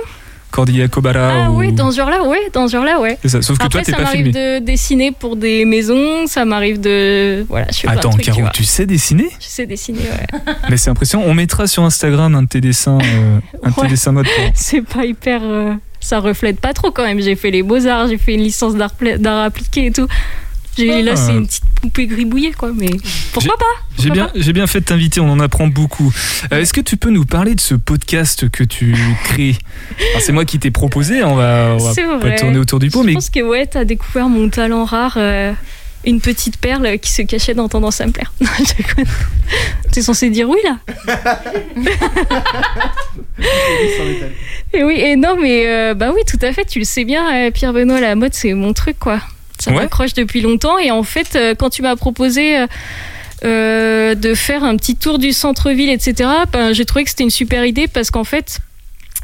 Cordelia 0.54 0.88
Cobara 0.88 1.46
Ah 1.46 1.52
ou... 1.52 1.58
oui, 1.60 1.72
dans 1.72 1.90
ce 1.92 1.98
genre-là, 1.98 2.24
ouais, 2.24 2.38
dans 2.54 2.68
ce 2.68 2.74
genre-là, 2.74 3.00
ouais. 3.00 3.18
Ça, 3.26 3.42
sauf 3.42 3.58
que 3.58 3.64
Après, 3.66 3.80
toi, 3.80 3.82
t'es 3.86 3.92
ça 3.92 3.98
pas 3.98 4.04
m'arrive 4.04 4.26
filmé. 4.32 4.60
de 4.60 4.64
dessiner 4.64 5.12
pour 5.12 5.36
des 5.36 5.66
maisons, 5.66 6.28
ça 6.28 6.46
m'arrive 6.46 6.80
de. 6.80 7.44
Voilà, 7.50 7.66
je 7.72 7.88
Attends, 7.88 8.12
Caro, 8.12 8.42
tu 8.54 8.64
sais 8.64 8.86
dessiner? 8.86 9.30
Je 9.40 9.48
sais 9.48 9.66
dessiner, 9.66 10.00
ouais. 10.02 10.40
Mais 10.70 10.78
c'est 10.78 10.92
impressionnant. 10.92 11.24
On 11.28 11.34
mettra 11.34 11.66
sur 11.66 11.84
Instagram 11.84 12.36
un 12.36 12.44
de 12.44 12.48
tes 12.48 12.62
dessins, 12.62 13.00
euh, 13.02 13.40
un 13.64 13.70
de 13.70 13.76
tes 13.76 13.82
Ouais. 13.82 13.88
dessins 13.88 14.12
mode. 14.12 14.26
pour- 14.28 14.46
C'est 14.54 14.82
pas 14.84 15.06
hyper. 15.06 15.42
euh, 15.44 15.74
Ça 16.00 16.20
reflète 16.20 16.60
pas 16.60 16.74
trop 16.74 16.92
quand 16.92 17.04
même. 17.04 17.20
J'ai 17.20 17.36
fait 17.36 17.50
les 17.50 17.64
beaux-arts, 17.64 18.08
j'ai 18.10 18.18
fait 18.18 18.34
une 18.36 18.42
licence 18.44 18.76
d'art 18.76 19.44
appliqué 19.44 19.88
et 19.88 19.92
tout. 19.92 20.08
J'ai- 20.78 21.02
Là, 21.04 21.12
Ah. 21.14 21.16
c'est 21.16 21.34
une 21.34 21.46
petite 21.48 21.64
poupée 21.82 22.08
gribouillée, 22.08 22.52
quoi, 22.54 22.72
mais 22.76 22.90
pourquoi 23.32 23.58
pas? 23.58 23.66
J'ai 24.02 24.10
bien, 24.10 24.32
j'ai 24.36 24.54
bien 24.54 24.66
fait 24.68 24.80
de 24.80 24.86
t'inviter, 24.86 25.20
on 25.20 25.30
en 25.30 25.40
apprend 25.40 25.68
beaucoup. 25.68 26.12
Euh, 26.52 26.62
Est-ce 26.62 26.74
que 26.74 26.82
tu 26.82 26.98
peux 26.98 27.10
nous 27.12 27.26
parler 27.26 27.54
de 27.56 27.60
ce 27.62 27.76
podcast 27.76 28.50
que 28.50 28.64
tu 28.64 28.96
crées? 29.24 29.56
C'est 30.20 30.32
moi 30.32 30.46
qui 30.46 30.58
t'ai 30.60 30.72
proposé, 30.72 31.24
on 31.24 31.36
va, 31.36 31.76
on 31.76 31.78
va 31.78 31.94
C'est 31.94 32.04
pas 32.20 32.32
tourner 32.32 32.58
autour 32.58 32.80
du 32.80 32.90
pot, 32.90 33.02
Je 33.02 33.08
mais 33.08 33.14
pense 33.14 33.30
que 33.30 33.42
ouais, 33.42 33.68
t'as 33.68 33.86
découvert 33.86 34.30
mon 34.30 34.50
talent 34.50 34.84
rare, 34.86 35.16
euh, 35.18 35.54
une 36.06 36.20
petite 36.22 36.58
perle 36.58 36.98
qui 37.00 37.12
se 37.12 37.22
cachait 37.22 37.54
dans 37.54 37.70
Tendance 37.70 38.02
à 38.02 38.08
me 38.08 38.12
plaire. 38.12 38.34
T'es 39.92 40.02
censé 40.02 40.30
dire 40.32 40.50
oui 40.50 40.58
là? 40.64 40.80
Et 44.74 44.84
oui, 44.84 44.96
et 44.98 45.16
non, 45.16 45.36
mais 45.40 45.68
euh, 45.68 45.94
bah 45.94 46.12
oui, 46.16 46.22
tout 46.28 46.40
à 46.44 46.52
fait, 46.52 46.66
tu 46.66 46.80
le 46.80 46.86
sais 46.86 47.04
bien, 47.06 47.52
Pierre 47.52 47.74
Benoît, 47.74 48.02
la 48.02 48.16
mode, 48.16 48.34
c'est 48.34 48.54
mon 48.54 48.74
truc, 48.74 48.98
quoi. 49.00 49.20
Ça 49.64 49.72
Ouais. 49.72 49.78
m'accroche 49.78 50.14
depuis 50.14 50.42
longtemps, 50.42 50.78
et 50.78 50.92
en 50.92 51.04
fait, 51.04 51.36
euh, 51.38 51.56
quand 51.56 51.70
tu 51.70 51.82
m'as 51.84 51.96
proposé 51.96 52.58
euh, 52.58 52.68
euh, 53.46 54.14
de 54.14 54.34
faire 54.34 54.66
un 54.66 54.76
petit 54.76 54.98
tour 54.98 55.20
du 55.20 55.32
centre-ville, 55.32 55.90
etc., 55.90 56.30
ben, 56.52 56.74
j'ai 56.74 56.84
trouvé 56.84 57.06
que 57.06 57.10
c'était 57.10 57.24
une 57.24 57.30
super 57.30 57.64
idée 57.66 57.88
parce 57.88 58.12
qu'en 58.12 58.26
fait, 58.26 58.60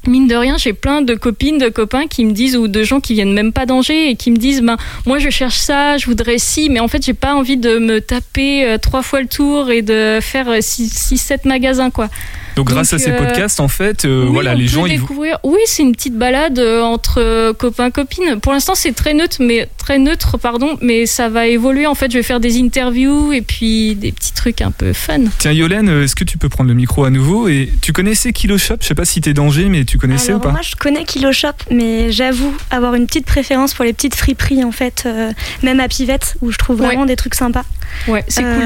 mine 0.07 0.27
de 0.29 0.35
rien, 0.35 0.57
j'ai 0.57 0.71
plein 0.71 1.01
de 1.01 1.13
copines, 1.13 1.57
de 1.57 1.67
copains 1.67 2.07
qui 2.07 2.23
me 2.23 2.31
disent, 2.31 2.55
ou 2.55 2.69
de 2.69 2.83
gens 2.83 3.01
qui 3.01 3.15
viennent 3.15 3.33
même 3.33 3.51
pas 3.51 3.65
d'Angers 3.65 4.09
et 4.11 4.15
qui 4.15 4.31
me 4.31 4.37
disent, 4.37 4.61
ben, 4.61 4.77
moi 5.05 5.19
je 5.19 5.29
cherche 5.29 5.57
ça, 5.57 5.97
je 5.97 6.05
voudrais 6.05 6.37
ci, 6.37 6.69
mais 6.69 6.79
en 6.79 6.87
fait, 6.87 7.03
j'ai 7.05 7.13
pas 7.13 7.35
envie 7.35 7.57
de 7.57 7.77
me 7.77 7.99
taper 7.99 8.77
trois 8.81 9.01
fois 9.01 9.19
le 9.19 9.27
tour 9.27 9.69
et 9.71 9.81
de 9.81 10.19
faire 10.21 10.47
6-7 10.61 11.45
magasins, 11.45 11.89
quoi. 11.89 12.07
Donc, 12.55 12.67
grâce 12.67 12.93
à 12.93 12.99
ces 12.99 13.11
euh, 13.11 13.17
podcasts, 13.17 13.59
en 13.59 13.67
fait, 13.67 14.05
euh, 14.05 14.25
oui, 14.25 14.33
voilà, 14.33 14.51
on 14.51 14.55
les 14.55 14.65
peut 14.65 14.71
gens 14.71 14.85
ils 14.85 14.99
découvrir. 14.99 15.37
Oui, 15.43 15.59
c'est 15.65 15.83
une 15.83 15.93
petite 15.93 16.17
balade 16.17 16.59
euh, 16.59 16.81
entre 16.81 17.51
copains 17.53 17.91
copines. 17.91 18.39
Pour 18.41 18.51
l'instant, 18.53 18.73
c'est 18.75 18.93
très 18.93 19.13
neutre, 19.13 19.37
mais 19.39 19.69
très 19.77 19.99
neutre, 19.99 20.37
pardon. 20.37 20.77
Mais 20.81 21.05
ça 21.05 21.29
va 21.29 21.47
évoluer. 21.47 21.85
En 21.85 21.95
fait, 21.95 22.11
je 22.11 22.17
vais 22.17 22.23
faire 22.23 22.39
des 22.39 22.59
interviews 22.59 23.33
et 23.33 23.41
puis 23.41 23.95
des 23.95 24.11
petits 24.11 24.33
trucs 24.33 24.61
un 24.61 24.71
peu 24.71 24.93
fun. 24.93 25.19
Tiens 25.37 25.51
Yolène, 25.51 25.89
est-ce 26.03 26.15
que 26.15 26.23
tu 26.23 26.37
peux 26.37 26.49
prendre 26.49 26.69
le 26.69 26.75
micro 26.75 27.03
à 27.03 27.09
nouveau 27.09 27.47
et 27.47 27.71
tu 27.81 27.93
connaissais 27.93 28.33
Kilo 28.33 28.57
Shop? 28.57 28.75
Je 28.81 28.87
sais 28.87 28.95
pas 28.95 29.05
si 29.05 29.21
t'es 29.21 29.33
danger, 29.33 29.65
mais 29.69 29.85
tu 29.85 29.97
connaissais 29.97 30.29
Alors 30.29 30.41
ou 30.41 30.43
pas? 30.43 30.51
moi 30.51 30.61
je 30.61 30.75
connais 30.75 31.03
Kilo 31.03 31.31
Shop, 31.31 31.53
mais 31.71 32.11
j'avoue 32.11 32.55
avoir 32.71 32.95
une 32.95 33.07
petite 33.07 33.25
préférence 33.25 33.73
pour 33.73 33.85
les 33.85 33.93
petites 33.93 34.15
friperies 34.15 34.63
en 34.63 34.71
fait, 34.71 35.03
euh, 35.05 35.31
même 35.63 35.79
à 35.79 35.87
Pivette 35.87 36.35
où 36.41 36.51
je 36.51 36.57
trouve 36.57 36.77
vraiment 36.77 37.05
des 37.05 37.15
trucs 37.15 37.35
sympas. 37.35 37.63
Ouais, 38.07 38.23
c'est 38.27 38.43
cool. 38.43 38.63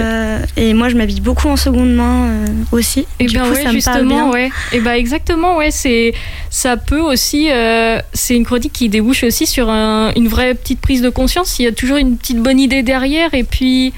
Et 0.58 0.74
moi 0.74 0.90
je 0.90 0.96
m'habille 0.96 1.22
beaucoup 1.22 1.48
en 1.50 1.56
seconde 1.58 1.94
main 1.94 2.28
euh, 2.28 2.46
aussi. 2.72 3.06
Et 3.20 3.26
du 3.26 3.34
bien 3.34 3.44
coup, 3.46 3.52
ouais, 3.52 3.64
ça 3.64 3.72
me 3.74 3.82
parle 3.84 3.98
justement, 4.02 4.30
bien. 4.30 4.30
ouais. 4.32 4.50
Et 4.72 4.80
bah 4.80 4.98
exactement, 4.98 5.58
ouais, 5.58 5.72
c'est 5.72 6.14
ça 6.50 6.78
peut 6.78 7.00
aussi 7.00 7.50
euh, 7.52 8.00
c'est 8.14 8.36
une 8.36 8.46
chronique 8.46 8.74
qui 8.74 8.90
débouche 8.90 9.24
aussi 9.24 9.46
sur 9.48 9.70
un- 9.70 10.12
une 10.16 10.28
vraie 10.28 10.54
petite 10.54 10.80
prise 10.82 11.02
de 11.02 11.10
conscience, 11.10 11.60
il 11.60 11.64
y 11.64 11.68
a 11.68 11.72
toujours 11.72 11.98
une 11.98 12.18
petite 12.18 12.38
bonne 12.38 12.60
idée 12.60 12.84
derrière 12.84 13.34
et 13.34 13.44
puis 13.44 13.94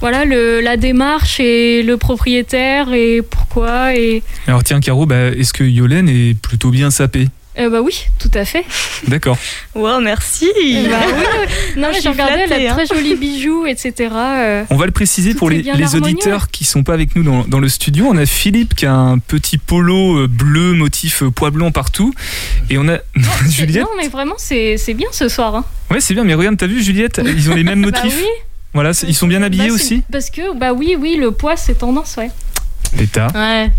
voilà 0.00 0.24
le, 0.26 0.60
la 0.60 0.76
démarche 0.76 1.40
et 1.40 1.82
le 1.82 1.96
propriétaire 1.96 2.92
et 2.92 3.22
pourquoi 3.22 3.94
et 3.94 4.22
Alors 4.46 4.62
tiens 4.62 4.78
Caro, 4.80 5.06
bah, 5.06 5.28
est-ce 5.28 5.52
que 5.54 5.64
Yolène 5.64 6.08
est 6.08 6.38
plutôt 6.38 6.68
bien 6.70 6.90
sapée? 6.90 7.28
Euh, 7.58 7.70
bah 7.70 7.80
oui, 7.80 8.06
tout 8.18 8.30
à 8.34 8.44
fait. 8.44 8.64
D'accord. 9.08 9.38
Wow, 9.74 10.00
merci. 10.00 10.50
Bah 10.90 10.96
oui, 11.06 11.22
non 11.76 11.92
suis 11.92 12.02
j'ai 12.02 12.08
regardé, 12.10 12.40
elle 12.40 12.46
flattée, 12.48 12.68
a 12.68 12.72
hein. 12.72 12.74
très 12.74 12.86
jolis 12.86 13.16
bijoux, 13.16 13.66
etc. 13.66 14.10
euh. 14.12 14.64
On 14.70 14.76
va 14.76 14.86
le 14.86 14.92
préciser 14.92 15.32
Tout 15.32 15.38
pour 15.38 15.50
les, 15.50 15.94
auditeurs 15.94 16.50
qui 16.50 16.64
sont 16.64 16.82
pas 16.82 16.94
avec 16.94 17.16
nous 17.16 17.22
dans, 17.22 17.44
dans 17.44 17.60
le 17.60 17.68
studio. 17.68 18.06
On 18.08 18.16
a 18.16 18.26
Philippe 18.26 18.74
qui 18.74 18.84
a 18.86 18.92
un 18.92 19.18
petit 19.18 19.58
polo 19.58 20.18
euh, 20.18 20.28
bleu, 20.28 20.74
motif 20.74 21.22
euh, 21.22 21.30
pois 21.30 21.50
blanc 21.50 21.70
partout. 21.70 22.12
Et 22.68 22.78
on 22.78 22.88
a 22.88 22.98
Juliette. 23.48 23.84
Non 23.84 23.90
mais 23.96 24.08
vraiment 24.08 24.34
c'est 24.38 24.76
c'est 24.76 24.94
bien 24.94 25.08
ce 25.12 25.28
soir. 25.28 25.54
Hein. 25.54 25.64
Ouais, 25.90 26.00
c'est 26.00 26.14
bien, 26.14 26.24
mais 26.24 26.34
regarde, 26.34 26.56
t'as 26.56 26.66
vu 26.66 26.82
Juliette 26.82 27.20
Ils 27.24 27.50
ont 27.50 27.54
les 27.54 27.64
mêmes 27.64 27.80
Bah 27.90 28.00
motifs. 28.00 28.18
oui. 28.18 28.28
Voilà, 28.74 28.90
ils 29.06 29.14
sont 29.14 29.26
bien 29.26 29.42
habillés 29.42 29.68
Bah, 29.68 29.74
aussi. 29.74 30.02
Parce 30.12 30.28
que 30.28 30.54
bah 30.54 30.72
oui 30.74 30.96
oui 30.98 31.16
le 31.18 31.30
poids 31.30 31.56
c'est 31.56 31.78
tendance 31.78 32.16
ouais. 32.18 32.30
Péta. 32.96 33.28
Ouais, 33.34 33.70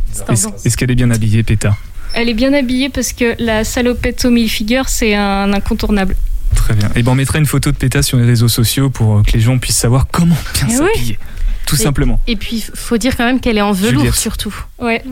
est-ce 0.66 0.78
qu'elle 0.78 0.92
est 0.92 0.96
bien 0.96 1.12
habillée, 1.12 1.44
Péta? 1.44 1.76
Elle 2.20 2.30
est 2.30 2.34
bien 2.34 2.52
habillée 2.54 2.90
parce 2.90 3.14
que 3.14 3.36
la 3.38 3.64
salopette 3.64 4.26
au 4.26 4.32
mille 4.32 4.50
figures, 4.50 4.90
c'est 4.90 5.14
un 5.14 5.54
incontournable. 5.54 6.16
Très 6.56 6.74
bien. 6.74 6.90
Et 6.96 7.04
ben 7.04 7.12
on 7.12 7.16
mettra 7.16 7.38
une 7.38 7.46
photo 7.46 7.72
de 7.72 7.78
Péta 7.78 8.02
sur 8.02 8.18
les 8.18 8.26
réseaux 8.26 8.48
sociaux 8.48 8.90
pour 8.90 9.18
euh, 9.20 9.22
que 9.22 9.34
les 9.34 9.40
gens 9.40 9.60
puissent 9.60 9.78
savoir 9.78 10.08
comment 10.12 10.36
bien 10.56 10.66
Eh 10.68 10.82
oui. 10.82 10.88
s'habiller. 10.96 11.20
Tout 11.68 11.76
Et- 11.76 11.84
simplement. 11.84 12.20
Et 12.26 12.36
puis, 12.36 12.66
faut 12.74 12.98
dire 12.98 13.16
quand 13.16 13.26
même 13.26 13.40
qu'elle 13.40 13.58
est 13.60 13.62
en 13.62 13.72
velours 13.72 14.00
Juliette. 14.02 14.16
surtout. 14.16 14.56
Ouais. 14.80 15.04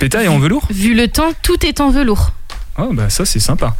Péta 0.00 0.24
est 0.24 0.26
en 0.28 0.40
velours? 0.40 0.66
Vu 0.70 0.94
le 0.94 1.06
temps, 1.06 1.30
tout 1.42 1.64
est 1.64 1.80
en 1.80 1.90
velours. 1.90 2.32
Ah 2.80 2.86
bah 2.92 3.10
ça 3.10 3.24
c'est 3.24 3.40
sympa. 3.40 3.74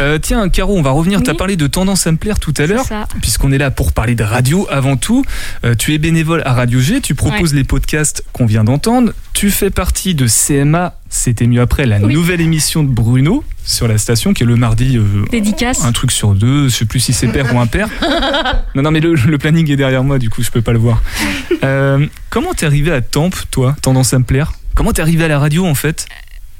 Euh, 0.00 0.18
tiens 0.18 0.48
Caro, 0.48 0.76
on 0.76 0.82
va 0.82 0.90
revenir, 0.90 1.22
t'as 1.22 1.34
parlé 1.34 1.56
de 1.56 1.66
tendance 1.66 2.06
à 2.06 2.12
me 2.12 2.16
plaire 2.16 2.40
tout 2.40 2.54
à 2.56 2.66
l'heure, 2.66 2.86
puisqu'on 3.20 3.52
est 3.52 3.58
là 3.58 3.70
pour 3.70 3.92
parler 3.92 4.14
de 4.14 4.24
radio 4.24 4.66
avant 4.70 4.96
tout. 4.96 5.22
Euh, 5.64 5.74
tu 5.74 5.92
es 5.92 5.98
bénévole 5.98 6.42
à 6.46 6.54
Radio 6.54 6.80
G, 6.80 7.00
tu 7.02 7.14
proposes 7.14 7.52
Ouais. 7.52 7.58
les 7.58 7.64
podcasts 7.64 8.24
qu'on 8.32 8.46
vient 8.46 8.64
d'entendre, 8.64 9.12
tu 9.34 9.50
fais 9.50 9.68
partie 9.70 10.14
de 10.14 10.26
CMA, 10.26 10.94
c'était 11.10 11.46
mieux 11.46 11.60
après, 11.60 11.84
la 11.84 11.98
Oui. 11.98 12.14
nouvelle 12.14 12.40
émission 12.40 12.82
de 12.82 12.88
Bruno 12.88 13.44
sur 13.64 13.86
la 13.86 13.98
station 13.98 14.32
qui 14.32 14.42
est 14.42 14.46
le 14.46 14.56
mardi. 14.56 14.96
euh, 14.96 15.24
Dédicace. 15.30 15.84
Un 15.84 15.92
truc 15.92 16.10
sur 16.10 16.34
deux, 16.34 16.68
je 16.68 16.74
sais 16.74 16.84
plus 16.86 17.00
si 17.00 17.12
c'est 17.12 17.28
père 17.28 17.54
ou 17.54 17.60
impair. 17.60 17.88
Non, 18.74 18.80
non, 18.82 18.90
mais 18.90 19.00
le, 19.00 19.14
le 19.14 19.36
planning 19.38 19.70
est 19.70 19.76
derrière 19.76 20.02
moi, 20.02 20.18
du 20.18 20.30
coup, 20.30 20.42
je 20.42 20.50
peux 20.50 20.62
pas 20.62 20.72
le 20.72 20.78
voir. 20.78 21.02
Comment 22.30 22.54
t'es 22.54 22.64
arrivé 22.66 22.90
à 22.90 23.00
Tempe, 23.02 23.36
toi, 23.50 23.76
tendance 23.82 24.14
à 24.14 24.18
me 24.18 24.24
plaire? 24.24 24.52
Comment 24.74 24.92
t'es 24.92 25.02
arrivé 25.02 25.24
à 25.24 25.28
la 25.28 25.38
radio, 25.38 25.66
en 25.66 25.74
fait? 25.74 26.06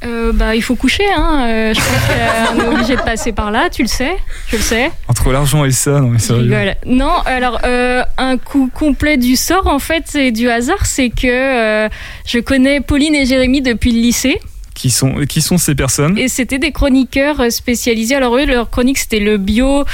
Euh, 0.04 0.32
bah, 0.32 0.56
il 0.56 0.62
faut 0.62 0.74
coucher, 0.74 1.04
hein. 1.16 1.46
Euh, 1.46 1.74
je 1.74 1.78
pense 1.78 2.56
qu'on 2.56 2.60
est 2.60 2.74
obligé 2.74 2.96
de 2.96 3.02
passer 3.02 3.32
par 3.32 3.50
là, 3.50 3.70
tu 3.70 3.82
le 3.82 3.88
sais. 3.88 4.16
Je 4.48 4.56
le 4.56 4.62
sais. 4.62 4.90
Entre 5.08 5.30
l'argent 5.30 5.64
et 5.64 5.70
ça, 5.70 6.00
non, 6.00 6.08
mais 6.08 6.18
sérieux. 6.18 6.42
rigole. 6.42 6.74
Non, 6.86 7.18
alors, 7.24 7.60
euh, 7.64 8.02
un 8.18 8.36
coup 8.36 8.70
complet 8.74 9.16
du 9.16 9.36
sort, 9.36 9.66
en 9.66 9.78
fait, 9.78 10.14
et 10.16 10.32
du 10.32 10.50
hasard, 10.50 10.86
c'est 10.86 11.10
que 11.10 11.28
euh, 11.28 11.88
je 12.26 12.38
connais 12.40 12.80
Pauline 12.80 13.14
et 13.14 13.26
Jérémy 13.26 13.62
depuis 13.62 13.92
le 13.92 14.00
lycée. 14.00 14.40
Qui 14.74 14.90
sont, 14.90 15.14
qui 15.28 15.42
sont 15.42 15.58
ces 15.58 15.74
personnes? 15.74 16.16
Et 16.18 16.28
c'était 16.28 16.58
des 16.58 16.72
chroniqueurs 16.72 17.40
euh, 17.40 17.50
spécialisés. 17.50 18.14
Alors 18.14 18.36
eux, 18.36 18.46
leur 18.46 18.70
chronique, 18.70 18.98
c'était 18.98 19.20
le 19.20 19.36
bio 19.36 19.84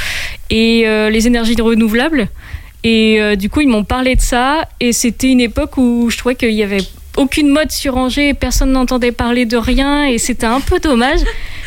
et 0.51 0.85
euh, 0.87 1.11
les 1.11 1.27
énergies 1.27 1.57
renouvelables. 1.61 2.29
Et 2.85 3.21
euh, 3.21 3.35
du 3.35 3.51
coup, 3.51 3.61
ils 3.61 3.69
m'ont 3.69 3.83
parlé 3.83 4.15
de 4.15 4.21
ça. 4.21 4.69
Et 4.79 4.93
c'était 4.93 5.31
une 5.31 5.41
époque 5.41 5.77
où 5.79 6.09
je 6.11 6.17
trouvais 6.17 6.37
qu'il 6.37 6.53
y 6.53 6.63
avait 6.63 6.79
aucune 7.19 7.49
mode 7.51 7.71
sur 7.71 7.97
Angers, 7.97 8.33
personne 8.35 8.73
n'entendait 8.73 9.13
parler 9.13 9.45
de 9.47 9.57
rien 9.57 10.05
et 10.07 10.19
c'était 10.19 10.47
un 10.47 10.61
peu 10.61 10.79
dommage. 10.79 11.21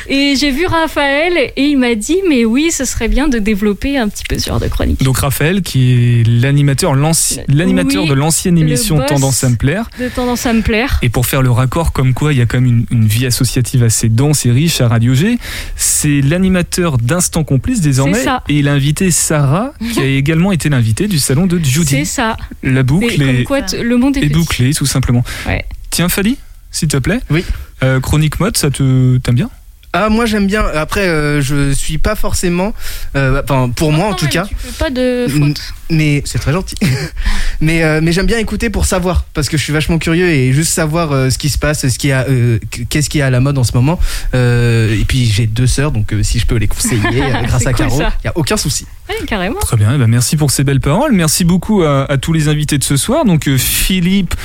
Et 0.09 0.33
j'ai 0.35 0.49
vu 0.49 0.65
Raphaël 0.65 1.33
et 1.55 1.63
il 1.63 1.77
m'a 1.77 1.93
dit 1.93 2.17
mais 2.27 2.43
oui, 2.43 2.71
ce 2.71 2.85
serait 2.85 3.07
bien 3.07 3.27
de 3.27 3.37
développer 3.37 3.97
un 3.99 4.09
petit 4.09 4.23
peu 4.27 4.37
ce 4.39 4.47
genre 4.47 4.59
de 4.59 4.67
chronique. 4.67 5.03
Donc 5.03 5.19
Raphaël, 5.19 5.61
qui 5.61 5.91
est 6.21 6.27
l'animateur, 6.27 6.95
l'anci- 6.95 7.39
l'animateur 7.47 8.03
Oui, 8.03 8.09
de 8.09 8.13
l'ancienne 8.15 8.57
émission 8.57 8.99
Tendance 9.05 9.43
à 9.43 9.49
me 9.49 9.55
plaire. 9.57 9.89
De 9.99 10.07
tendance 10.09 10.45
à 10.47 10.53
me 10.53 10.61
plaire. 10.61 10.99
Et 11.03 11.09
pour 11.09 11.27
faire 11.27 11.41
le 11.43 11.51
raccord, 11.51 11.91
comme 11.91 12.13
quoi 12.15 12.33
il 12.33 12.39
y 12.39 12.41
a 12.41 12.45
quand 12.47 12.59
même 12.59 12.85
une, 12.89 12.99
une 12.99 13.05
vie 13.07 13.25
associative 13.27 13.83
assez 13.83 14.09
dense 14.09 14.45
et 14.47 14.51
riche 14.51 14.81
à 14.81 14.87
Radio 14.87 15.13
G, 15.13 15.37
c'est 15.75 16.21
l'animateur 16.21 16.97
d'Instant 16.97 17.43
Complice 17.43 17.79
désormais. 17.81 18.23
Et 18.49 18.59
il 18.59 18.67
a 18.67 18.73
invité 18.73 19.11
Sarah, 19.11 19.73
qui 19.93 19.99
a 19.99 20.05
également 20.17 20.51
été 20.51 20.69
l'invitée 20.69 21.07
du 21.07 21.19
salon 21.19 21.45
de 21.45 21.59
Judy. 21.59 21.85
C'est 21.89 22.05
ça. 22.05 22.37
La 22.63 22.83
boucle 22.83 23.21
Et 23.21 23.43
comme 23.43 23.43
quoi, 23.43 23.59
le 23.81 23.97
monde 23.97 24.17
est 24.17 24.21
est 24.21 24.23
petit. 24.29 24.33
bouclée, 24.33 24.73
tout 24.73 24.85
simplement. 24.85 25.23
Ouais. 25.45 25.65
Tiens, 25.89 26.09
Fali, 26.09 26.37
s'il 26.71 26.87
te 26.87 26.97
plaît. 26.97 27.19
Oui. 27.29 27.45
Euh, 27.83 27.99
Chronique 27.99 28.39
mode, 28.39 28.57
ça 28.57 28.69
te 28.69 29.17
t'aimes 29.17 29.35
bien? 29.35 29.49
Ah 29.93 30.09
moi 30.09 30.25
j'aime 30.25 30.47
bien. 30.47 30.63
Après 30.73 31.07
euh, 31.07 31.41
je 31.41 31.71
suis 31.73 31.97
pas 31.97 32.15
forcément, 32.15 32.73
euh, 33.15 33.41
enfin 33.43 33.69
pour 33.69 33.91
moi 33.91 34.07
en 34.07 34.13
tout 34.13 34.27
cas. 34.27 34.45
Tu 34.47 34.55
fais 34.57 34.71
pas 34.77 34.89
de 34.89 35.27
faute. 35.29 35.61
Mais 35.89 36.21
c'est 36.25 36.39
très 36.39 36.53
gentil. 36.53 36.75
mais 37.61 37.83
euh, 37.83 37.99
mais 38.01 38.13
j'aime 38.13 38.25
bien 38.25 38.37
écouter 38.37 38.69
pour 38.69 38.85
savoir 38.85 39.25
parce 39.33 39.49
que 39.49 39.57
je 39.57 39.63
suis 39.63 39.73
vachement 39.73 39.97
curieux 39.97 40.29
et 40.29 40.53
juste 40.53 40.71
savoir 40.71 41.11
euh, 41.11 41.29
ce 41.29 41.37
qui 41.37 41.49
se 41.49 41.57
passe, 41.57 41.85
ce 41.87 41.97
qui 41.97 42.13
a, 42.13 42.25
euh, 42.29 42.59
qu'est-ce 42.89 43.09
qui 43.09 43.19
est 43.19 43.23
à 43.23 43.29
la 43.29 43.41
mode 43.41 43.57
en 43.57 43.65
ce 43.65 43.73
moment. 43.73 43.99
Euh, 44.33 44.97
et 44.97 45.03
puis 45.03 45.25
j'ai 45.25 45.45
deux 45.47 45.67
sœurs 45.67 45.91
donc 45.91 46.13
euh, 46.13 46.23
si 46.23 46.39
je 46.39 46.45
peux 46.45 46.55
les 46.55 46.67
conseiller 46.69 47.01
euh, 47.21 47.41
grâce 47.47 47.67
à 47.67 47.73
cool, 47.73 47.87
Caro, 47.87 48.01
il 48.23 48.25
y 48.25 48.29
a 48.29 48.37
aucun 48.37 48.55
souci. 48.55 48.85
Ouais, 49.09 49.25
carrément. 49.27 49.59
Très 49.59 49.75
bien, 49.75 49.91
eh 49.93 49.97
ben, 49.97 50.07
merci 50.07 50.37
pour 50.37 50.51
ces 50.51 50.63
belles 50.63 50.79
paroles. 50.79 51.11
Merci 51.11 51.43
beaucoup 51.43 51.83
à, 51.83 52.09
à 52.09 52.17
tous 52.17 52.31
les 52.31 52.47
invités 52.47 52.77
de 52.77 52.83
ce 52.85 52.95
soir. 52.95 53.25
Donc 53.25 53.49
Philippe, 53.57 54.35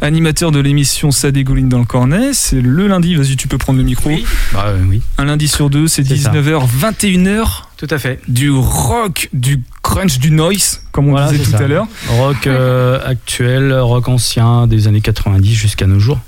animateur 0.00 0.52
de 0.52 0.60
l'émission 0.60 1.10
Ça 1.10 1.32
dégouline 1.32 1.68
dans 1.68 1.80
le 1.80 1.84
cornet. 1.84 2.30
C'est 2.32 2.60
le 2.60 2.86
lundi, 2.86 3.16
vas-y 3.16 3.36
tu 3.36 3.48
peux 3.48 3.58
prendre 3.58 3.78
le 3.80 3.84
micro. 3.84 4.10
Bah, 4.52 4.66
euh, 4.68 4.91
oui. 4.92 5.02
Un 5.18 5.24
lundi 5.24 5.48
sur 5.48 5.70
deux, 5.70 5.88
c'est 5.88 6.04
C'est 6.06 6.16
ça. 6.16 6.30
19h, 6.30 6.62
21h. 6.80 7.46
Tout 7.76 7.86
à 7.90 7.98
fait. 7.98 8.20
Du 8.28 8.50
rock, 8.50 9.28
du 9.32 9.60
crunch, 9.82 10.18
du 10.18 10.30
noise, 10.30 10.82
comme 10.92 11.08
on 11.08 11.12
Voilà, 11.12 11.32
disait 11.32 11.42
tout 11.44 11.50
ça. 11.50 11.58
à 11.64 11.66
l'heure. 11.66 11.86
Rock 12.10 12.46
euh, 12.46 13.00
actuel, 13.04 13.72
rock 13.74 14.08
ancien 14.08 14.66
des 14.68 14.86
années 14.86 15.00
90 15.00 15.54
jusqu'à 15.54 15.86
nos 15.86 15.98
jours. 15.98 16.20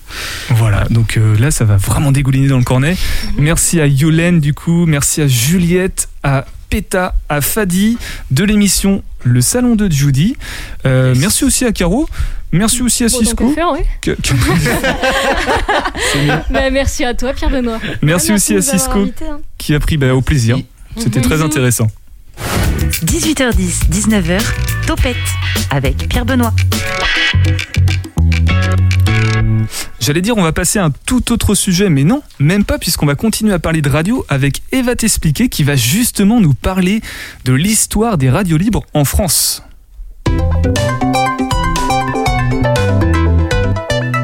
Voilà, 0.51 0.85
donc 0.91 1.17
euh, 1.17 1.37
là, 1.39 1.51
ça 1.51 1.65
va 1.65 1.77
vraiment 1.77 2.11
dégouliner 2.11 2.49
dans 2.49 2.59
le 2.59 2.65
cornet. 2.65 2.97
Merci 3.39 3.81
à 3.81 3.87
Yolène, 3.87 4.41
du 4.41 4.53
coup. 4.55 4.87
Merci 4.87 5.21
à 5.23 5.29
Juliette, 5.29 6.09
à 6.25 6.45
Péta, 6.69 7.15
à 7.29 7.41
Fadi 7.41 7.97
de 8.31 8.45
l'émission 8.45 9.03
Le 9.23 9.41
Salon 9.41 9.75
de 9.77 9.91
Judy. 9.91 10.37
Euh, 10.87 11.15
Merci 11.17 11.45
aussi 11.45 11.65
à 11.65 11.73
Caro. 11.73 12.09
Merci 12.53 12.83
aussi 12.83 13.05
à 13.05 13.09
Bon, 13.09 13.19
Cisco. 13.19 13.51
à 13.51 13.55
faire, 13.55 13.73
ouais. 13.73 13.85
que- 14.01 14.13
que- 14.13 14.33
Bah, 16.53 16.71
merci 16.71 17.05
à 17.05 17.15
toi, 17.15 17.33
Pierre 17.33 17.51
Benoît. 17.51 17.79
Merci 18.03 18.33
aussi 18.33 18.55
à 18.55 18.63
Cisco 18.63 19.09
qui 19.59 19.75
a 19.75 19.81
pris 19.81 19.97
bah, 19.97 20.15
au 20.15 20.21
plaisir. 20.23 20.59
C'était 20.97 21.21
très 21.21 21.43
intéressant. 21.43 21.89
18h10, 23.05 23.91
19h, 23.91 24.41
Topette 24.87 25.17
avec 25.71 26.09
Pierre 26.09 26.25
Benoît. 26.25 26.53
J'allais 30.05 30.21
dire 30.21 30.37
on 30.37 30.43
va 30.43 30.53
passer 30.53 30.79
à 30.79 30.85
un 30.85 30.91
tout 30.91 31.33
autre 31.33 31.55
sujet, 31.55 31.89
mais 31.89 32.05
non, 32.05 32.21
même 32.39 32.67
pas 32.67 32.77
puisqu'on 32.77 33.07
va 33.07 33.15
continuer 33.15 33.55
à 33.55 33.59
parler 33.59 33.81
de 33.81 33.89
radio 33.89 34.27
avec 34.29 34.61
Eva 34.71 34.95
T'expliquer 34.95 35.49
qui 35.49 35.65
va 35.65 35.77
justement 35.77 36.43
nous 36.43 36.53
parler 36.53 37.01
de 37.47 37.55
l'histoire 37.55 38.19
des 38.19 38.29
radios 38.29 38.59
libres 38.59 38.83
en 38.93 39.07
France. 39.07 39.63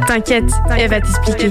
T'inquiète, 0.06 0.52
elle 0.76 0.90
va 0.90 1.00
t'expliquer. 1.00 1.50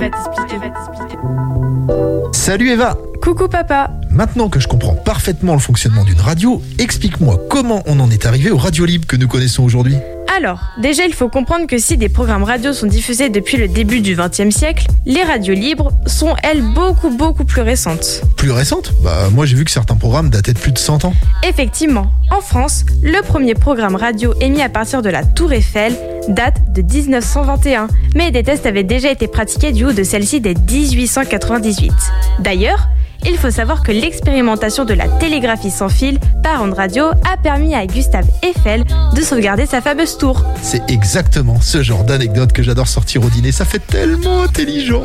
Salut 2.32 2.70
Eva 2.70 3.00
Coucou 3.24 3.48
papa 3.48 3.90
Maintenant 4.12 4.50
que 4.50 4.60
je 4.60 4.68
comprends 4.68 4.94
parfaitement 4.94 5.54
le 5.54 5.60
fonctionnement 5.60 6.04
d'une 6.04 6.22
radio, 6.22 6.62
explique-moi 6.78 7.40
comment 7.50 7.82
on 7.88 8.00
en 8.00 8.12
est 8.12 8.28
arrivé 8.28 8.52
aux 8.52 8.58
radios 8.58 8.86
libres 8.86 9.08
que 9.08 9.16
nous 9.16 9.28
connaissons 9.28 9.64
aujourd'hui. 9.64 9.96
Alors, 10.38 10.60
déjà, 10.78 11.06
il 11.06 11.14
faut 11.14 11.28
comprendre 11.28 11.66
que 11.66 11.78
si 11.80 11.98
des 11.98 12.08
programmes 12.08 12.44
radio 12.44 12.72
sont 12.72 12.86
diffusés 12.86 13.30
depuis 13.30 13.58
le 13.58 13.68
début 13.68 14.00
du 14.00 14.16
XXe 14.16 14.56
siècle, 14.56 14.86
les 15.06 15.24
radios 15.24 15.56
libres 15.56 15.92
sont, 16.06 16.36
elles, 16.44 16.62
beaucoup, 16.62 17.10
beaucoup 17.10 17.46
plus 17.46 17.62
récentes. 17.62 18.22
Plus 18.38 18.52
récente 18.52 18.94
Bah, 19.04 19.30
moi 19.34 19.46
j'ai 19.46 19.56
vu 19.56 19.66
que 19.66 19.72
certains 19.72 19.96
programmes 19.96 20.30
dataient 20.30 20.54
de 20.54 20.60
plus 20.60 20.72
de 20.72 20.78
100 20.78 21.06
ans. 21.06 21.14
Effectivement, 21.48 22.12
en 22.30 22.42
France, 22.42 22.86
le 23.02 23.22
premier 23.24 23.56
programme 23.56 23.96
radio 23.96 24.34
émis 24.40 24.62
à 24.62 24.70
partir 24.70 25.02
de 25.02 25.10
la 25.10 25.24
Tour 25.24 25.52
Eiffel 25.52 25.96
date 26.28 26.74
de 26.74 26.84
1921, 26.84 27.88
mais 28.16 28.30
des 28.32 28.44
tests 28.44 28.68
avaient 28.68 28.84
déjà 28.84 29.12
été 29.12 29.28
pratiqués 29.28 29.72
du 29.72 29.86
haut 29.86 29.94
de 29.94 30.04
celle-ci 30.04 30.42
dès 30.42 30.54
1898. 30.54 31.92
D'ailleurs, 32.40 32.88
il 33.26 33.38
faut 33.38 33.51
savoir 33.51 33.84
que 33.84 33.91
l'expérimentation 33.91 34.86
de 34.86 34.93
la 34.93 35.07
télégraphie 35.07 35.72
sans 35.72 35.89
fil 35.89 36.20
par 36.43 36.61
onde 36.61 36.74
radio 36.74 37.05
a 37.32 37.38
permis 37.41 37.76
à 37.76 37.86
Gustave 37.86 38.28
Eiffel 38.43 38.86
de 39.15 39.22
sauvegarder 39.22 39.65
sa 39.65 39.82
fameuse 39.82 40.17
tour. 40.17 40.43
C'est 40.61 40.89
exactement 40.89 41.59
ce 41.61 41.84
genre 41.84 42.03
d'anecdote 42.03 42.53
que 42.53 42.63
j'adore 42.63 42.88
sortir 42.88 43.24
au 43.24 43.30
dîner, 43.30 43.51
ça 43.51 43.65
fait 43.65 43.86
tellement 43.86 44.41
intelligent. 44.41 45.03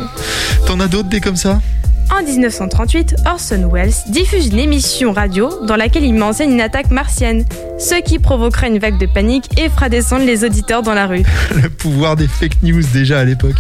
T'en 0.67 0.81
as 0.81 0.89
d'autres 0.89 1.09
des 1.09 1.21
comme 1.21 1.37
ça? 1.37 1.61
En 2.17 2.23
1938, 2.23 3.17
Orson 3.27 3.69
Welles 3.73 3.93
diffuse 4.07 4.47
une 4.47 4.61
émission 4.61 5.13
radio 5.13 5.51
dans 5.67 5.75
laquelle 5.75 6.05
il 6.05 6.15
m'enseigne 6.15 6.53
une 6.53 6.61
attaque 6.61 6.93
martienne, 6.93 7.45
ce 7.77 8.01
qui 8.01 8.21
provoquera 8.21 8.69
une 8.69 8.79
vague 8.79 8.99
de 8.99 9.07
panique 9.07 9.47
et 9.59 9.69
fera 9.69 9.89
descendre 9.89 10.25
les 10.25 10.45
auditeurs 10.45 10.83
dans 10.83 10.95
la 10.95 11.09
rue. 11.09 11.25
Le 11.61 11.69
pouvoir 11.69 12.15
des 12.15 12.29
fake 12.29 12.63
news 12.63 12.85
déjà 12.93 13.19
à 13.19 13.25
l'époque. 13.25 13.57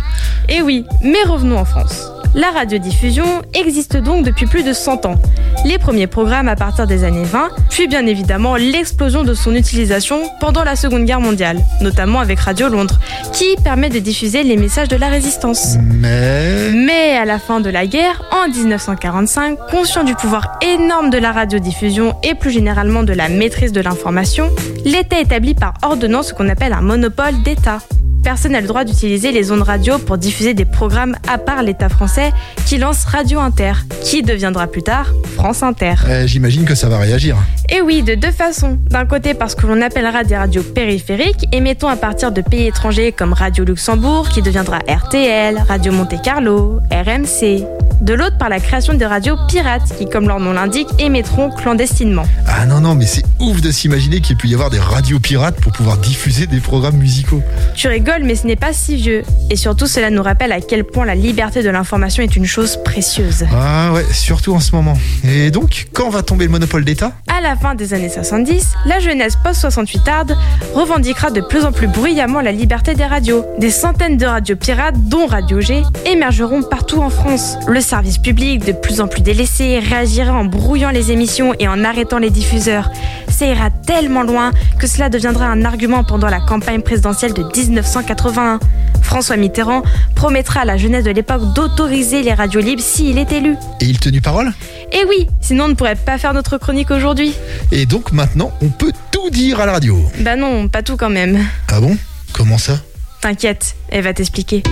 Et 0.48 0.62
oui, 0.62 0.84
mais 1.02 1.24
revenons 1.24 1.58
en 1.58 1.64
France. 1.64 2.14
La 2.36 2.50
radiodiffusion 2.50 3.42
existe 3.54 3.96
donc 3.96 4.24
depuis 4.24 4.46
plus 4.46 4.64
de 4.64 4.72
100 4.72 5.06
ans. 5.06 5.22
Les 5.64 5.78
premiers 5.78 6.08
programmes 6.08 6.48
à 6.48 6.56
partir 6.56 6.84
des 6.88 7.04
années 7.04 7.22
20, 7.22 7.50
puis 7.70 7.86
bien 7.86 8.06
évidemment 8.06 8.56
l'explosion 8.56 9.22
de 9.22 9.34
son 9.34 9.54
utilisation 9.54 10.20
pendant 10.40 10.64
la 10.64 10.74
Seconde 10.74 11.04
Guerre 11.04 11.20
mondiale, 11.20 11.60
notamment 11.80 12.18
avec 12.18 12.40
Radio 12.40 12.68
Londres, 12.68 12.98
qui 13.32 13.54
permet 13.62 13.88
de 13.88 14.00
diffuser 14.00 14.42
les 14.42 14.56
messages 14.56 14.88
de 14.88 14.96
la 14.96 15.10
résistance. 15.10 15.76
Mais... 16.00 16.72
Mais 16.72 17.16
à 17.16 17.24
la 17.24 17.38
fin 17.38 17.60
de 17.60 17.70
la 17.70 17.86
guerre, 17.86 18.24
en 18.32 18.43
1945, 18.48 19.58
conscient 19.70 20.04
du 20.04 20.14
pouvoir 20.14 20.58
énorme 20.62 21.10
de 21.10 21.18
la 21.18 21.32
radiodiffusion 21.32 22.14
et 22.22 22.34
plus 22.34 22.50
généralement 22.50 23.02
de 23.02 23.12
la 23.12 23.28
maîtrise 23.28 23.72
de 23.72 23.80
l'information, 23.80 24.50
l'État 24.84 25.20
établit 25.20 25.54
par 25.54 25.74
ordonnance 25.82 26.28
ce 26.28 26.34
qu'on 26.34 26.48
appelle 26.48 26.72
un 26.72 26.80
monopole 26.82 27.42
d'État. 27.42 27.78
Personne 28.22 28.52
n'a 28.52 28.62
le 28.62 28.66
droit 28.66 28.84
d'utiliser 28.84 29.32
les 29.32 29.52
ondes 29.52 29.60
radio 29.60 29.98
pour 29.98 30.16
diffuser 30.16 30.54
des 30.54 30.64
programmes 30.64 31.14
à 31.28 31.36
part 31.36 31.62
l'État 31.62 31.90
français 31.90 32.32
qui 32.64 32.78
lance 32.78 33.04
Radio 33.04 33.38
Inter, 33.38 33.72
qui 34.02 34.22
deviendra 34.22 34.66
plus 34.66 34.82
tard 34.82 35.12
France 35.36 35.62
Inter. 35.62 35.94
Euh, 36.08 36.26
J'imagine 36.26 36.64
que 36.64 36.74
ça 36.74 36.88
va 36.88 36.96
réagir. 36.98 37.36
Et 37.68 37.82
oui, 37.82 38.02
de 38.02 38.14
deux 38.14 38.30
façons. 38.30 38.78
D'un 38.88 39.04
côté 39.04 39.34
parce 39.34 39.54
que 39.54 39.66
l'on 39.66 39.82
appellera 39.82 40.24
des 40.24 40.36
radios 40.36 40.62
périphériques, 40.62 41.46
émettant 41.52 41.88
à 41.88 41.96
partir 41.96 42.32
de 42.32 42.40
pays 42.40 42.66
étrangers 42.66 43.12
comme 43.12 43.34
Radio 43.34 43.62
Luxembourg, 43.64 44.30
qui 44.30 44.40
deviendra 44.40 44.78
RTL, 44.88 45.62
Radio 45.68 45.92
Monte 45.92 46.22
Carlo, 46.22 46.80
RMC. 46.90 47.83
De 48.00 48.14
l'autre 48.14 48.36
par 48.38 48.48
la 48.48 48.60
création 48.60 48.94
des 48.94 49.06
radios 49.06 49.36
pirates, 49.48 49.96
qui 49.96 50.08
comme 50.08 50.28
leur 50.28 50.40
nom 50.40 50.52
l'indique, 50.52 50.88
émettront 50.98 51.50
clandestinement. 51.50 52.24
Ah 52.46 52.66
non, 52.66 52.80
non, 52.80 52.94
mais 52.94 53.06
c'est 53.06 53.24
ouf 53.40 53.60
de 53.60 53.70
s'imaginer 53.70 54.20
qu'il 54.20 54.36
peut 54.36 54.48
y 54.48 54.54
avoir 54.54 54.70
des 54.70 54.78
radios 54.78 55.20
pirates 55.20 55.60
pour 55.60 55.72
pouvoir 55.72 55.98
diffuser 55.98 56.46
des 56.46 56.60
programmes 56.60 56.96
musicaux. 56.96 57.42
Tu 57.74 57.88
rigoles, 57.88 58.24
mais 58.24 58.34
ce 58.34 58.46
n'est 58.46 58.56
pas 58.56 58.72
si 58.72 58.96
vieux. 58.96 59.22
Et 59.50 59.56
surtout, 59.56 59.86
cela 59.86 60.10
nous 60.10 60.22
rappelle 60.22 60.52
à 60.52 60.60
quel 60.60 60.84
point 60.84 61.04
la 61.04 61.14
liberté 61.14 61.62
de 61.62 61.70
l'information 61.70 62.22
est 62.22 62.36
une 62.36 62.46
chose 62.46 62.78
précieuse. 62.84 63.44
Ah 63.52 63.92
ouais, 63.92 64.04
surtout 64.12 64.54
en 64.54 64.60
ce 64.60 64.72
moment. 64.72 64.96
Et 65.24 65.50
donc, 65.50 65.86
quand 65.92 66.10
va 66.10 66.22
tomber 66.22 66.44
le 66.44 66.50
monopole 66.50 66.84
d'État? 66.84 67.12
À 67.28 67.40
la 67.40 67.56
fin 67.56 67.74
des 67.74 67.94
années 67.94 68.08
70, 68.08 68.68
la 68.86 69.00
jeunesse 69.00 69.36
post-68 69.42 70.08
arde 70.08 70.36
revendiquera 70.74 71.30
de 71.30 71.40
plus 71.40 71.64
en 71.64 71.72
plus 71.72 71.88
bruyamment 71.88 72.40
la 72.40 72.52
liberté 72.52 72.94
des 72.94 73.04
radios. 73.04 73.44
Des 73.58 73.70
centaines 73.70 74.16
de 74.16 74.26
radios 74.26 74.56
pirates, 74.56 74.96
dont 75.08 75.26
Radio 75.26 75.60
G, 75.60 75.82
émergeront 76.06 76.62
partout 76.62 77.00
en 77.00 77.10
France. 77.10 77.56
Le 77.66 77.80
service 77.84 78.18
public, 78.18 78.64
de 78.64 78.72
plus 78.72 79.00
en 79.00 79.06
plus 79.06 79.20
délaissé, 79.20 79.78
réagira 79.78 80.32
en 80.32 80.44
brouillant 80.44 80.90
les 80.90 81.12
émissions 81.12 81.54
et 81.58 81.68
en 81.68 81.84
arrêtant 81.84 82.18
les 82.18 82.30
diffuseurs. 82.30 82.90
Ça 83.28 83.46
ira 83.46 83.70
tellement 83.70 84.22
loin 84.22 84.50
que 84.78 84.86
cela 84.86 85.08
deviendra 85.08 85.46
un 85.46 85.64
argument 85.64 86.02
pendant 86.02 86.28
la 86.28 86.40
campagne 86.40 86.82
présidentielle 86.82 87.34
de 87.34 87.42
1981. 87.42 88.58
François 89.02 89.36
Mitterrand 89.36 89.82
promettra 90.14 90.62
à 90.62 90.64
la 90.64 90.76
jeunesse 90.76 91.04
de 91.04 91.10
l'époque 91.10 91.52
d'autoriser 91.54 92.22
les 92.22 92.32
radios 92.32 92.60
libres 92.60 92.82
s'il 92.82 93.18
est 93.18 93.30
élu. 93.32 93.56
Et 93.80 93.84
il 93.84 94.00
tenu 94.00 94.20
parole? 94.20 94.52
Et 94.92 95.04
oui, 95.08 95.28
sinon 95.40 95.64
on 95.64 95.68
ne 95.68 95.74
pourrait 95.74 95.94
pas 95.94 96.18
faire 96.18 96.34
notre 96.34 96.58
chronique 96.58 96.90
aujourd'hui. 96.90 97.34
Et 97.70 97.86
donc 97.86 98.12
maintenant, 98.12 98.52
on 98.62 98.68
peut 98.68 98.92
tout 99.12 99.30
dire 99.30 99.60
à 99.60 99.66
la 99.66 99.72
radio. 99.72 99.98
Bah 100.20 100.36
non, 100.36 100.68
pas 100.68 100.82
tout 100.82 100.96
quand 100.96 101.10
même. 101.10 101.38
Ah 101.70 101.80
bon? 101.80 101.96
Comment 102.32 102.58
ça? 102.58 102.78
T'inquiète, 103.20 103.76
elle 103.90 104.04
va 104.04 104.12
t'expliquer. 104.12 104.62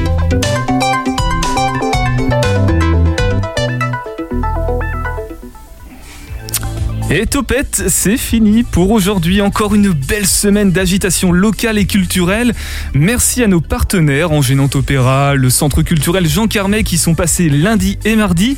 Et 7.15 7.27
Topette, 7.27 7.83
c'est 7.89 8.17
fini 8.17 8.63
pour 8.63 8.91
aujourd'hui. 8.91 9.43
Encore 9.43 9.75
une 9.75 9.91
belle 9.91 10.27
semaine 10.27 10.73
d'agitation 10.73 11.31
locale 11.31 11.77
et 11.77 11.85
culturelle. 11.85 12.55
Merci 12.95 13.43
à 13.43 13.49
nos 13.49 13.61
partenaires, 13.61 14.33
Angénant 14.33 14.71
Opéra, 14.73 15.35
le 15.35 15.51
Centre 15.51 15.83
culturel 15.83 16.27
Jean 16.27 16.47
Carmet 16.47 16.85
qui 16.85 16.97
sont 16.97 17.15
passés 17.15 17.51
lundi 17.51 17.99
et 18.07 18.17
mardi. 18.17 18.57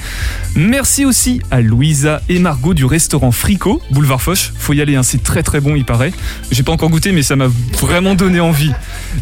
Merci 0.54 1.04
aussi 1.04 1.40
à 1.50 1.60
Louisa 1.60 2.22
et 2.28 2.38
Margot 2.38 2.74
du 2.74 2.84
restaurant 2.84 3.32
Frico, 3.32 3.82
boulevard 3.90 4.22
Foch. 4.22 4.52
Faut 4.56 4.72
y 4.72 4.80
aller, 4.80 4.94
hein, 4.94 5.02
c'est 5.02 5.24
très 5.24 5.42
très 5.42 5.58
bon, 5.60 5.74
il 5.74 5.84
paraît. 5.84 6.12
J'ai 6.52 6.62
pas 6.62 6.70
encore 6.70 6.90
goûté, 6.90 7.10
mais 7.10 7.24
ça 7.24 7.34
m'a 7.34 7.48
vraiment 7.80 8.14
donné 8.14 8.38
envie. 8.38 8.70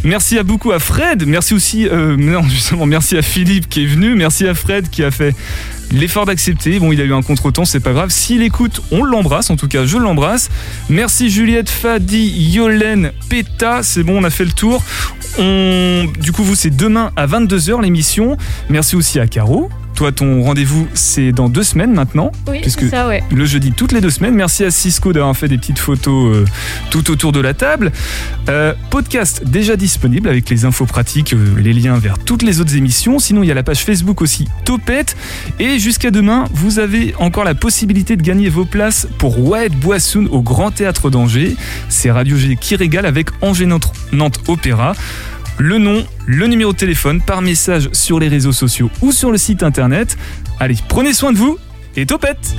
Merci 0.04 0.38
à 0.38 0.42
beaucoup 0.42 0.72
à 0.72 0.78
Fred. 0.78 1.26
Merci 1.26 1.54
aussi, 1.54 1.88
euh, 1.88 2.16
non, 2.18 2.42
justement, 2.42 2.84
merci 2.84 3.16
à 3.16 3.22
Philippe 3.22 3.70
qui 3.70 3.84
est 3.84 3.86
venu. 3.86 4.14
Merci 4.14 4.46
à 4.46 4.52
Fred 4.52 4.90
qui 4.90 5.02
a 5.02 5.10
fait 5.10 5.34
l'effort 5.92 6.26
d'accepter. 6.26 6.78
Bon, 6.78 6.92
il 6.92 7.00
a 7.00 7.04
eu 7.04 7.12
un 7.12 7.22
contretemps, 7.22 7.64
c'est 7.64 7.80
pas 7.80 7.92
grave. 7.92 8.10
S'il 8.10 8.42
écoute, 8.42 8.82
on 8.90 9.04
l'embrasse. 9.04 9.50
En 9.50 9.56
tout 9.56 9.68
cas, 9.68 9.84
je 9.84 9.98
l'embrasse. 9.98 10.50
Merci 10.88 11.30
Juliette, 11.30 11.70
Fadi, 11.70 12.50
Yolène, 12.52 13.12
Peta. 13.28 13.82
C'est 13.82 14.02
bon, 14.02 14.20
on 14.20 14.24
a 14.24 14.30
fait 14.30 14.44
le 14.44 14.52
tour. 14.52 14.82
Du 15.38 16.32
coup, 16.32 16.42
vous, 16.42 16.54
c'est 16.54 16.74
demain 16.74 17.12
à 17.16 17.26
22h 17.26 17.82
l'émission. 17.82 18.36
Merci 18.68 18.96
aussi 18.96 19.20
à 19.20 19.26
Caro. 19.26 19.70
Toi, 20.02 20.10
ton 20.10 20.42
rendez-vous, 20.42 20.88
c'est 20.94 21.30
dans 21.30 21.48
deux 21.48 21.62
semaines 21.62 21.92
maintenant. 21.92 22.32
Oui, 22.48 22.58
puisque 22.60 22.80
c'est 22.80 22.88
ça, 22.88 23.06
ouais. 23.06 23.22
Le 23.30 23.44
jeudi, 23.44 23.70
toutes 23.70 23.92
les 23.92 24.00
deux 24.00 24.10
semaines. 24.10 24.34
Merci 24.34 24.64
à 24.64 24.72
Cisco 24.72 25.12
d'avoir 25.12 25.36
fait 25.36 25.46
des 25.46 25.58
petites 25.58 25.78
photos 25.78 26.38
euh, 26.38 26.44
tout 26.90 27.08
autour 27.12 27.30
de 27.30 27.38
la 27.38 27.54
table. 27.54 27.92
Euh, 28.48 28.74
podcast 28.90 29.44
déjà 29.46 29.76
disponible 29.76 30.28
avec 30.28 30.50
les 30.50 30.64
infos 30.64 30.86
pratiques, 30.86 31.34
euh, 31.34 31.54
les 31.56 31.72
liens 31.72 32.00
vers 32.00 32.18
toutes 32.18 32.42
les 32.42 32.60
autres 32.60 32.76
émissions. 32.76 33.20
Sinon, 33.20 33.44
il 33.44 33.46
y 33.46 33.52
a 33.52 33.54
la 33.54 33.62
page 33.62 33.84
Facebook 33.84 34.22
aussi, 34.22 34.48
Topette. 34.64 35.16
Et 35.60 35.78
jusqu'à 35.78 36.10
demain, 36.10 36.46
vous 36.52 36.80
avez 36.80 37.14
encore 37.20 37.44
la 37.44 37.54
possibilité 37.54 38.16
de 38.16 38.22
gagner 38.22 38.48
vos 38.48 38.64
places 38.64 39.06
pour 39.18 39.38
White 39.38 39.78
Boissoun 39.78 40.26
au 40.32 40.42
Grand 40.42 40.72
Théâtre 40.72 41.10
d'Angers. 41.10 41.54
C'est 41.88 42.10
Radio 42.10 42.36
G 42.36 42.58
qui 42.60 42.74
régale 42.74 43.06
avec 43.06 43.28
Angers 43.40 43.66
Nantes 43.66 44.40
Opéra. 44.48 44.94
Le 45.58 45.78
nom, 45.78 46.04
le 46.26 46.46
numéro 46.46 46.72
de 46.72 46.78
téléphone 46.78 47.20
par 47.20 47.42
message 47.42 47.88
sur 47.92 48.18
les 48.18 48.28
réseaux 48.28 48.52
sociaux 48.52 48.90
ou 49.00 49.12
sur 49.12 49.30
le 49.30 49.38
site 49.38 49.62
internet. 49.62 50.16
Allez, 50.58 50.76
prenez 50.88 51.12
soin 51.12 51.32
de 51.32 51.38
vous 51.38 51.58
et 51.96 52.06
topette 52.06 52.54